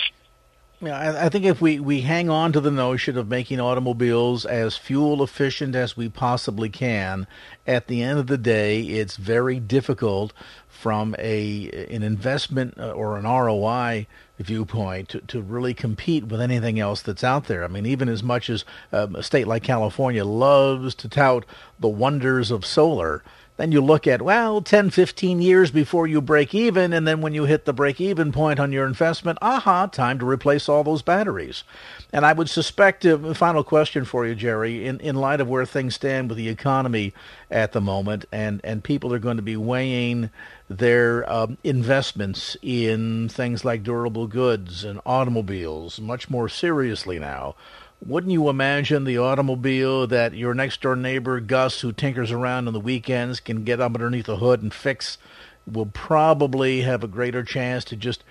Yeah, 0.81 1.25
I 1.25 1.29
think 1.29 1.45
if 1.45 1.61
we, 1.63 1.79
we 1.79 2.03
hang 2.03 2.29
on 2.29 2.53
to 2.53 2.61
the 2.61 2.71
notion 2.71 3.17
of 3.17 3.29
making 3.29 3.61
automobiles 3.61 4.45
as 4.45 4.77
fuel 4.77 5.23
efficient 5.23 5.75
as 5.75 5.97
we 5.97 6.09
possibly 6.09 6.69
can, 6.69 7.27
at 7.67 7.87
the 7.87 8.03
end 8.03 8.19
of 8.19 8.27
the 8.27 8.37
day, 8.37 8.83
it's 8.83 9.17
very 9.17 9.61
difficult 9.61 10.33
from 10.69 11.15
a 11.19 11.87
an 11.91 12.03
investment 12.03 12.75
uh, 12.79 12.91
or 12.91 13.17
an 13.17 13.25
ROI 13.25 14.07
viewpoint 14.39 15.09
to, 15.11 15.21
to 15.21 15.41
really 15.41 15.73
compete 15.73 16.25
with 16.25 16.41
anything 16.41 16.79
else 16.81 17.01
that's 17.01 17.25
out 17.25 17.47
there. 17.47 17.65
I 17.65 17.69
mean, 17.69 17.87
even 17.87 18.09
as 18.09 18.23
much 18.23 18.51
as 18.51 18.65
um, 18.93 19.15
a 19.15 19.23
state 19.23 19.47
like 19.47 19.63
California 19.63 20.25
loves 20.25 20.95
to 20.97 21.09
tout 21.09 21.47
the 21.79 21.89
wonders 21.89 22.51
of 22.51 22.67
solar, 22.67 23.23
then 23.57 23.71
you 23.71 23.81
look 23.81 24.07
at, 24.07 24.21
well, 24.21 24.61
10, 24.61 24.91
15 24.91 25.41
years 25.41 25.71
before 25.71 26.09
you 26.09 26.21
break 26.21 26.55
even, 26.55 26.93
and 26.93 27.07
then 27.07 27.21
when 27.21 27.35
you 27.35 27.45
hit 27.45 27.65
the 27.65 27.73
break 27.73 28.01
even 28.01 28.33
point 28.33 28.59
on 28.59 28.73
your 28.73 28.85
investment, 28.85 29.39
aha, 29.41 29.87
time 29.87 30.19
to 30.19 30.27
replace 30.27 30.69
all 30.69 30.83
those 30.83 31.03
batteries. 31.03 31.63
And 32.13 32.27
I 32.27 32.33
would 32.33 32.51
suspect, 32.51 33.07
uh, 33.07 33.33
final 33.33 33.63
question 33.63 34.05
for 34.05 34.27
you, 34.27 34.35
Jerry, 34.35 34.87
in, 34.87 34.99
in 34.99 35.15
light 35.15 35.41
of 35.41 35.49
where 35.49 35.65
things 35.65 35.95
stand 35.95 36.29
with 36.29 36.39
the 36.39 36.49
economy 36.49 37.13
at 37.49 37.71
the 37.71 37.81
moment, 37.81 38.25
and, 38.33 38.61
and 38.65 38.83
people 38.83 39.15
are 39.15 39.21
going 39.21 39.37
to 39.37 39.43
be 39.43 39.57
weighing 39.57 40.31
their 40.69 41.31
um, 41.31 41.57
investments 41.63 42.57
in 42.61 43.29
things 43.29 43.65
like 43.65 43.85
durable 43.85 44.27
goods 44.27 44.83
and 44.83 45.01
automobiles 45.07 46.01
much 46.01 46.29
more 46.31 46.49
seriously 46.49 47.19
now 47.19 47.55
wouldn't 48.05 48.33
you 48.33 48.49
imagine 48.49 49.05
the 49.05 49.19
automobile 49.19 50.07
that 50.07 50.35
your 50.35 50.55
next 50.55 50.81
door 50.83 50.97
neighbor 50.97 51.41
Gus, 51.41 51.81
who 51.81 51.93
tinkers 51.93 52.31
around 52.31 52.67
on 52.67 52.75
the 52.75 52.81
weekends, 52.81 53.41
can 53.41 53.65
get 53.65 53.81
up 53.81 53.95
underneath 53.95 54.27
the 54.27 54.37
hood 54.37 54.63
and 54.63 54.73
fix, 54.73 55.19
will 55.67 55.87
probably 55.87 56.83
have 56.83 57.03
a 57.03 57.09
greater 57.09 57.43
chance 57.43 57.85
to 57.87 57.97
just 57.97 58.23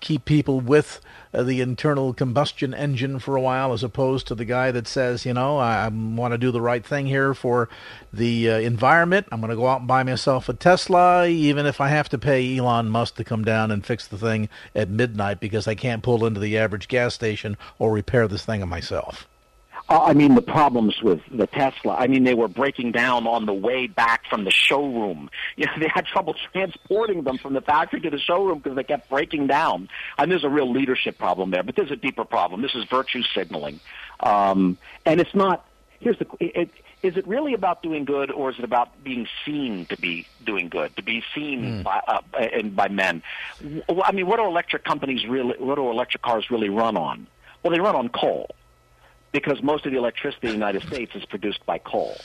keep 0.00 0.24
people 0.24 0.60
with 0.60 1.00
uh, 1.34 1.42
the 1.42 1.60
internal 1.60 2.12
combustion 2.12 2.74
engine 2.74 3.18
for 3.18 3.36
a 3.36 3.40
while, 3.40 3.72
as 3.72 3.82
opposed 3.82 4.26
to 4.26 4.34
the 4.34 4.44
guy 4.44 4.70
that 4.70 4.86
says, 4.86 5.24
you 5.24 5.32
know, 5.32 5.58
I, 5.58 5.84
I 5.84 5.88
want 5.88 6.32
to 6.32 6.38
do 6.38 6.50
the 6.50 6.60
right 6.60 6.84
thing 6.84 7.06
here 7.06 7.34
for 7.34 7.68
the 8.12 8.50
uh, 8.50 8.58
environment. 8.58 9.26
I'm 9.32 9.40
going 9.40 9.50
to 9.50 9.56
go 9.56 9.66
out 9.66 9.80
and 9.80 9.88
buy 9.88 10.02
myself 10.02 10.48
a 10.48 10.54
Tesla, 10.54 11.26
even 11.26 11.66
if 11.66 11.80
I 11.80 11.88
have 11.88 12.08
to 12.10 12.18
pay 12.18 12.56
Elon 12.56 12.88
Musk 12.88 13.16
to 13.16 13.24
come 13.24 13.44
down 13.44 13.70
and 13.70 13.84
fix 13.84 14.06
the 14.06 14.18
thing 14.18 14.48
at 14.74 14.88
midnight 14.88 15.40
because 15.40 15.66
I 15.66 15.74
can't 15.74 16.02
pull 16.02 16.24
into 16.24 16.40
the 16.40 16.58
average 16.58 16.88
gas 16.88 17.14
station 17.14 17.56
or 17.78 17.92
repair 17.92 18.28
this 18.28 18.44
thing 18.44 18.66
myself. 18.68 19.26
Uh, 19.92 20.04
I 20.04 20.14
mean, 20.14 20.34
the 20.34 20.40
problems 20.40 21.02
with 21.02 21.20
the 21.30 21.46
Tesla. 21.46 21.94
I 21.96 22.06
mean, 22.06 22.24
they 22.24 22.32
were 22.32 22.48
breaking 22.48 22.92
down 22.92 23.26
on 23.26 23.44
the 23.44 23.52
way 23.52 23.86
back 23.86 24.24
from 24.30 24.44
the 24.44 24.50
showroom. 24.50 25.28
You 25.54 25.66
know, 25.66 25.72
they 25.78 25.88
had 25.88 26.06
trouble 26.06 26.34
transporting 26.52 27.24
them 27.24 27.36
from 27.36 27.52
the 27.52 27.60
factory 27.60 28.00
to 28.00 28.08
the 28.08 28.18
showroom 28.18 28.60
because 28.60 28.74
they 28.74 28.84
kept 28.84 29.10
breaking 29.10 29.48
down. 29.48 29.90
And 30.16 30.30
there's 30.30 30.44
a 30.44 30.48
real 30.48 30.70
leadership 30.70 31.18
problem 31.18 31.50
there, 31.50 31.62
but 31.62 31.76
there's 31.76 31.90
a 31.90 31.96
deeper 31.96 32.24
problem. 32.24 32.62
This 32.62 32.74
is 32.74 32.84
virtue 32.84 33.22
signaling, 33.34 33.80
um, 34.20 34.78
and 35.04 35.20
it's 35.20 35.34
not. 35.34 35.66
Here's 36.00 36.18
the. 36.18 36.26
It, 36.40 36.70
is 37.02 37.18
it 37.18 37.26
really 37.26 37.52
about 37.52 37.82
doing 37.82 38.06
good, 38.06 38.30
or 38.30 38.50
is 38.50 38.58
it 38.58 38.64
about 38.64 39.04
being 39.04 39.28
seen 39.44 39.84
to 39.86 39.96
be 39.98 40.26
doing 40.42 40.70
good, 40.70 40.96
to 40.96 41.02
be 41.02 41.22
seen 41.34 41.62
mm. 41.62 41.82
by 41.82 42.00
uh, 42.08 42.22
and 42.38 42.74
by 42.74 42.88
men? 42.88 43.22
I 43.60 44.12
mean, 44.12 44.26
what 44.26 44.36
do 44.36 44.46
electric 44.46 44.84
companies 44.84 45.26
really? 45.26 45.56
What 45.58 45.74
do 45.74 45.90
electric 45.90 46.22
cars 46.22 46.50
really 46.50 46.70
run 46.70 46.96
on? 46.96 47.26
Well, 47.62 47.72
they 47.72 47.80
run 47.80 47.94
on 47.94 48.08
coal 48.08 48.48
because 49.32 49.62
most 49.62 49.86
of 49.86 49.92
the 49.92 49.98
electricity 49.98 50.48
in 50.48 50.52
the 50.52 50.58
United 50.58 50.82
States 50.86 51.12
is 51.14 51.24
produced 51.24 51.64
by 51.66 51.78
coal. 51.78 52.20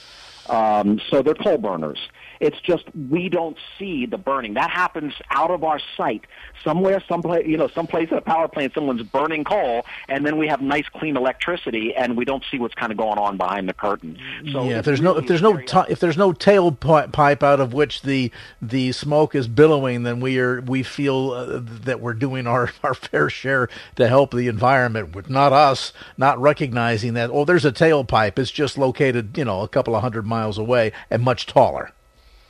Um, 0.48 1.00
so 1.10 1.22
they're 1.22 1.34
coal 1.34 1.58
burners. 1.58 1.98
It's 2.40 2.60
just 2.60 2.84
we 3.10 3.28
don't 3.28 3.56
see 3.78 4.06
the 4.06 4.18
burning. 4.18 4.54
That 4.54 4.70
happens 4.70 5.12
out 5.30 5.50
of 5.50 5.64
our 5.64 5.80
sight. 5.96 6.24
Somewhere, 6.62 7.02
someplace, 7.08 7.46
you 7.46 7.56
know, 7.56 7.68
someplace 7.68 8.12
at 8.12 8.18
a 8.18 8.22
power 8.22 8.46
plant, 8.48 8.74
someone's 8.74 9.02
burning 9.02 9.44
coal, 9.44 9.84
and 10.08 10.24
then 10.24 10.38
we 10.38 10.46
have 10.48 10.60
nice, 10.60 10.86
clean 10.88 11.16
electricity, 11.16 11.94
and 11.94 12.16
we 12.16 12.24
don't 12.24 12.44
see 12.50 12.58
what's 12.58 12.74
kind 12.74 12.92
of 12.92 12.98
going 12.98 13.18
on 13.18 13.36
behind 13.36 13.68
the 13.68 13.74
curtain. 13.74 14.18
So 14.52 14.64
yeah, 14.64 14.78
if 14.78 14.84
there's 14.84 15.00
no 15.00 15.16
if 15.16 15.26
there's 15.26 15.42
no 15.42 15.60
ta- 15.60 15.86
if 15.88 15.98
there's 15.98 16.16
no 16.16 16.32
tailpipe 16.32 17.42
out 17.42 17.60
of 17.60 17.72
which 17.72 18.02
the 18.02 18.30
the 18.62 18.92
smoke 18.92 19.34
is 19.34 19.48
billowing, 19.48 20.04
then 20.04 20.20
we 20.20 20.38
are 20.38 20.60
we 20.60 20.82
feel 20.82 21.32
uh, 21.32 21.60
that 21.84 22.00
we're 22.00 22.14
doing 22.14 22.46
our 22.46 22.70
our 22.84 22.94
fair 22.94 23.28
share 23.28 23.68
to 23.96 24.06
help 24.06 24.30
the 24.30 24.46
environment. 24.46 25.14
With 25.14 25.28
not 25.28 25.52
us 25.52 25.92
not 26.16 26.40
recognizing 26.40 27.14
that 27.14 27.30
oh, 27.30 27.44
there's 27.44 27.64
a 27.64 27.72
tailpipe. 27.72 28.38
It's 28.38 28.50
just 28.50 28.78
located, 28.78 29.36
you 29.36 29.44
know, 29.44 29.62
a 29.62 29.68
couple 29.68 29.96
of 29.96 30.02
hundred 30.02 30.26
miles 30.26 30.37
away 30.58 30.92
and 31.10 31.22
much 31.22 31.46
taller. 31.46 31.90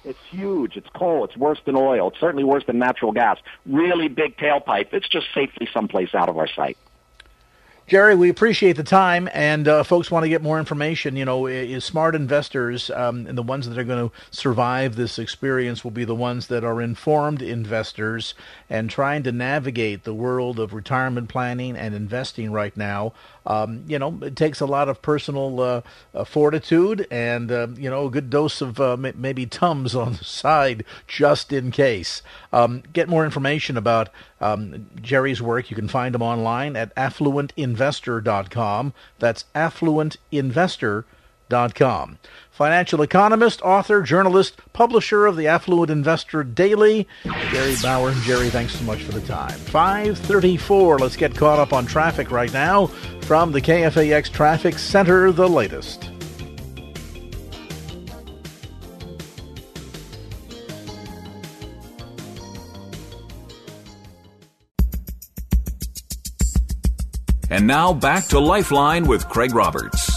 It's 0.05 0.19
huge. 0.31 0.77
It's 0.77 0.89
coal. 0.95 1.25
It's 1.25 1.37
worse 1.37 1.61
than 1.65 1.77
oil. 1.77 2.09
It's 2.09 2.21
certainly 2.21 2.45
worse 2.45 2.65
than 2.67 2.79
natural 2.79 3.13
gas. 3.13 3.39
Really 3.67 4.09
big 4.09 4.37
tailpipe. 4.37 4.93
It's 4.93 5.09
just 5.09 5.27
safely 5.35 5.69
someplace 5.73 6.15
out 6.15 6.29
of 6.29 6.39
our 6.39 6.49
sight. 6.49 6.79
Jerry, 7.89 8.15
we 8.15 8.29
appreciate 8.29 8.77
the 8.77 8.85
time, 8.85 9.31
and 9.33 9.67
uh, 9.67 9.83
folks 9.83 10.11
want 10.11 10.23
to 10.23 10.29
get 10.29 10.43
more 10.43 10.59
information. 10.59 11.17
You 11.17 11.25
know, 11.25 11.47
is 11.47 11.87
smart 11.87 12.15
investors 12.15 12.91
um, 12.91 13.27
and 13.27 13.39
the 13.39 13.43
ones 13.43 13.67
that 13.67 13.79
are 13.79 13.85
going 13.85 14.11
to 14.11 14.15
survive 14.31 14.95
this 14.95 15.19
experience 15.19 15.83
will 15.83 15.91
be 15.91 16.05
the 16.05 16.15
ones 16.15 16.49
that 16.49 16.65
are 16.65 16.83
informed 16.83 17.41
investors 17.41 18.35
and 18.69 18.91
trying 18.91 19.23
to 19.23 19.33
navigate 19.33 20.05
the 20.05 20.13
world 20.13 20.61
of 20.61 20.75
retirement 20.75 21.31
planning 21.31 21.79
and 21.79 21.95
investing 21.95 22.53
right 22.53 22.77
now. 22.77 23.15
Um, 23.47 23.85
you 23.89 23.99
know, 23.99 24.19
it 24.21 24.37
takes 24.37 24.61
a 24.61 24.67
lot 24.67 24.91
of 24.91 25.01
personal 25.01 25.59
uh, 25.59 25.81
uh, 26.15 26.25
fortitude 26.25 27.07
and 27.11 27.51
uh, 27.51 27.69
you 27.75 27.89
know 27.89 28.07
a 28.07 28.11
good 28.11 28.29
dose 28.29 28.61
of 28.61 28.79
uh, 28.79 28.99
maybe 28.99 29.47
tums 29.47 29.95
on 29.95 30.13
the 30.13 30.25
side 30.25 30.85
just 31.07 31.55
in 31.55 31.71
case. 31.71 32.21
Um, 32.53 32.83
get 32.93 33.09
more 33.09 33.25
information 33.25 33.79
about 33.79 34.11
um, 34.41 34.89
Jerry's 35.01 35.43
work. 35.43 35.71
You 35.71 35.77
can 35.77 35.89
find 35.89 36.15
him 36.15 36.23
online 36.23 36.77
at 36.77 36.95
affluentinvestor.com. 36.95 38.93
That's 39.19 39.45
affluentinvestor.com 39.55 42.19
financial 42.51 43.03
economist, 43.03 43.63
author, 43.63 44.03
journalist, 44.03 44.61
publisher 44.73 45.27
of 45.27 45.37
the 45.37 45.47
Affluent 45.47 45.91
Investor 45.91 46.43
Daily. 46.43 47.07
Jerry 47.51 47.77
Bowyer. 47.81 48.15
Jerry, 48.23 48.51
thanks 48.51 48.75
so 48.75 48.85
much 48.85 49.03
for 49.03 49.13
the 49.13 49.27
time. 49.27 49.59
534. 49.59 50.99
Let's 50.99 51.17
get 51.17 51.35
caught 51.35 51.59
up 51.59 51.73
on 51.73 51.87
traffic 51.87 52.31
right 52.31 52.53
now 52.53 52.87
from 53.23 53.53
the 53.53 53.61
KFAX 53.61 54.33
Traffic 54.33 54.79
Center, 54.79 55.33
the 55.33 55.49
latest. 55.49 56.11
And 67.59 67.67
now 67.67 67.93
back 67.93 68.27
to 68.27 68.39
Lifeline 68.39 69.05
with 69.09 69.29
Craig 69.29 69.53
Roberts. 69.53 70.09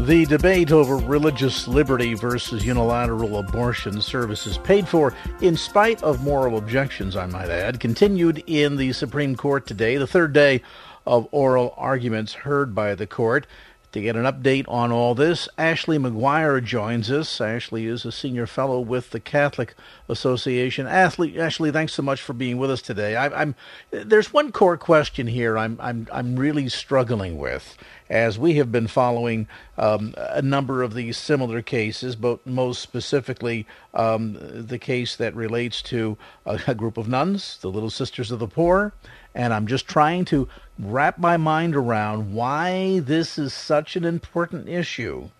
The 0.00 0.24
debate 0.24 0.72
over 0.72 0.96
religious 0.96 1.68
liberty 1.68 2.14
versus 2.14 2.64
unilateral 2.64 3.36
abortion 3.36 4.00
services 4.00 4.56
paid 4.56 4.88
for 4.88 5.12
in 5.42 5.54
spite 5.54 6.02
of 6.02 6.24
moral 6.24 6.56
objections, 6.56 7.14
I 7.14 7.26
might 7.26 7.50
add, 7.50 7.78
continued 7.78 8.42
in 8.46 8.76
the 8.76 8.94
Supreme 8.94 9.36
Court 9.36 9.66
today, 9.66 9.98
the 9.98 10.06
third 10.06 10.32
day 10.32 10.62
of 11.06 11.28
oral 11.30 11.74
arguments 11.76 12.32
heard 12.32 12.74
by 12.74 12.94
the 12.94 13.06
court. 13.06 13.46
To 13.92 14.00
get 14.00 14.16
an 14.16 14.24
update 14.24 14.64
on 14.68 14.90
all 14.90 15.14
this, 15.14 15.50
Ashley 15.58 15.98
McGuire 15.98 16.64
joins 16.64 17.10
us. 17.10 17.42
Ashley 17.42 17.84
is 17.84 18.06
a 18.06 18.12
senior 18.12 18.46
fellow 18.46 18.80
with 18.80 19.10
the 19.10 19.20
Catholic 19.20 19.74
Association. 20.08 20.86
Ashley, 20.86 21.38
Ashley, 21.38 21.70
thanks 21.70 21.92
so 21.92 22.02
much 22.02 22.22
for 22.22 22.32
being 22.32 22.56
with 22.56 22.70
us 22.70 22.80
today. 22.80 23.16
I, 23.16 23.42
am 23.42 23.54
there's 23.90 24.32
one 24.32 24.50
core 24.50 24.78
question 24.78 25.26
here 25.26 25.58
I'm 25.58 25.76
I'm 25.78 26.08
I'm 26.10 26.36
really 26.36 26.70
struggling 26.70 27.36
with, 27.36 27.76
as 28.08 28.38
we 28.38 28.54
have 28.54 28.72
been 28.72 28.86
following 28.86 29.46
um, 29.76 30.14
a 30.16 30.40
number 30.40 30.82
of 30.82 30.94
these 30.94 31.18
similar 31.18 31.60
cases, 31.60 32.16
but 32.16 32.46
most 32.46 32.80
specifically 32.80 33.66
um, 33.92 34.38
the 34.40 34.78
case 34.78 35.16
that 35.16 35.34
relates 35.34 35.82
to 35.82 36.16
a, 36.46 36.58
a, 36.66 36.74
group 36.74 36.96
of 36.96 37.08
nuns, 37.08 37.58
the 37.60 37.70
Little 37.70 37.90
Sisters 37.90 38.30
of 38.30 38.38
the 38.38 38.48
Poor. 38.48 38.94
And 39.34 39.54
I'm 39.54 39.66
just 39.66 39.86
trying 39.88 40.24
to 40.26 40.48
wrap 40.78 41.18
my 41.18 41.36
mind 41.36 41.74
around 41.74 42.34
why 42.34 43.00
this 43.00 43.38
is 43.38 43.52
such 43.52 43.96
an 43.96 44.04
important 44.04 44.68
issue 44.68 45.30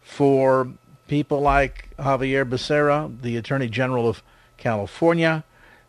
for 0.00 0.68
people 1.08 1.40
like 1.40 1.90
Xavier 2.00 2.44
Becerra, 2.44 3.20
the 3.20 3.36
Attorney 3.36 3.68
General 3.68 4.08
of 4.08 4.22
California, 4.56 5.44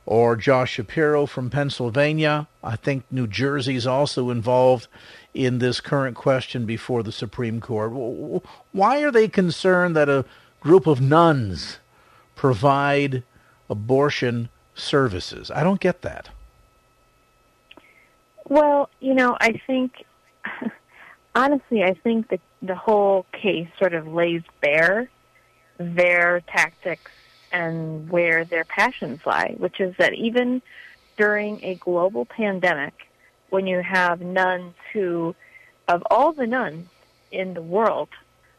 or 0.06 0.36
Josh 0.36 0.74
Shapiro 0.74 1.26
from 1.26 1.50
Pennsylvania. 1.50 2.48
I 2.64 2.76
think 2.76 3.06
New 3.10 3.28
Jersey's 3.28 3.88
also 3.88 4.30
involved 4.30 4.88
in 5.34 5.60
this 5.60 5.80
current 5.80 6.16
question 6.16 6.66
before 6.66 7.04
the 7.04 7.12
Supreme 7.12 7.62
Court. 7.62 8.44
Why 8.72 9.02
are 9.04 9.12
they 9.12 9.28
concerned 9.28 9.96
that 9.96 10.10
a 10.10 10.26
group 10.60 10.88
of 10.88 11.00
nuns 11.00 11.80
provide 12.36 13.24
abortion 13.70 14.50
services? 14.76 15.50
I 15.52 15.64
don't 15.64 15.80
get 15.80 16.02
that. 16.02 16.30
Well, 18.48 18.90
you 19.00 19.14
know, 19.14 19.38
I 19.40 19.62
think, 19.66 20.06
honestly, 21.36 21.84
I 21.84 21.94
think 21.94 22.30
that 22.30 22.42
the 22.62 22.76
whole 22.76 23.26
case 23.32 23.68
sort 23.80 23.94
of 23.94 24.08
lays 24.08 24.42
bare 24.62 25.10
their 25.78 26.42
tactics 26.42 27.12
and 27.52 28.10
where 28.10 28.46
their 28.46 28.66
passions 28.66 29.22
lie, 29.26 29.56
which 29.58 29.80
is 29.80 29.96
that 29.98 30.14
even 30.14 30.62
during 31.18 31.64
a 31.64 31.76
global 31.76 32.26
pandemic, 32.26 32.94
when 33.50 33.68
you 33.68 33.82
have 33.82 34.22
nuns 34.22 34.74
who, 34.92 35.36
of 35.88 36.04
all 36.10 36.34
the 36.34 36.48
nuns 36.48 36.88
in 37.32 37.54
the 37.54 37.62
world, 37.62 38.10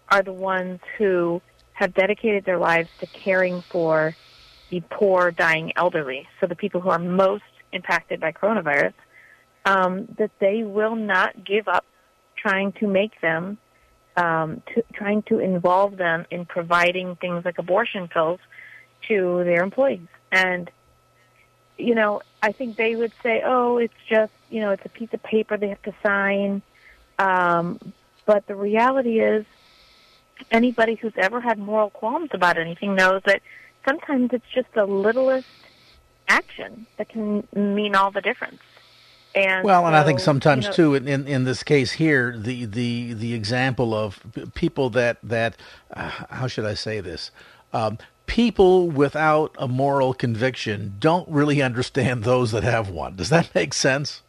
are 0.08 0.22
the 0.22 0.32
ones 0.32 0.80
who 0.98 1.42
have 1.72 1.92
dedicated 1.94 2.44
their 2.44 2.58
lives 2.58 2.88
to 3.00 3.06
caring 3.06 3.60
for 3.62 4.14
the 4.70 4.80
poor, 4.90 5.30
dying 5.30 5.72
elderly, 5.76 6.28
so 6.40 6.46
the 6.46 6.54
people 6.54 6.80
who 6.80 6.90
are 6.90 6.98
most 6.98 7.42
impacted 7.72 8.20
by 8.20 8.30
coronavirus, 8.30 8.94
um, 9.64 10.06
that 10.18 10.30
they 10.38 10.62
will 10.62 10.96
not 10.96 11.44
give 11.44 11.68
up 11.68 11.84
trying 12.36 12.72
to 12.72 12.86
make 12.86 13.20
them, 13.20 13.58
um, 14.16 14.62
to, 14.74 14.84
trying 14.92 15.22
to 15.22 15.38
involve 15.38 15.96
them 15.96 16.26
in 16.30 16.44
providing 16.44 17.16
things 17.16 17.44
like 17.44 17.58
abortion 17.58 18.08
pills 18.08 18.40
to 19.08 19.42
their 19.44 19.62
employees. 19.62 20.08
And 20.30 20.70
you 21.76 21.94
know, 21.94 22.22
I 22.42 22.52
think 22.52 22.76
they 22.76 22.94
would 22.94 23.12
say, 23.22 23.42
"Oh, 23.44 23.78
it's 23.78 23.94
just 24.08 24.32
you 24.50 24.60
know, 24.60 24.70
it's 24.70 24.84
a 24.84 24.88
piece 24.88 25.12
of 25.12 25.22
paper 25.22 25.56
they 25.56 25.68
have 25.68 25.82
to 25.82 25.94
sign." 26.02 26.62
Um, 27.18 27.92
but 28.26 28.46
the 28.46 28.54
reality 28.54 29.20
is, 29.20 29.44
anybody 30.50 30.94
who's 30.94 31.12
ever 31.16 31.40
had 31.40 31.58
moral 31.58 31.90
qualms 31.90 32.30
about 32.32 32.58
anything 32.58 32.94
knows 32.94 33.22
that 33.26 33.42
sometimes 33.86 34.30
it's 34.32 34.48
just 34.54 34.72
the 34.74 34.86
littlest 34.86 35.48
action 36.28 36.86
that 36.96 37.08
can 37.08 37.46
mean 37.54 37.94
all 37.94 38.10
the 38.10 38.20
difference. 38.20 38.60
And 39.34 39.64
well, 39.64 39.82
so, 39.82 39.86
and 39.86 39.96
I 39.96 40.04
think 40.04 40.20
sometimes 40.20 40.64
you 40.64 40.70
know, 40.70 40.76
too, 40.76 40.94
in, 40.94 41.26
in 41.26 41.44
this 41.44 41.62
case 41.62 41.92
here, 41.92 42.36
the 42.36 42.66
the 42.66 43.14
the 43.14 43.34
example 43.34 43.92
of 43.92 44.20
people 44.54 44.90
that 44.90 45.18
that 45.24 45.56
uh, 45.92 46.08
how 46.30 46.46
should 46.46 46.64
I 46.64 46.74
say 46.74 47.00
this? 47.00 47.30
Um, 47.72 47.98
people 48.26 48.88
without 48.88 49.54
a 49.58 49.66
moral 49.66 50.14
conviction 50.14 50.94
don't 51.00 51.28
really 51.28 51.60
understand 51.60 52.22
those 52.22 52.52
that 52.52 52.62
have 52.62 52.88
one. 52.88 53.16
Does 53.16 53.28
that 53.30 53.52
make 53.54 53.74
sense? 53.74 54.22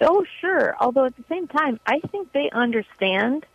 Oh, 0.00 0.24
sure. 0.40 0.76
Although 0.80 1.06
at 1.06 1.16
the 1.16 1.24
same 1.28 1.48
time, 1.48 1.80
I 1.86 2.00
think 2.10 2.32
they 2.32 2.50
understand 2.50 3.46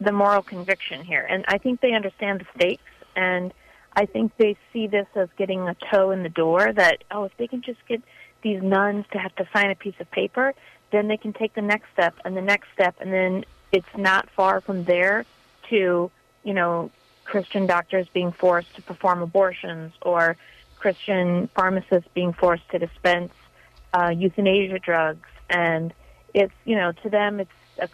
the 0.00 0.12
moral 0.12 0.42
conviction 0.42 1.04
here, 1.04 1.26
and 1.28 1.44
I 1.48 1.58
think 1.58 1.80
they 1.80 1.92
understand 1.92 2.40
the 2.40 2.46
stakes, 2.56 2.82
and 3.16 3.52
I 3.94 4.06
think 4.06 4.32
they 4.36 4.56
see 4.72 4.86
this 4.86 5.06
as 5.14 5.28
getting 5.36 5.68
a 5.68 5.76
toe 5.90 6.10
in 6.10 6.22
the 6.22 6.28
door. 6.28 6.72
That 6.72 7.04
oh, 7.10 7.24
if 7.24 7.36
they 7.36 7.48
can 7.48 7.62
just 7.62 7.80
get 7.88 8.02
these 8.42 8.62
nuns 8.62 9.04
to 9.12 9.18
have 9.18 9.34
to 9.36 9.48
sign 9.52 9.70
a 9.70 9.74
piece 9.74 9.94
of 10.00 10.10
paper, 10.10 10.54
then 10.92 11.08
they 11.08 11.16
can 11.16 11.32
take 11.32 11.54
the 11.54 11.62
next 11.62 11.86
step 11.92 12.14
and 12.24 12.36
the 12.36 12.42
next 12.42 12.68
step, 12.72 12.94
and 13.00 13.12
then 13.12 13.44
it's 13.72 13.96
not 13.96 14.28
far 14.30 14.60
from 14.60 14.84
there 14.84 15.26
to 15.68 16.10
you 16.44 16.54
know 16.54 16.90
Christian 17.24 17.66
doctors 17.66 18.08
being 18.12 18.32
forced 18.32 18.74
to 18.76 18.82
perform 18.82 19.22
abortions 19.22 19.92
or 20.02 20.36
Christian 20.78 21.48
pharmacists 21.54 22.08
being 22.14 22.32
forced 22.32 22.68
to 22.70 22.78
dispense 22.78 23.32
uh, 23.92 24.10
euthanasia 24.16 24.78
drugs. 24.78 25.28
And 25.50 25.92
it's, 26.34 26.52
you 26.64 26.76
know, 26.76 26.92
to 27.02 27.10
them, 27.10 27.40
it's 27.40 27.50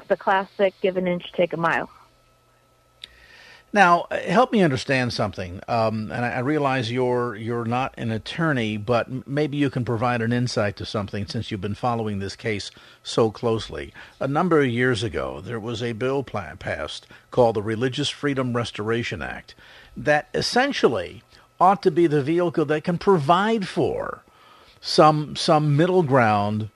the 0.08 0.16
classic 0.16 0.74
give 0.80 0.96
an 0.96 1.06
inch, 1.06 1.32
take 1.32 1.52
a 1.52 1.56
mile. 1.56 1.90
Now, 3.74 4.06
help 4.12 4.52
me 4.52 4.62
understand 4.62 5.12
something. 5.12 5.60
Um, 5.66 6.12
and 6.12 6.24
I, 6.24 6.34
I, 6.34 6.38
realize 6.38 6.92
you're 6.92 7.34
you're 7.34 7.64
not 7.64 7.92
an 7.98 8.12
attorney, 8.12 8.76
but 8.76 9.26
maybe 9.26 9.56
you 9.56 9.68
can 9.68 9.84
provide 9.84 10.22
an 10.22 10.32
insight 10.32 10.76
to 10.76 10.86
something 10.86 11.26
since 11.26 11.50
you've 11.50 11.60
been 11.60 11.74
following 11.74 12.20
this 12.20 12.36
case 12.36 12.70
so 13.02 13.32
closely. 13.32 13.92
A 14.20 14.28
number 14.28 14.60
of 14.60 14.68
years 14.68 15.02
ago, 15.02 15.40
there 15.40 15.58
was 15.58 15.82
a 15.82 15.90
bill 15.90 16.22
passed 16.22 17.08
called 17.32 17.56
the 17.56 17.62
Religious 17.62 18.08
Freedom 18.08 18.54
Restoration 18.54 19.20
Act 19.22 19.56
that 19.96 20.28
essentially 20.32 21.24
ought 21.58 21.82
to 21.82 21.90
be 21.90 22.06
the 22.06 22.22
vehicle 22.22 22.66
that 22.66 22.84
can 22.84 22.96
provide 22.96 23.66
for 23.66 24.22
some 24.80 25.34
some 25.34 25.76
middle 25.76 26.04
ground 26.04 26.70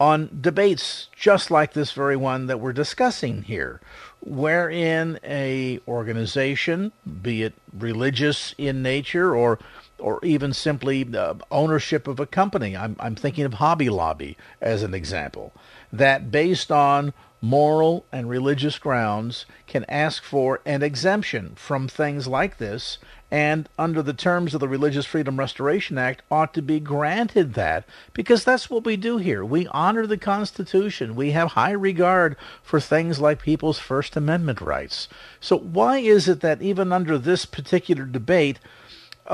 on 0.00 0.38
debates 0.40 1.08
just 1.16 1.50
like 1.50 1.72
this 1.72 1.92
very 1.92 2.16
one 2.16 2.46
that 2.46 2.60
we're 2.60 2.72
discussing 2.72 3.42
here 3.42 3.80
wherein 4.24 5.18
a 5.22 5.78
organization, 5.86 6.92
be 7.22 7.42
it 7.42 7.54
religious 7.72 8.54
in 8.58 8.82
nature 8.82 9.34
or 9.34 9.58
or 9.98 10.18
even 10.24 10.52
simply 10.52 11.08
uh, 11.16 11.34
ownership 11.50 12.08
of 12.08 12.18
a 12.18 12.26
company. 12.26 12.76
I'm, 12.76 12.96
I'm 12.98 13.14
thinking 13.14 13.44
of 13.44 13.54
Hobby 13.54 13.88
Lobby 13.88 14.36
as 14.60 14.82
an 14.82 14.92
example, 14.92 15.52
that 15.92 16.30
based 16.30 16.72
on 16.72 17.14
moral 17.40 18.04
and 18.10 18.28
religious 18.28 18.78
grounds 18.78 19.46
can 19.66 19.84
ask 19.88 20.22
for 20.22 20.60
an 20.66 20.82
exemption 20.82 21.52
from 21.54 21.86
things 21.86 22.26
like 22.26 22.58
this 22.58 22.98
and 23.34 23.68
under 23.76 24.00
the 24.00 24.12
terms 24.12 24.54
of 24.54 24.60
the 24.60 24.68
Religious 24.68 25.06
Freedom 25.06 25.40
Restoration 25.40 25.98
Act 25.98 26.22
ought 26.30 26.54
to 26.54 26.62
be 26.62 26.78
granted 26.78 27.54
that 27.54 27.84
because 28.12 28.44
that's 28.44 28.70
what 28.70 28.84
we 28.84 28.96
do 28.96 29.16
here. 29.16 29.44
We 29.44 29.66
honor 29.72 30.06
the 30.06 30.16
Constitution. 30.16 31.16
We 31.16 31.32
have 31.32 31.50
high 31.50 31.72
regard 31.72 32.36
for 32.62 32.78
things 32.78 33.18
like 33.18 33.42
people's 33.42 33.80
First 33.80 34.14
Amendment 34.14 34.60
rights. 34.60 35.08
So 35.40 35.58
why 35.58 35.98
is 35.98 36.28
it 36.28 36.42
that 36.42 36.62
even 36.62 36.92
under 36.92 37.18
this 37.18 37.44
particular 37.44 38.04
debate, 38.04 38.60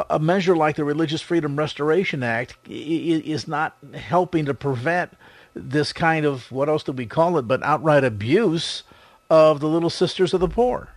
a 0.09 0.19
measure 0.19 0.57
like 0.57 0.77
the 0.77 0.85
Religious 0.85 1.21
Freedom 1.21 1.57
Restoration 1.57 2.23
Act 2.23 2.57
is 2.67 3.47
not 3.47 3.77
helping 3.93 4.47
to 4.47 4.55
prevent 4.55 5.13
this 5.53 5.93
kind 5.93 6.25
of 6.25 6.51
what 6.51 6.71
else 6.71 6.85
do 6.85 6.93
we 6.93 7.05
call 7.05 7.37
it 7.37 7.43
but 7.43 7.63
outright 7.63 8.05
abuse 8.05 8.83
of 9.29 9.61
the 9.61 9.69
little 9.69 9.91
sisters 9.91 10.33
of 10.33 10.41
the 10.41 10.49
poor? 10.49 10.89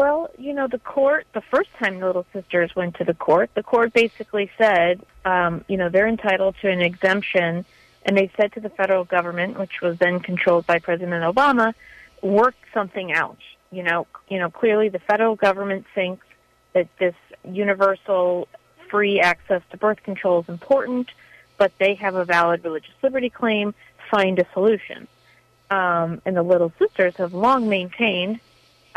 Well, 0.00 0.30
you 0.38 0.54
know, 0.54 0.66
the 0.66 0.78
court, 0.78 1.26
the 1.34 1.42
first 1.42 1.68
time 1.78 2.00
the 2.00 2.06
Little 2.06 2.24
Sisters 2.32 2.74
went 2.74 2.94
to 2.94 3.04
the 3.04 3.12
court, 3.12 3.50
the 3.54 3.62
court 3.62 3.92
basically 3.92 4.50
said, 4.56 5.02
um, 5.26 5.62
you 5.68 5.76
know, 5.76 5.90
they're 5.90 6.08
entitled 6.08 6.54
to 6.62 6.70
an 6.70 6.80
exemption. 6.80 7.66
And 8.06 8.16
they 8.16 8.30
said 8.34 8.54
to 8.54 8.60
the 8.60 8.70
federal 8.70 9.04
government, 9.04 9.58
which 9.58 9.82
was 9.82 9.98
then 9.98 10.20
controlled 10.20 10.66
by 10.66 10.78
President 10.78 11.22
Obama, 11.22 11.74
work 12.22 12.54
something 12.72 13.12
out. 13.12 13.36
You 13.70 13.82
know, 13.82 14.06
you 14.30 14.38
know, 14.38 14.48
clearly 14.48 14.88
the 14.88 15.00
federal 15.00 15.36
government 15.36 15.84
thinks 15.94 16.24
that 16.72 16.88
this 16.98 17.14
universal 17.44 18.48
free 18.88 19.20
access 19.20 19.60
to 19.70 19.76
birth 19.76 20.02
control 20.02 20.40
is 20.40 20.48
important, 20.48 21.10
but 21.58 21.72
they 21.76 21.92
have 21.96 22.14
a 22.14 22.24
valid 22.24 22.64
religious 22.64 22.94
liberty 23.02 23.28
claim. 23.28 23.74
Find 24.10 24.38
a 24.38 24.46
solution. 24.54 25.08
Um, 25.70 26.22
and 26.24 26.34
the 26.34 26.42
Little 26.42 26.72
Sisters 26.78 27.16
have 27.16 27.34
long 27.34 27.68
maintained 27.68 28.40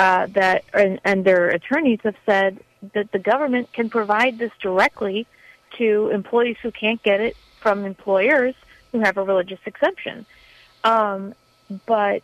uh, 0.04 0.28
that 0.34 0.66
and, 0.74 1.00
and 1.06 1.24
their 1.24 1.48
attorneys 1.48 2.00
have 2.04 2.18
said 2.26 2.60
that 2.94 3.13
the 3.13 3.20
government 3.20 3.72
can 3.72 3.89
provide 3.89 4.38
this 4.38 4.52
directly 4.62 5.26
to 5.78 6.10
employees 6.10 6.58
who 6.62 6.72
can't 6.72 7.02
get 7.04 7.22
it 7.22 7.38
from 7.62 7.86
employers 7.86 8.54
who 8.92 9.00
have 9.00 9.16
a 9.16 9.24
religious 9.24 9.62
exemption. 9.66 10.26
Um, 10.84 11.34
but 11.86 12.22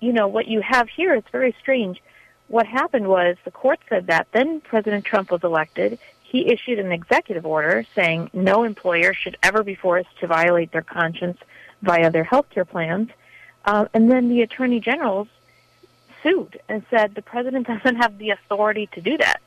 you 0.00 0.12
know 0.12 0.26
what 0.26 0.48
you 0.48 0.60
have 0.60 0.88
here 0.88 1.14
is 1.14 1.22
very 1.30 1.54
strange. 1.60 2.02
What 2.48 2.66
happened 2.66 3.06
was 3.06 3.36
the 3.44 3.52
court 3.52 3.78
said 3.88 4.08
that. 4.08 4.26
Then 4.32 4.60
President 4.60 5.04
Trump 5.04 5.30
was 5.30 5.44
elected. 5.44 6.00
He 6.22 6.48
issued 6.48 6.80
an 6.80 6.90
executive 6.90 7.46
order 7.46 7.86
saying 7.94 8.30
no 8.32 8.64
employer 8.64 9.14
should 9.14 9.36
ever 9.40 9.62
be 9.62 9.76
forced 9.76 10.18
to 10.18 10.26
violate 10.26 10.72
their 10.72 10.82
conscience 10.82 11.38
via 11.80 12.10
their 12.10 12.24
health 12.24 12.50
care 12.50 12.64
plans. 12.64 13.10
Uh, 13.64 13.84
and 13.94 14.10
then 14.10 14.28
the 14.28 14.42
attorney 14.42 14.80
generals 14.80 15.28
sued 16.22 16.60
and 16.68 16.84
said 16.90 17.14
the 17.14 17.22
president 17.22 17.66
doesn't 17.66 17.96
have 17.96 18.18
the 18.18 18.30
authority 18.30 18.88
to 18.92 19.00
do 19.00 19.16
that. 19.18 19.40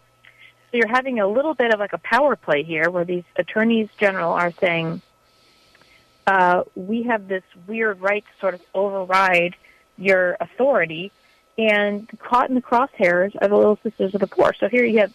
So 0.71 0.77
you're 0.77 0.88
having 0.88 1.19
a 1.19 1.27
little 1.27 1.53
bit 1.53 1.73
of 1.73 1.79
like 1.79 1.93
a 1.93 1.99
power 1.99 2.36
play 2.36 2.63
here 2.63 2.89
where 2.89 3.05
these 3.05 3.23
attorneys 3.36 3.89
general 3.97 4.31
are 4.31 4.51
saying, 4.59 5.01
uh, 6.25 6.63
we 6.75 7.03
have 7.03 7.27
this 7.27 7.43
weird 7.67 8.01
right 8.01 8.23
to 8.23 8.39
sort 8.39 8.53
of 8.53 8.62
override 8.73 9.55
your 9.97 10.38
authority 10.39 11.12
and 11.57 12.09
caught 12.19 12.49
in 12.49 12.55
the 12.55 12.62
crosshairs 12.62 13.36
of 13.36 13.49
the 13.49 13.55
Little 13.55 13.77
Sisters 13.83 14.15
of 14.15 14.21
the 14.21 14.27
Poor. 14.27 14.53
So 14.59 14.67
here 14.67 14.83
you 14.83 14.99
have, 14.99 15.13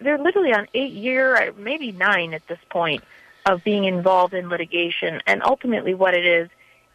they're 0.00 0.18
literally 0.18 0.52
on 0.52 0.68
eight 0.74 0.92
year, 0.92 1.54
maybe 1.56 1.92
nine 1.92 2.34
at 2.34 2.46
this 2.46 2.58
point, 2.68 3.02
of 3.46 3.64
being 3.64 3.84
involved 3.84 4.34
in 4.34 4.48
litigation. 4.48 5.22
And 5.26 5.42
ultimately 5.42 5.94
what 5.94 6.14
it 6.14 6.26
is, 6.26 6.50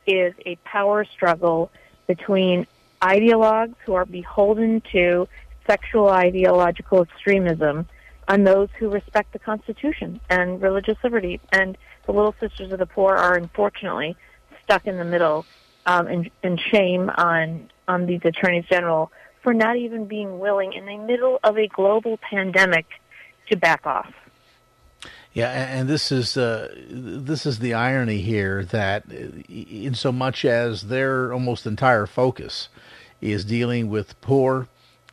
is 0.05 0.33
a 0.45 0.55
power 0.57 1.03
struggle 1.03 1.69
between 2.07 2.65
ideologues 3.01 3.75
who 3.85 3.93
are 3.93 4.05
beholden 4.05 4.81
to 4.91 5.27
sexual 5.67 6.09
ideological 6.09 7.03
extremism 7.03 7.87
on 8.27 8.43
those 8.43 8.69
who 8.79 8.89
respect 8.89 9.33
the 9.33 9.39
Constitution 9.39 10.19
and 10.29 10.61
religious 10.61 10.97
liberty. 11.03 11.39
And 11.51 11.77
the 12.05 12.11
Little 12.11 12.35
Sisters 12.39 12.71
of 12.71 12.79
the 12.79 12.85
Poor 12.85 13.15
are 13.15 13.35
unfortunately 13.35 14.15
stuck 14.63 14.85
in 14.87 14.97
the 14.97 15.05
middle 15.05 15.45
um, 15.85 16.29
and, 16.43 16.59
shame 16.59 17.09
on 17.09 17.69
on 17.87 18.05
these 18.05 18.19
attorneys 18.25 18.65
general 18.65 19.11
for 19.41 19.53
not 19.53 19.77
even 19.77 20.05
being 20.05 20.39
willing 20.39 20.73
in 20.73 20.85
the 20.85 20.97
middle 20.97 21.39
of 21.41 21.57
a 21.57 21.67
global 21.67 22.17
pandemic 22.17 22.85
to 23.49 23.55
back 23.55 23.87
off. 23.87 24.13
Yeah, 25.31 25.51
and 25.51 25.87
this 25.87 26.11
is 26.11 26.35
uh, 26.35 26.73
this 26.89 27.45
is 27.45 27.59
the 27.59 27.73
irony 27.73 28.17
here 28.17 28.65
that, 28.65 29.05
in 29.09 29.93
so 29.93 30.11
much 30.11 30.43
as 30.43 30.87
their 30.87 31.31
almost 31.31 31.65
entire 31.65 32.05
focus 32.05 32.67
is 33.21 33.45
dealing 33.45 33.89
with 33.89 34.19
poor 34.21 34.67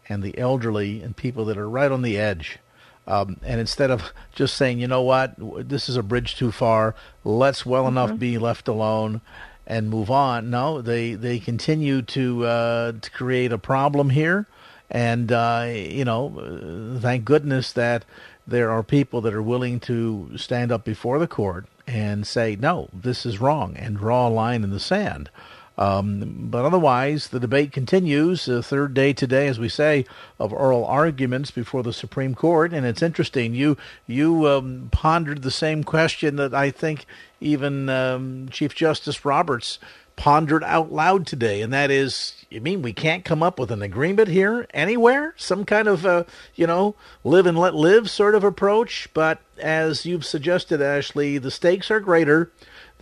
and 0.08 0.22
the 0.22 0.36
elderly 0.38 1.00
and 1.02 1.16
people 1.16 1.44
that 1.46 1.58
are 1.58 1.68
right 1.68 1.90
on 1.90 2.02
the 2.02 2.18
edge. 2.18 2.58
Um, 3.06 3.36
and 3.42 3.60
instead 3.60 3.90
of 3.90 4.12
just 4.34 4.56
saying, 4.56 4.78
you 4.78 4.88
know 4.88 5.02
what, 5.02 5.34
this 5.68 5.88
is 5.88 5.96
a 5.96 6.02
bridge 6.02 6.36
too 6.36 6.52
far, 6.52 6.94
let's 7.24 7.66
well 7.66 7.84
mm-hmm. 7.84 7.96
enough 7.96 8.18
be 8.18 8.38
left 8.38 8.68
alone 8.68 9.20
and 9.66 9.88
move 9.88 10.10
on. 10.10 10.50
No, 10.50 10.82
they 10.82 11.14
they 11.14 11.38
continue 11.38 12.02
to 12.02 12.44
uh, 12.44 12.92
to 13.00 13.10
create 13.10 13.52
a 13.52 13.58
problem 13.58 14.10
here, 14.10 14.46
and 14.90 15.32
uh, 15.32 15.66
you 15.70 16.04
know, 16.04 16.98
thank 17.00 17.24
goodness 17.24 17.72
that 17.72 18.04
there 18.46 18.70
are 18.70 18.82
people 18.82 19.20
that 19.22 19.32
are 19.34 19.42
willing 19.42 19.80
to 19.80 20.30
stand 20.36 20.70
up 20.70 20.84
before 20.84 21.18
the 21.18 21.26
court 21.26 21.66
and 21.86 22.26
say, 22.26 22.56
no, 22.56 22.88
this 22.92 23.24
is 23.24 23.40
wrong, 23.40 23.76
and 23.76 23.98
draw 23.98 24.28
a 24.28 24.30
line 24.30 24.64
in 24.64 24.70
the 24.70 24.80
sand. 24.80 25.30
Um, 25.76 26.48
but 26.50 26.64
otherwise, 26.64 27.28
the 27.28 27.40
debate 27.40 27.72
continues. 27.72 28.44
The 28.44 28.62
third 28.62 28.94
day 28.94 29.12
today, 29.12 29.48
as 29.48 29.58
we 29.58 29.68
say, 29.68 30.06
of 30.38 30.52
oral 30.52 30.84
arguments 30.84 31.50
before 31.50 31.82
the 31.82 31.92
Supreme 31.92 32.34
Court, 32.34 32.72
and 32.72 32.86
it's 32.86 33.02
interesting. 33.02 33.54
You 33.54 33.76
you 34.06 34.46
um, 34.46 34.88
pondered 34.92 35.42
the 35.42 35.50
same 35.50 35.82
question 35.82 36.36
that 36.36 36.54
I 36.54 36.70
think 36.70 37.06
even 37.40 37.88
um, 37.88 38.48
Chief 38.50 38.74
Justice 38.74 39.24
Roberts 39.24 39.78
pondered 40.16 40.62
out 40.62 40.92
loud 40.92 41.26
today, 41.26 41.60
and 41.60 41.72
that 41.72 41.90
is, 41.90 42.44
you 42.48 42.60
mean 42.60 42.82
we 42.82 42.92
can't 42.92 43.24
come 43.24 43.42
up 43.42 43.58
with 43.58 43.72
an 43.72 43.82
agreement 43.82 44.28
here 44.28 44.66
anywhere? 44.72 45.34
Some 45.36 45.64
kind 45.64 45.88
of, 45.88 46.06
uh, 46.06 46.22
you 46.54 46.68
know, 46.68 46.94
live 47.24 47.46
and 47.46 47.58
let 47.58 47.74
live 47.74 48.08
sort 48.08 48.36
of 48.36 48.44
approach? 48.44 49.08
But 49.12 49.40
as 49.58 50.06
you've 50.06 50.24
suggested, 50.24 50.80
Ashley, 50.80 51.38
the 51.38 51.50
stakes 51.50 51.90
are 51.90 51.98
greater 51.98 52.52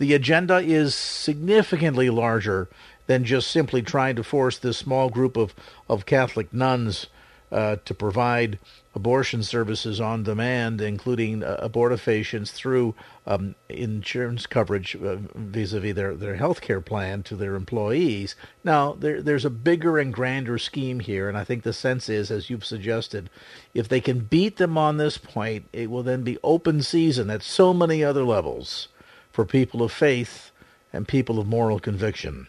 the 0.03 0.13
agenda 0.13 0.57
is 0.57 0.93
significantly 0.93 2.09
larger 2.09 2.67
than 3.07 3.23
just 3.23 3.49
simply 3.49 3.81
trying 3.81 4.17
to 4.17 4.21
force 4.21 4.57
this 4.57 4.77
small 4.77 5.09
group 5.09 5.37
of, 5.37 5.55
of 5.87 6.05
Catholic 6.05 6.53
nuns 6.53 7.07
uh, 7.53 7.77
to 7.85 7.93
provide 7.93 8.59
abortion 8.93 9.43
services 9.43 10.01
on 10.01 10.23
demand, 10.23 10.81
including 10.81 11.41
uh, 11.41 11.57
abortifacients 11.65 12.51
through 12.51 12.93
um, 13.25 13.55
insurance 13.69 14.45
coverage 14.45 14.93
uh, 14.97 15.15
vis-a-vis 15.35 15.95
their, 15.95 16.15
their 16.15 16.35
health 16.35 16.59
care 16.59 16.81
plan 16.81 17.23
to 17.23 17.37
their 17.37 17.55
employees. 17.55 18.35
Now, 18.61 18.97
there, 18.99 19.21
there's 19.21 19.45
a 19.45 19.49
bigger 19.49 19.99
and 19.99 20.13
grander 20.13 20.57
scheme 20.57 20.99
here, 20.99 21.29
and 21.29 21.37
I 21.37 21.45
think 21.45 21.63
the 21.63 21.71
sense 21.71 22.09
is, 22.09 22.29
as 22.29 22.49
you've 22.49 22.65
suggested, 22.65 23.29
if 23.73 23.87
they 23.87 24.01
can 24.01 24.19
beat 24.19 24.57
them 24.57 24.77
on 24.77 24.97
this 24.97 25.17
point, 25.17 25.69
it 25.71 25.89
will 25.89 26.03
then 26.03 26.23
be 26.23 26.37
open 26.43 26.81
season 26.81 27.29
at 27.29 27.41
so 27.41 27.73
many 27.73 28.03
other 28.03 28.25
levels 28.25 28.89
for 29.33 29.43
people 29.43 29.83
of 29.83 29.91
faith 29.91 30.51
and 30.93 31.07
people 31.07 31.39
of 31.39 31.47
moral 31.47 31.79
conviction. 31.79 32.47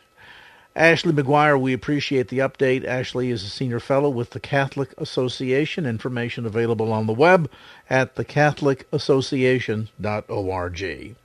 Ashley 0.76 1.12
McGuire, 1.12 1.60
we 1.60 1.72
appreciate 1.72 2.28
the 2.28 2.38
update. 2.38 2.84
Ashley 2.84 3.30
is 3.30 3.44
a 3.44 3.48
senior 3.48 3.80
fellow 3.80 4.08
with 4.08 4.30
the 4.30 4.40
Catholic 4.40 4.92
Association. 4.98 5.86
Information 5.86 6.46
available 6.46 6.92
on 6.92 7.06
the 7.06 7.12
web 7.12 7.48
at 7.88 8.16
thecatholicassociation.org. 8.16 11.16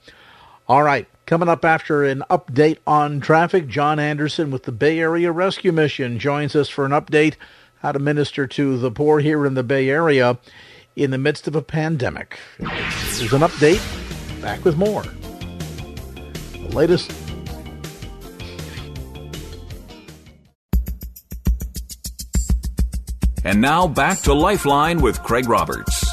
All 0.68 0.82
right, 0.84 1.08
coming 1.26 1.48
up 1.48 1.64
after 1.64 2.04
an 2.04 2.22
update 2.30 2.78
on 2.86 3.20
traffic, 3.20 3.66
John 3.66 3.98
Anderson 3.98 4.52
with 4.52 4.62
the 4.62 4.72
Bay 4.72 5.00
Area 5.00 5.32
Rescue 5.32 5.72
Mission 5.72 6.20
joins 6.20 6.54
us 6.54 6.68
for 6.68 6.84
an 6.84 6.92
update 6.92 7.34
how 7.80 7.92
to 7.92 7.98
minister 7.98 8.46
to 8.46 8.78
the 8.78 8.90
poor 8.90 9.18
here 9.18 9.44
in 9.44 9.54
the 9.54 9.64
Bay 9.64 9.90
Area 9.90 10.38
in 10.94 11.10
the 11.10 11.18
midst 11.18 11.48
of 11.48 11.56
a 11.56 11.62
pandemic. 11.62 12.38
There's 12.58 13.32
an 13.32 13.40
update. 13.40 13.82
Back 14.40 14.64
with 14.64 14.76
more. 14.76 15.02
Latest 16.74 17.10
And 23.42 23.60
now 23.60 23.88
back 23.88 24.20
to 24.20 24.34
Lifeline 24.34 25.00
with 25.00 25.22
Craig 25.22 25.48
Roberts. 25.48 26.08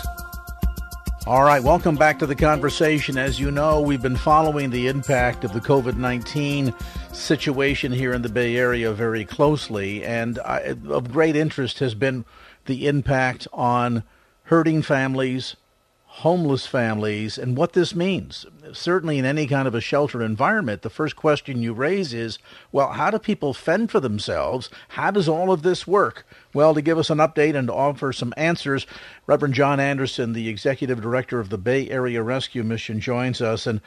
All 1.27 1.43
right, 1.43 1.61
welcome 1.61 1.95
back 1.95 2.19
to 2.19 2.25
the 2.25 2.35
conversation. 2.35 3.17
As 3.17 3.37
you 3.37 3.51
know, 3.51 3.81
we've 3.81 4.01
been 4.01 4.15
following 4.15 4.69
the 4.69 4.87
impact 4.87 5.43
of 5.43 5.51
the 5.51 5.59
COVID 5.59 5.97
19 5.97 6.73
situation 7.11 7.91
here 7.91 8.13
in 8.13 8.21
the 8.21 8.29
Bay 8.29 8.55
Area 8.55 8.93
very 8.93 9.25
closely, 9.25 10.05
and 10.05 10.39
I, 10.39 10.77
of 10.89 11.11
great 11.11 11.35
interest 11.35 11.79
has 11.79 11.93
been 11.93 12.23
the 12.65 12.87
impact 12.87 13.45
on 13.51 14.03
hurting 14.43 14.81
families, 14.81 15.57
homeless 16.21 16.65
families, 16.65 17.37
and 17.37 17.55
what 17.55 17.73
this 17.73 17.93
means. 17.93 18.43
Certainly, 18.73 19.19
in 19.19 19.25
any 19.25 19.45
kind 19.45 19.67
of 19.67 19.75
a 19.75 19.81
shelter 19.81 20.23
environment, 20.23 20.81
the 20.81 20.89
first 20.89 21.15
question 21.15 21.61
you 21.61 21.73
raise 21.73 22.11
is 22.11 22.39
well, 22.71 22.93
how 22.93 23.11
do 23.11 23.19
people 23.19 23.53
fend 23.53 23.91
for 23.91 23.99
themselves? 23.99 24.71
How 24.89 25.11
does 25.11 25.29
all 25.29 25.51
of 25.51 25.61
this 25.61 25.85
work? 25.85 26.25
Well, 26.55 26.73
to 26.73 26.81
give 26.81 26.97
us 26.97 27.11
an 27.11 27.19
update 27.19 27.55
and 27.55 27.67
to 27.67 27.73
offer 27.73 28.11
some 28.11 28.33
answers, 28.35 28.87
Reverend 29.27 29.53
John 29.53 29.79
Anderson, 29.79 30.33
the 30.33 30.49
executive 30.49 31.01
director 31.01 31.39
of 31.39 31.49
the 31.49 31.57
Bay 31.59 31.87
Area 31.87 32.23
Rescue 32.23 32.63
Mission, 32.63 32.99
joins 32.99 33.39
us. 33.39 33.67
And 33.67 33.79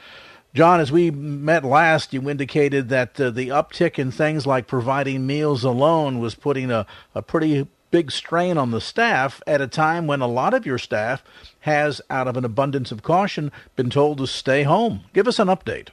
John, 0.53 0.79
as 0.79 0.89
we 0.89 1.11
met 1.11 1.65
last, 1.65 2.13
you 2.13 2.29
indicated 2.29 2.87
that 2.87 3.19
uh, 3.19 3.29
the 3.31 3.49
uptick 3.49 3.99
in 3.99 4.09
things 4.09 4.47
like 4.47 4.67
providing 4.67 5.27
meals 5.27 5.65
alone 5.65 6.19
was 6.19 6.35
putting 6.35 6.71
a, 6.71 6.85
a 7.13 7.21
pretty 7.21 7.67
big 7.91 8.11
strain 8.11 8.57
on 8.57 8.71
the 8.71 8.81
staff 8.81 9.41
at 9.45 9.61
a 9.61 9.67
time 9.67 10.07
when 10.07 10.21
a 10.21 10.27
lot 10.27 10.53
of 10.53 10.65
your 10.65 10.77
staff 10.77 11.23
has, 11.61 12.01
out 12.09 12.27
of 12.27 12.37
an 12.37 12.45
abundance 12.45 12.91
of 12.91 13.03
caution, 13.03 13.51
been 13.75 13.89
told 13.89 14.17
to 14.17 14.27
stay 14.27 14.63
home. 14.63 15.01
Give 15.13 15.27
us 15.27 15.37
an 15.37 15.49
update. 15.49 15.89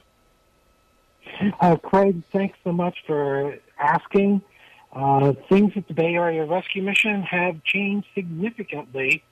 Uh, 1.61 1.75
Craig, 1.75 2.23
thanks 2.31 2.57
so 2.63 2.71
much 2.71 2.97
for 3.05 3.57
asking. 3.77 4.41
Uh, 4.91 5.33
things 5.47 5.73
at 5.75 5.87
the 5.87 5.93
Bay 5.93 6.15
Area 6.15 6.45
Rescue 6.45 6.81
Mission 6.81 7.21
have 7.21 7.63
changed 7.63 8.07
significantly, 8.15 9.23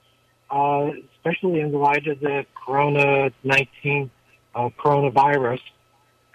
uh, 0.50 0.90
especially 1.16 1.60
in 1.60 1.72
the 1.72 1.78
light 1.78 2.06
of 2.06 2.20
the 2.20 2.46
Corona 2.54 3.30
19 3.42 4.10
uh, 4.54 4.68
coronavirus, 4.78 5.60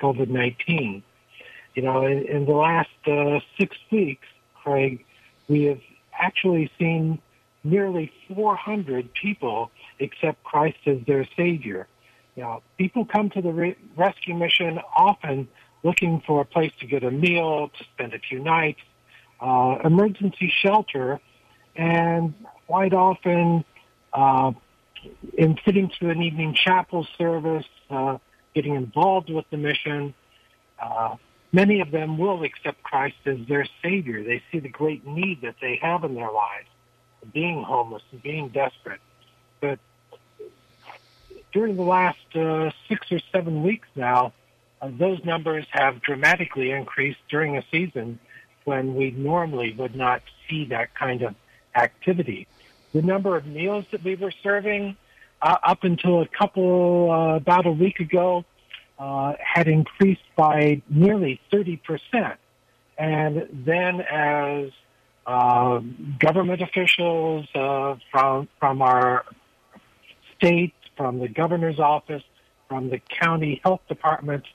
COVID 0.02 0.28
19. 0.28 1.04
You 1.76 1.82
know, 1.82 2.06
in, 2.06 2.26
in 2.28 2.46
the 2.46 2.52
last 2.52 2.90
uh, 3.08 3.40
six 3.58 3.76
weeks, 3.92 4.28
Craig, 4.62 5.04
we 5.48 5.64
have 5.64 5.80
actually 6.24 6.72
seen 6.80 7.20
nearly 7.64 8.12
400 8.34 9.14
people 9.14 9.72
accept 10.00 10.44
Christ 10.44 10.78
as 10.86 10.98
their 11.08 11.26
Savior. 11.38 11.88
You 12.36 12.44
know, 12.44 12.64
people 12.78 13.06
come 13.06 13.30
to 13.32 13.42
the 13.42 13.52
re- 13.52 13.76
rescue 13.96 14.36
mission 14.36 14.80
often 14.98 15.48
looking 15.84 16.22
for 16.26 16.42
a 16.42 16.46
place 16.46 16.72
to 16.80 16.88
get 16.88 17.04
a 17.04 17.12
meal, 17.12 17.70
to 17.78 17.84
spend 17.94 18.14
a 18.14 18.20
few 18.20 18.40
nights, 18.40 18.80
uh, 19.42 19.78
emergency 19.84 20.52
shelter, 20.62 21.20
and 21.76 22.34
quite 22.68 22.94
often 22.94 23.66
uh, 24.14 24.52
in 25.38 25.58
sitting 25.66 25.92
through 25.98 26.12
an 26.12 26.22
evening 26.22 26.56
chapel 26.56 27.06
service, 27.18 27.66
uh, 27.90 28.18
getting 28.56 28.76
involved 28.76 29.30
with 29.30 29.46
the 29.52 29.58
mission, 29.58 30.14
uh, 30.82 31.16
many 31.54 31.80
of 31.80 31.92
them 31.92 32.18
will 32.18 32.44
accept 32.44 32.84
Christ 32.84 33.16
as 33.26 33.38
their 33.48 33.66
Savior. 33.82 34.24
They 34.24 34.42
see 34.52 34.60
the 34.60 34.68
great 34.68 35.08
need 35.08 35.42
that 35.42 35.56
they 35.62 35.78
have 35.82 36.04
in 36.04 36.16
their 36.16 36.32
lives, 36.32 36.68
being 37.32 37.64
homeless 37.64 38.04
and 38.12 38.22
being 38.22 38.50
desperate. 38.50 39.00
But 39.62 39.80
during 41.54 41.78
the 41.78 41.84
last 41.84 42.36
uh, 42.36 42.72
six 42.90 43.10
or 43.12 43.20
seven 43.32 43.64
weeks 43.64 43.88
now, 43.96 44.34
uh, 44.82 44.90
those 44.92 45.24
numbers 45.24 45.66
have 45.70 46.02
dramatically 46.02 46.72
increased 46.72 47.20
during 47.30 47.56
a 47.56 47.64
season 47.72 48.20
when 48.66 48.96
we 48.96 49.12
normally 49.12 49.74
would 49.74 49.96
not 49.96 50.22
see 50.50 50.66
that 50.66 50.94
kind 50.96 51.22
of 51.22 51.36
activity. 51.76 52.48
The 52.94 53.02
number 53.02 53.38
of 53.38 53.46
meals 53.46 53.86
that 53.92 54.04
we 54.04 54.16
were 54.16 54.32
serving 54.32 54.98
uh, 55.42 55.58
up 55.64 55.84
until 55.84 56.22
a 56.22 56.28
couple, 56.28 57.12
uh, 57.12 57.36
about 57.36 57.66
a 57.66 57.72
week 57.72 58.00
ago, 58.00 58.46
uh, 59.04 59.34
had 59.38 59.68
increased 59.68 60.24
by 60.38 60.82
nearly 60.90 61.42
30%. 61.52 62.38
And 62.98 63.50
then 63.52 64.00
as 64.00 64.72
uh, 65.28 65.82
government 66.20 66.62
officials 66.62 67.46
uh, 67.54 67.98
from, 68.10 68.48
from 68.62 68.82
our 68.82 69.26
state, 70.38 70.74
from 70.96 71.20
the 71.20 71.28
governor's 71.28 71.80
office, 71.80 72.24
from 72.70 72.90
the 72.90 73.00
county 73.20 73.60
health 73.62 73.82
department, 73.90 74.46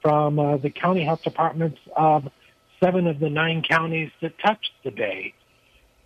from 0.00 0.38
uh, 0.38 0.56
the 0.56 0.70
county 0.70 1.04
health 1.04 1.22
departments 1.22 1.78
of 1.94 2.30
seven 2.82 3.08
of 3.08 3.20
the 3.20 3.28
nine 3.28 3.62
counties 3.62 4.10
that 4.22 4.38
touched 4.38 4.72
the 4.84 4.90
bay, 4.90 5.34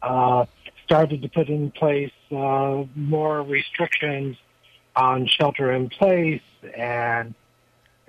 uh, 0.03 0.45
started 0.85 1.23
to 1.23 1.29
put 1.29 1.49
in 1.49 1.71
place 1.71 2.11
more 2.31 3.43
restrictions 3.43 4.37
on 4.97 5.29
shelter 5.29 5.71
in 5.71 5.89
place 5.89 6.43
and 6.77 7.33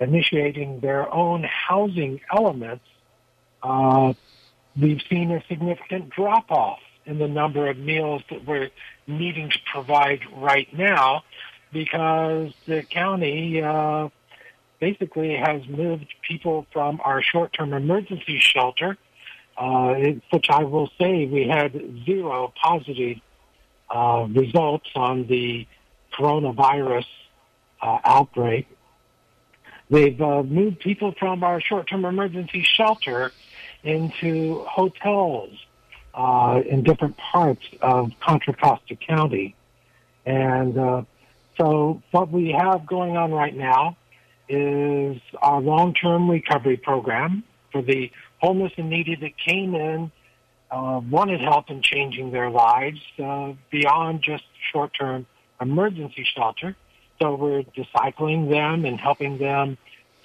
initiating 0.00 0.80
their 0.80 1.12
own 1.12 1.44
housing 1.44 2.20
elements, 2.34 2.84
uh, 3.62 4.12
we've 4.80 5.02
seen 5.08 5.30
a 5.30 5.42
significant 5.48 6.10
drop 6.10 6.50
off 6.50 6.80
in 7.06 7.18
the 7.18 7.28
number 7.28 7.68
of 7.68 7.78
meals 7.78 8.22
that 8.30 8.46
we're 8.46 8.70
needing 9.06 9.50
to 9.50 9.58
provide 9.72 10.20
right 10.36 10.68
now 10.76 11.22
because 11.72 12.52
the 12.66 12.82
county 12.82 13.62
uh, 13.62 14.08
basically 14.80 15.34
has 15.34 15.66
moved 15.68 16.06
people 16.26 16.66
from 16.72 17.00
our 17.04 17.22
short-term 17.22 17.72
emergency 17.72 18.38
shelter, 18.38 18.96
uh, 19.56 19.94
which 20.30 20.46
I 20.48 20.64
will 20.64 20.90
say 20.98 21.26
we 21.26 21.48
had 21.48 21.72
zero 22.04 22.52
positive 22.60 23.18
uh, 23.90 24.26
results 24.30 24.88
on 24.94 25.26
the 25.26 25.66
coronavirus 26.16 27.06
uh, 27.82 27.98
outbreak 28.04 28.68
They've 29.94 30.20
uh, 30.20 30.42
moved 30.42 30.80
people 30.80 31.14
from 31.20 31.44
our 31.44 31.60
short-term 31.60 32.04
emergency 32.04 32.64
shelter 32.64 33.30
into 33.84 34.64
hotels 34.68 35.52
uh, 36.12 36.62
in 36.68 36.82
different 36.82 37.16
parts 37.16 37.62
of 37.80 38.10
Contra 38.18 38.54
Costa 38.54 38.96
County. 38.96 39.54
And 40.26 40.76
uh, 40.76 41.02
so 41.56 42.02
what 42.10 42.32
we 42.32 42.50
have 42.50 42.86
going 42.86 43.16
on 43.16 43.30
right 43.30 43.56
now 43.56 43.96
is 44.48 45.20
our 45.40 45.60
long-term 45.60 46.28
recovery 46.28 46.76
program 46.76 47.44
for 47.70 47.80
the 47.80 48.10
homeless 48.38 48.72
and 48.76 48.90
needy 48.90 49.14
that 49.14 49.38
came 49.38 49.76
in, 49.76 50.10
uh, 50.72 51.00
wanted 51.08 51.40
help 51.40 51.70
in 51.70 51.82
changing 51.82 52.32
their 52.32 52.50
lives 52.50 52.98
uh, 53.22 53.52
beyond 53.70 54.22
just 54.22 54.42
short-term 54.72 55.24
emergency 55.60 56.26
shelter. 56.34 56.74
So 57.24 57.36
we're 57.36 57.62
discipling 57.62 58.50
them 58.50 58.84
and 58.84 59.00
helping 59.00 59.38
them 59.38 59.78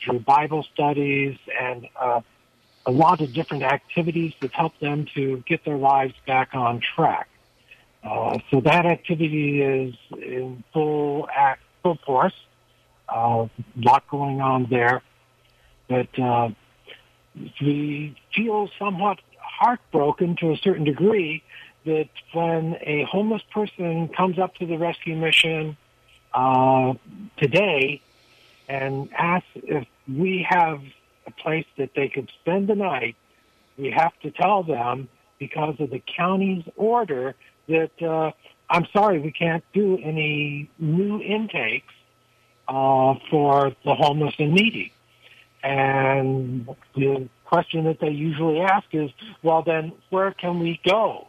through 0.04 0.20
Bible 0.20 0.68
studies 0.74 1.38
and 1.58 1.88
uh, 1.96 2.20
a 2.86 2.92
lot 2.92 3.22
of 3.22 3.32
different 3.32 3.64
activities 3.64 4.34
that 4.42 4.52
help 4.52 4.78
them 4.82 5.06
to 5.16 5.42
get 5.48 5.64
their 5.64 5.78
lives 5.78 6.14
back 6.28 6.50
on 6.54 6.82
track. 6.82 7.30
Uh, 8.04 8.40
so 8.52 8.60
that 8.60 8.86
activity 8.86 9.62
is 9.62 9.96
in 10.12 10.62
full 10.74 11.30
act, 11.34 11.62
full 11.84 11.98
force. 12.06 12.34
A 13.08 13.16
uh, 13.16 13.48
lot 13.78 14.06
going 14.10 14.42
on 14.42 14.68
there, 14.70 15.02
but 15.88 16.20
uh, 16.20 16.50
we 17.62 18.14
feel 18.36 18.70
somewhat 18.78 19.20
heartbroken 19.40 20.36
to 20.42 20.52
a 20.52 20.58
certain 20.58 20.84
degree 20.84 21.44
that 21.86 22.10
when 22.34 22.76
a 22.82 23.06
homeless 23.10 23.42
person 23.54 24.10
comes 24.10 24.38
up 24.38 24.56
to 24.56 24.66
the 24.66 24.78
rescue 24.78 25.16
mission 25.16 25.78
uh, 26.34 26.94
today 27.38 28.02
and 28.68 29.10
ask 29.14 29.46
if 29.56 29.88
we 30.08 30.46
have 30.48 30.82
a 31.26 31.32
place 31.32 31.66
that 31.78 31.92
they 31.96 32.08
could 32.08 32.32
spend 32.42 32.68
the 32.68 32.76
night, 32.76 33.16
we 33.78 33.92
have 33.92 34.18
to 34.22 34.32
tell 34.32 34.64
them 34.64 35.08
because 35.40 35.80
of 35.80 35.90
the 35.90 36.02
county's 36.18 36.64
order 36.76 37.36
that 37.68 38.02
uh, 38.02 38.32
I'm 38.70 38.86
sorry, 38.94 39.20
we 39.20 39.32
can't 39.32 39.64
do 39.74 39.98
any 39.98 40.70
new 40.78 41.22
intakes 41.22 41.94
uh, 42.68 43.16
for 43.30 43.76
the 43.84 43.96
homeless 43.96 44.36
and 44.38 44.54
needy. 44.54 44.94
And 45.64 46.70
the 46.96 47.28
question 47.46 47.86
that 47.86 48.00
they 48.00 48.12
usually 48.12 48.62
ask 48.62 48.86
is, 48.94 49.10
well, 49.42 49.64
then 49.64 49.92
where 50.10 50.32
can 50.32 50.60
we 50.60 50.80
go? 50.86 51.28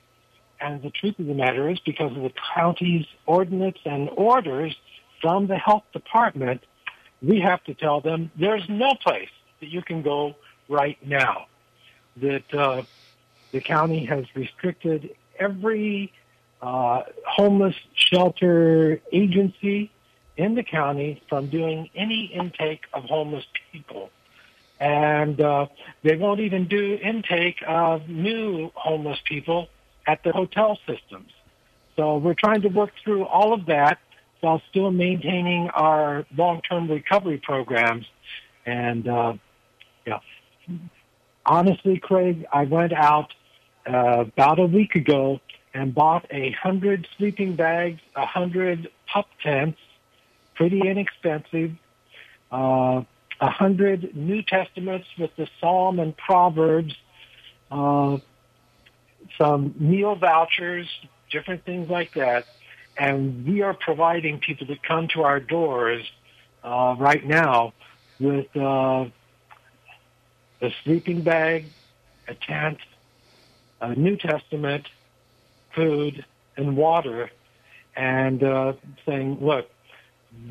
And 0.60 0.82
the 0.82 0.90
truth 0.90 1.18
of 1.18 1.26
the 1.26 1.34
matter 1.34 1.70
is 1.70 1.80
because 1.80 2.14
of 2.14 2.22
the 2.22 2.32
county's 2.54 3.06
ordinance 3.24 3.78
and 3.86 4.10
orders, 4.14 4.76
from 5.20 5.46
the 5.46 5.56
health 5.56 5.84
department, 5.92 6.62
we 7.22 7.40
have 7.40 7.62
to 7.64 7.74
tell 7.74 8.00
them 8.00 8.30
there's 8.38 8.68
no 8.68 8.94
place 8.94 9.28
that 9.60 9.68
you 9.68 9.82
can 9.82 10.02
go 10.02 10.34
right 10.68 10.98
now. 11.06 11.46
That 12.16 12.54
uh, 12.54 12.82
the 13.52 13.60
county 13.60 14.04
has 14.06 14.24
restricted 14.34 15.14
every 15.38 16.12
uh, 16.62 17.02
homeless 17.26 17.76
shelter 17.94 19.00
agency 19.12 19.90
in 20.36 20.54
the 20.54 20.62
county 20.62 21.22
from 21.28 21.48
doing 21.48 21.90
any 21.94 22.26
intake 22.26 22.84
of 22.92 23.04
homeless 23.04 23.44
people. 23.72 24.10
And 24.78 25.38
uh, 25.40 25.66
they 26.02 26.16
won't 26.16 26.40
even 26.40 26.66
do 26.66 26.98
intake 27.02 27.62
of 27.66 28.08
new 28.08 28.70
homeless 28.74 29.18
people 29.26 29.68
at 30.06 30.22
the 30.24 30.32
hotel 30.32 30.78
systems. 30.86 31.30
So 31.96 32.16
we're 32.16 32.34
trying 32.34 32.62
to 32.62 32.68
work 32.68 32.92
through 33.04 33.26
all 33.26 33.52
of 33.52 33.66
that 33.66 33.98
while 34.40 34.62
still 34.70 34.90
maintaining 34.90 35.68
our 35.70 36.26
long-term 36.36 36.90
recovery 36.90 37.38
programs. 37.38 38.06
And 38.66 39.08
uh, 39.08 39.34
yeah, 40.06 40.20
honestly, 41.44 41.98
Craig, 41.98 42.46
I 42.52 42.64
went 42.64 42.92
out 42.92 43.32
uh, 43.86 44.20
about 44.20 44.58
a 44.58 44.66
week 44.66 44.94
ago 44.94 45.40
and 45.72 45.94
bought 45.94 46.26
a 46.30 46.50
hundred 46.52 47.06
sleeping 47.16 47.56
bags, 47.56 48.00
a 48.16 48.26
hundred 48.26 48.88
pup 49.12 49.26
tents, 49.42 49.78
pretty 50.54 50.80
inexpensive, 50.80 51.72
uh, 52.52 53.02
a 53.40 53.50
hundred 53.50 54.14
New 54.16 54.42
Testaments 54.42 55.06
with 55.18 55.30
the 55.36 55.48
Psalm 55.60 55.98
and 55.98 56.16
Proverbs, 56.16 56.94
uh, 57.70 58.18
some 59.38 59.74
meal 59.78 60.14
vouchers, 60.16 60.88
different 61.30 61.64
things 61.64 61.88
like 61.88 62.12
that. 62.14 62.44
And 63.00 63.46
we 63.46 63.62
are 63.62 63.72
providing 63.72 64.40
people 64.40 64.66
that 64.66 64.82
come 64.82 65.08
to 65.14 65.22
our 65.22 65.40
doors 65.40 66.04
uh, 66.62 66.94
right 66.98 67.24
now 67.24 67.72
with 68.20 68.54
uh, 68.54 69.06
a 70.60 70.74
sleeping 70.84 71.22
bag, 71.22 71.64
a 72.28 72.34
tent, 72.34 72.76
a 73.80 73.94
New 73.94 74.18
Testament, 74.18 74.86
food, 75.74 76.26
and 76.58 76.76
water, 76.76 77.30
and 77.96 78.42
uh, 78.42 78.74
saying, 79.06 79.38
look, 79.40 79.70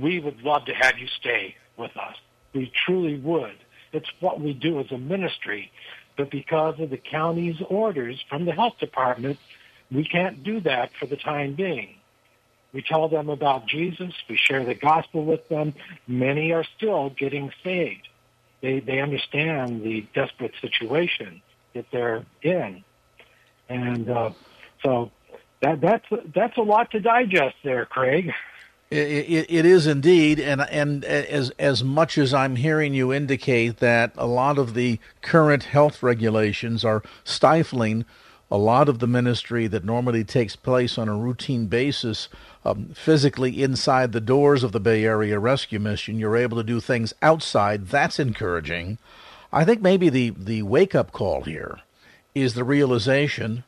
we 0.01 0.19
would 0.19 0.41
love 0.41 0.65
to 0.65 0.73
have 0.73 0.97
you 0.97 1.05
stay 1.05 1.55
with 1.77 1.95
us. 1.97 2.15
We 2.53 2.71
truly 2.83 3.19
would. 3.19 3.57
It's 3.93 4.09
what 4.21 4.41
we 4.41 4.53
do 4.53 4.79
as 4.79 4.91
a 4.91 4.97
ministry. 4.97 5.71
But 6.17 6.31
because 6.31 6.79
of 6.79 6.89
the 6.89 6.97
county's 6.97 7.61
orders 7.69 8.19
from 8.27 8.45
the 8.45 8.53
health 8.53 8.79
department, 8.79 9.37
we 9.91 10.03
can't 10.03 10.43
do 10.43 10.61
that 10.61 10.89
for 10.99 11.05
the 11.05 11.15
time 11.15 11.53
being. 11.53 11.98
We 12.71 12.81
tell 12.81 13.09
them 13.09 13.29
about 13.29 13.65
Jesus. 13.67 14.13
We 14.29 14.37
share 14.37 14.63
the 14.63 14.75
gospel 14.75 15.25
with 15.25 15.47
them. 15.49 15.73
Many 16.07 16.51
are 16.51 16.63
still 16.77 17.09
getting 17.09 17.51
saved. 17.63 18.07
They, 18.61 18.79
they 18.79 18.99
understand 18.99 19.83
the 19.83 20.05
desperate 20.13 20.53
situation 20.61 21.41
that 21.73 21.85
they're 21.91 22.25
in. 22.41 22.83
And 23.69 24.09
uh, 24.09 24.31
so 24.83 25.11
that, 25.61 25.81
that's, 25.81 26.05
that's 26.33 26.57
a 26.57 26.61
lot 26.61 26.91
to 26.91 26.99
digest 26.99 27.55
there, 27.63 27.85
Craig. 27.85 28.33
It, 28.91 28.97
it, 28.97 29.51
it 29.51 29.65
is 29.67 29.85
indeed, 29.85 30.39
and 30.39 30.61
and 30.61 31.05
as 31.05 31.51
as 31.59 31.83
much 31.83 32.17
as 32.17 32.33
I'm 32.33 32.55
hearing 32.55 32.95
you 32.95 33.13
indicate 33.13 33.77
that 33.77 34.13
a 34.17 34.25
lot 34.25 34.57
of 34.57 34.73
the 34.73 34.97
current 35.21 35.65
health 35.65 36.01
regulations 36.01 36.83
are 36.83 37.03
stifling 37.23 38.05
a 38.51 38.57
lot 38.57 38.89
of 38.89 38.99
the 38.99 39.07
ministry 39.07 39.67
that 39.67 39.85
normally 39.85 40.23
takes 40.23 40.55
place 40.55 40.97
on 40.97 41.07
a 41.07 41.15
routine 41.15 41.67
basis 41.67 42.29
um, 42.65 42.89
physically 42.95 43.61
inside 43.61 44.11
the 44.11 44.21
doors 44.21 44.63
of 44.63 44.71
the 44.71 44.79
Bay 44.79 45.05
Area 45.05 45.39
Rescue 45.39 45.79
Mission. 45.79 46.19
You're 46.19 46.37
able 46.37 46.57
to 46.57 46.63
do 46.63 46.79
things 46.79 47.13
outside. 47.21 47.87
That's 47.87 48.19
encouraging. 48.19 48.97
I 49.51 49.65
think 49.65 49.81
maybe 49.81 50.09
the 50.09 50.31
the 50.31 50.61
wake 50.63 50.95
up 50.95 51.11
call 51.11 51.43
here 51.43 51.79
is 52.35 52.53
the 52.53 52.63
realization 52.63 53.63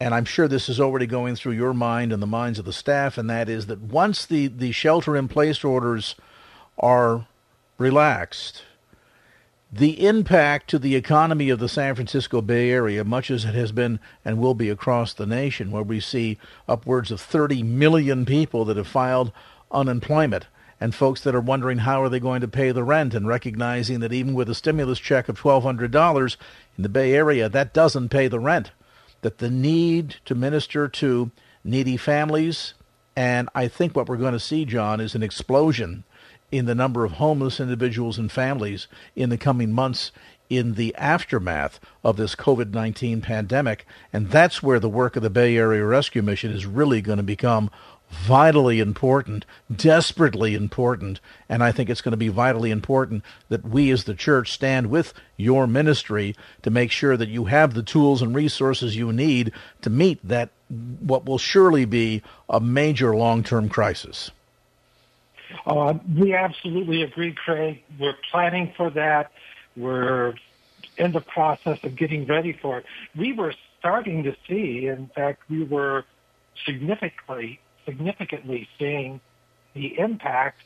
and 0.00 0.14
I'm 0.14 0.24
sure 0.24 0.48
this 0.48 0.68
is 0.68 0.80
already 0.80 1.06
going 1.06 1.36
through 1.36 1.52
your 1.52 1.72
mind 1.72 2.12
and 2.12 2.20
the 2.20 2.26
minds 2.26 2.58
of 2.58 2.64
the 2.64 2.72
staff, 2.72 3.16
and 3.16 3.30
that 3.30 3.48
is 3.48 3.66
that 3.66 3.80
once 3.80 4.26
the, 4.26 4.48
the 4.48 4.72
shelter 4.72 5.16
in 5.16 5.28
place 5.28 5.62
orders 5.62 6.14
are 6.78 7.26
relaxed, 7.78 8.64
the 9.76 10.06
impact 10.06 10.70
to 10.70 10.78
the 10.78 10.94
economy 10.94 11.50
of 11.50 11.58
the 11.58 11.68
San 11.68 11.96
Francisco 11.96 12.40
Bay 12.40 12.70
Area, 12.70 13.02
much 13.02 13.30
as 13.30 13.44
it 13.44 13.54
has 13.54 13.72
been 13.72 13.98
and 14.24 14.38
will 14.38 14.54
be 14.54 14.70
across 14.70 15.12
the 15.12 15.26
nation, 15.26 15.72
where 15.72 15.82
we 15.82 15.98
see 15.98 16.38
upwards 16.68 17.10
of 17.10 17.20
30 17.20 17.64
million 17.64 18.24
people 18.24 18.64
that 18.64 18.76
have 18.76 18.86
filed 18.86 19.32
unemployment 19.72 20.46
and 20.80 20.94
folks 20.94 21.20
that 21.22 21.34
are 21.34 21.40
wondering 21.40 21.78
how 21.78 22.00
are 22.02 22.08
they 22.08 22.20
going 22.20 22.40
to 22.40 22.48
pay 22.48 22.70
the 22.70 22.84
rent 22.84 23.14
and 23.14 23.26
recognizing 23.26 23.98
that 23.98 24.12
even 24.12 24.34
with 24.34 24.48
a 24.48 24.54
stimulus 24.54 25.00
check 25.00 25.28
of 25.28 25.40
$1,200 25.40 26.36
in 26.76 26.82
the 26.82 26.88
Bay 26.88 27.12
Area, 27.12 27.48
that 27.48 27.74
doesn't 27.74 28.10
pay 28.10 28.28
the 28.28 28.40
rent 28.40 28.70
that 29.22 29.38
the 29.38 29.50
need 29.50 30.16
to 30.26 30.34
minister 30.34 30.86
to 30.86 31.30
needy 31.64 31.96
families, 31.96 32.74
and 33.16 33.48
I 33.54 33.68
think 33.68 33.96
what 33.96 34.06
we're 34.06 34.18
going 34.18 34.34
to 34.34 34.40
see, 34.40 34.66
John, 34.66 35.00
is 35.00 35.14
an 35.14 35.22
explosion 35.22 36.04
in 36.54 36.66
the 36.66 36.74
number 36.74 37.04
of 37.04 37.12
homeless 37.12 37.58
individuals 37.58 38.16
and 38.16 38.30
families 38.30 38.86
in 39.16 39.28
the 39.28 39.36
coming 39.36 39.72
months 39.72 40.12
in 40.48 40.74
the 40.74 40.94
aftermath 40.94 41.80
of 42.04 42.16
this 42.16 42.36
COVID 42.36 42.70
19 42.70 43.20
pandemic. 43.20 43.84
And 44.12 44.30
that's 44.30 44.62
where 44.62 44.78
the 44.78 44.88
work 44.88 45.16
of 45.16 45.22
the 45.22 45.30
Bay 45.30 45.56
Area 45.56 45.84
Rescue 45.84 46.22
Mission 46.22 46.52
is 46.52 46.64
really 46.64 47.00
going 47.00 47.16
to 47.16 47.24
become 47.24 47.70
vitally 48.08 48.78
important, 48.78 49.44
desperately 49.74 50.54
important, 50.54 51.18
and 51.48 51.64
I 51.64 51.72
think 51.72 51.90
it's 51.90 52.02
going 52.02 52.12
to 52.12 52.16
be 52.16 52.28
vitally 52.28 52.70
important 52.70 53.24
that 53.48 53.66
we 53.66 53.90
as 53.90 54.04
the 54.04 54.14
church 54.14 54.52
stand 54.52 54.88
with 54.88 55.12
your 55.36 55.66
ministry 55.66 56.36
to 56.62 56.70
make 56.70 56.92
sure 56.92 57.16
that 57.16 57.30
you 57.30 57.46
have 57.46 57.74
the 57.74 57.82
tools 57.82 58.22
and 58.22 58.32
resources 58.32 58.94
you 58.94 59.12
need 59.12 59.50
to 59.82 59.90
meet 59.90 60.20
that 60.22 60.50
what 61.00 61.26
will 61.26 61.38
surely 61.38 61.86
be 61.86 62.22
a 62.48 62.60
major 62.60 63.16
long-term 63.16 63.68
crisis. 63.68 64.30
Uh, 65.66 65.94
we 66.16 66.34
absolutely 66.34 67.02
agree, 67.02 67.32
Craig. 67.32 67.82
We're 67.98 68.16
planning 68.30 68.72
for 68.76 68.90
that. 68.90 69.32
We're 69.76 70.34
in 70.96 71.12
the 71.12 71.20
process 71.20 71.78
of 71.82 71.96
getting 71.96 72.26
ready 72.26 72.52
for 72.52 72.78
it. 72.78 72.86
We 73.16 73.32
were 73.32 73.54
starting 73.78 74.24
to 74.24 74.36
see, 74.48 74.86
in 74.86 75.10
fact, 75.14 75.42
we 75.50 75.64
were 75.64 76.04
significantly 76.64 77.60
significantly 77.84 78.68
seeing 78.78 79.20
the 79.74 79.98
impact 79.98 80.62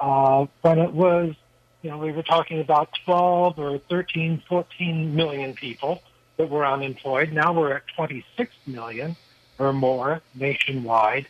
uh, 0.00 0.46
when 0.62 0.78
it 0.78 0.92
was, 0.92 1.34
you 1.82 1.90
know, 1.90 1.98
we 1.98 2.12
were 2.12 2.22
talking 2.22 2.60
about 2.60 2.90
12 3.04 3.58
or 3.58 3.78
13, 3.78 4.42
14 4.48 5.14
million 5.14 5.54
people 5.54 6.02
that 6.36 6.48
were 6.48 6.64
unemployed. 6.64 7.32
Now 7.32 7.52
we're 7.52 7.76
at 7.76 7.82
26 7.96 8.54
million 8.66 9.16
or 9.58 9.72
more 9.72 10.22
nationwide. 10.34 11.26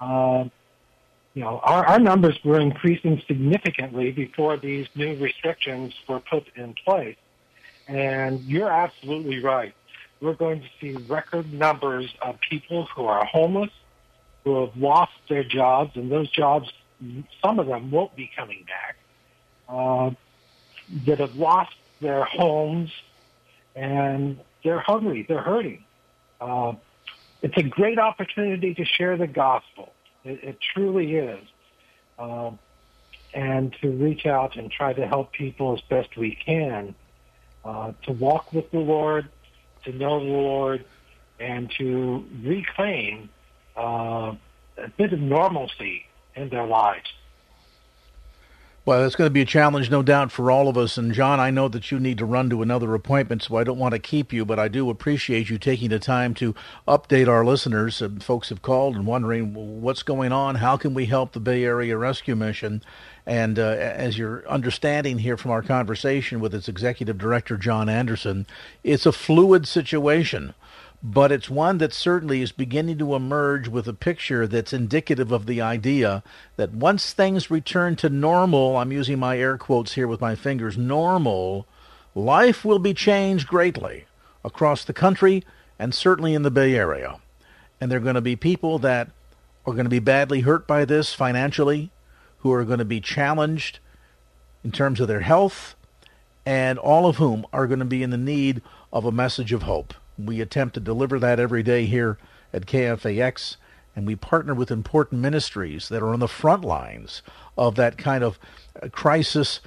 Uh, 0.00 0.44
you 1.34 1.42
know, 1.42 1.60
our, 1.62 1.86
our 1.86 1.98
numbers 1.98 2.38
were 2.44 2.58
increasing 2.58 3.22
significantly 3.26 4.10
before 4.10 4.56
these 4.56 4.88
new 4.94 5.16
restrictions 5.16 5.94
were 6.08 6.20
put 6.20 6.46
in 6.56 6.74
place. 6.84 7.16
And 7.86 8.44
you're 8.44 8.70
absolutely 8.70 9.40
right. 9.40 9.74
We're 10.20 10.34
going 10.34 10.60
to 10.60 10.68
see 10.80 10.96
record 11.08 11.52
numbers 11.52 12.12
of 12.20 12.38
people 12.48 12.86
who 12.94 13.06
are 13.06 13.24
homeless, 13.24 13.70
who 14.44 14.60
have 14.66 14.76
lost 14.76 15.12
their 15.28 15.44
jobs, 15.44 15.92
and 15.96 16.10
those 16.10 16.30
jobs, 16.30 16.70
some 17.42 17.58
of 17.58 17.66
them 17.66 17.90
won't 17.90 18.14
be 18.16 18.30
coming 18.34 18.66
back, 18.66 18.96
uh, 19.68 20.10
that 21.06 21.20
have 21.20 21.36
lost 21.36 21.74
their 22.00 22.24
homes, 22.24 22.90
and 23.74 24.38
they're 24.64 24.80
hungry, 24.80 25.24
they're 25.28 25.42
hurting. 25.42 25.84
Uh, 26.40 26.74
it's 27.42 27.56
a 27.56 27.62
great 27.62 27.98
opportunity 27.98 28.74
to 28.74 28.84
share 28.84 29.16
the 29.16 29.26
gospel. 29.26 29.92
It, 30.24 30.44
it 30.44 30.58
truly 30.74 31.16
is. 31.16 31.44
Uh, 32.18 32.50
and 33.32 33.74
to 33.80 33.90
reach 33.90 34.26
out 34.26 34.56
and 34.56 34.70
try 34.70 34.92
to 34.92 35.06
help 35.06 35.32
people 35.32 35.74
as 35.74 35.80
best 35.82 36.16
we 36.16 36.34
can 36.34 36.94
uh, 37.64 37.92
to 38.02 38.12
walk 38.12 38.52
with 38.52 38.70
the 38.70 38.78
Lord, 38.78 39.28
to 39.84 39.92
know 39.92 40.18
the 40.18 40.26
Lord, 40.26 40.84
and 41.38 41.70
to 41.78 42.24
reclaim 42.42 43.30
uh, 43.76 44.34
a 44.76 44.88
bit 44.96 45.12
of 45.12 45.20
normalcy 45.20 46.06
in 46.34 46.48
their 46.48 46.66
lives. 46.66 47.10
Well, 48.90 49.04
it's 49.04 49.14
going 49.14 49.26
to 49.26 49.32
be 49.32 49.42
a 49.42 49.46
challenge, 49.46 49.88
no 49.88 50.02
doubt, 50.02 50.32
for 50.32 50.50
all 50.50 50.66
of 50.66 50.76
us. 50.76 50.98
And 50.98 51.14
John, 51.14 51.38
I 51.38 51.50
know 51.50 51.68
that 51.68 51.92
you 51.92 52.00
need 52.00 52.18
to 52.18 52.24
run 52.24 52.50
to 52.50 52.60
another 52.60 52.92
appointment, 52.92 53.40
so 53.40 53.54
I 53.54 53.62
don't 53.62 53.78
want 53.78 53.92
to 53.92 54.00
keep 54.00 54.32
you, 54.32 54.44
but 54.44 54.58
I 54.58 54.66
do 54.66 54.90
appreciate 54.90 55.48
you 55.48 55.58
taking 55.58 55.90
the 55.90 56.00
time 56.00 56.34
to 56.34 56.56
update 56.88 57.28
our 57.28 57.44
listeners. 57.44 58.02
And 58.02 58.20
folks 58.20 58.48
have 58.48 58.62
called 58.62 58.96
and 58.96 59.06
wondering 59.06 59.80
what's 59.80 60.02
going 60.02 60.32
on. 60.32 60.56
How 60.56 60.76
can 60.76 60.92
we 60.92 61.06
help 61.06 61.30
the 61.30 61.38
Bay 61.38 61.62
Area 61.62 61.96
Rescue 61.96 62.34
Mission? 62.34 62.82
And 63.24 63.60
uh, 63.60 63.76
as 63.78 64.18
you're 64.18 64.44
understanding 64.48 65.20
here 65.20 65.36
from 65.36 65.52
our 65.52 65.62
conversation 65.62 66.40
with 66.40 66.52
its 66.52 66.68
executive 66.68 67.16
director, 67.16 67.56
John 67.56 67.88
Anderson, 67.88 68.44
it's 68.82 69.06
a 69.06 69.12
fluid 69.12 69.68
situation 69.68 70.52
but 71.02 71.32
it's 71.32 71.48
one 71.48 71.78
that 71.78 71.94
certainly 71.94 72.42
is 72.42 72.52
beginning 72.52 72.98
to 72.98 73.14
emerge 73.14 73.68
with 73.68 73.88
a 73.88 73.94
picture 73.94 74.46
that's 74.46 74.72
indicative 74.72 75.32
of 75.32 75.46
the 75.46 75.60
idea 75.60 76.22
that 76.56 76.74
once 76.74 77.12
things 77.12 77.50
return 77.50 77.96
to 77.96 78.10
normal, 78.10 78.76
I'm 78.76 78.92
using 78.92 79.18
my 79.18 79.38
air 79.38 79.56
quotes 79.56 79.94
here 79.94 80.06
with 80.06 80.20
my 80.20 80.34
fingers, 80.34 80.76
normal, 80.76 81.66
life 82.14 82.64
will 82.64 82.78
be 82.78 82.92
changed 82.92 83.48
greatly 83.48 84.04
across 84.44 84.84
the 84.84 84.92
country 84.92 85.42
and 85.78 85.94
certainly 85.94 86.34
in 86.34 86.42
the 86.42 86.50
Bay 86.50 86.74
Area. 86.74 87.18
And 87.80 87.90
there 87.90 87.98
are 87.98 88.02
going 88.02 88.14
to 88.14 88.20
be 88.20 88.36
people 88.36 88.78
that 88.80 89.08
are 89.64 89.72
going 89.72 89.84
to 89.84 89.90
be 89.90 90.00
badly 90.00 90.40
hurt 90.40 90.66
by 90.66 90.84
this 90.84 91.14
financially, 91.14 91.90
who 92.40 92.52
are 92.52 92.64
going 92.64 92.78
to 92.78 92.84
be 92.84 93.00
challenged 93.00 93.78
in 94.62 94.72
terms 94.72 95.00
of 95.00 95.08
their 95.08 95.20
health, 95.20 95.74
and 96.44 96.78
all 96.78 97.06
of 97.06 97.16
whom 97.16 97.46
are 97.52 97.66
going 97.66 97.78
to 97.78 97.84
be 97.86 98.02
in 98.02 98.10
the 98.10 98.16
need 98.18 98.60
of 98.92 99.06
a 99.06 99.12
message 99.12 99.52
of 99.52 99.62
hope. 99.62 99.94
We 100.26 100.40
attempt 100.40 100.74
to 100.74 100.80
deliver 100.80 101.18
that 101.18 101.40
every 101.40 101.62
day 101.62 101.86
here 101.86 102.18
at 102.52 102.66
KFAX, 102.66 103.56
and 103.94 104.06
we 104.06 104.16
partner 104.16 104.54
with 104.54 104.70
important 104.70 105.20
ministries 105.20 105.88
that 105.88 106.02
are 106.02 106.12
on 106.12 106.20
the 106.20 106.28
front 106.28 106.64
lines 106.64 107.22
of 107.56 107.74
that 107.76 107.98
kind 107.98 108.24
of 108.24 108.38
uh, 108.80 108.88
crisis 108.88 109.60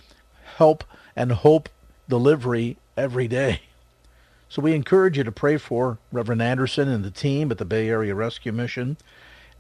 help 0.57 0.83
and 1.15 1.31
hope 1.31 1.69
delivery 2.07 2.77
every 2.97 3.27
day. 3.27 3.61
So 4.49 4.61
we 4.61 4.73
encourage 4.73 5.17
you 5.17 5.23
to 5.23 5.31
pray 5.31 5.57
for 5.57 5.97
Reverend 6.11 6.41
Anderson 6.41 6.87
and 6.87 7.03
the 7.03 7.11
team 7.11 7.51
at 7.51 7.57
the 7.57 7.65
Bay 7.65 7.89
Area 7.89 8.13
Rescue 8.13 8.51
Mission 8.51 8.97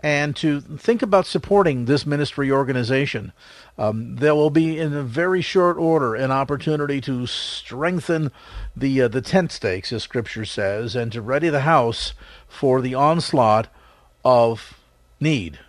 and 0.03 0.35
to 0.35 0.59
think 0.59 1.01
about 1.01 1.25
supporting 1.25 1.85
this 1.85 2.05
ministry 2.05 2.51
organization. 2.51 3.31
Um, 3.77 4.17
there 4.17 4.35
will 4.35 4.49
be, 4.49 4.77
in 4.77 4.93
a 4.93 5.01
very 5.01 5.41
short 5.41 5.77
order, 5.77 6.13
an 6.13 6.29
opportunity 6.29 6.99
to 7.01 7.25
strengthen 7.25 8.29
the 8.75 9.03
uh, 9.03 9.07
the 9.07 9.21
tent 9.21 9.53
stakes, 9.53 9.93
as 9.93 10.03
Scripture 10.03 10.43
says, 10.43 10.93
and 10.93 11.11
to 11.13 11.21
ready 11.21 11.47
the 11.47 11.61
house 11.61 12.13
for 12.49 12.81
the 12.81 12.93
onslaught 12.93 13.69
of 14.25 14.77
need, 15.21 15.59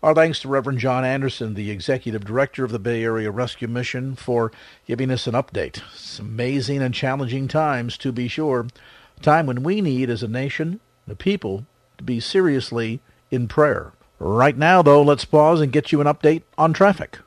Our 0.01 0.15
thanks 0.15 0.39
to 0.41 0.49
Reverend 0.49 0.79
John 0.79 1.05
Anderson, 1.05 1.55
the 1.55 1.73
Executive 1.73 2.25
Director 2.25 2.65
of 2.65 2.71
the 2.71 2.79
Bay 2.79 3.03
Area 3.03 3.33
Rescue 3.33 3.67
Mission, 3.67 4.15
for 4.15 4.53
giving 4.87 5.11
us 5.11 5.27
an 5.27 5.35
update. 5.35 5.83
It's 5.93 6.21
amazing 6.21 6.81
and 6.81 6.95
challenging 6.95 7.49
times, 7.49 7.99
to 7.99 8.13
be 8.13 8.29
sure. 8.29 8.69
A 9.17 9.21
time 9.21 9.47
when 9.47 9.65
we 9.65 9.81
need, 9.81 10.09
as 10.09 10.23
a 10.23 10.29
nation, 10.29 10.79
the 11.09 11.17
people, 11.17 11.67
to 11.97 12.05
be 12.05 12.21
seriously 12.21 13.01
in 13.33 13.49
prayer. 13.49 13.91
Right 14.21 14.57
now, 14.57 14.83
though, 14.83 15.03
let's 15.03 15.25
pause 15.25 15.61
and 15.61 15.73
get 15.73 15.91
you 15.91 16.01
an 16.01 16.07
update 16.07 16.43
on 16.57 16.73
traffic. 16.73 17.19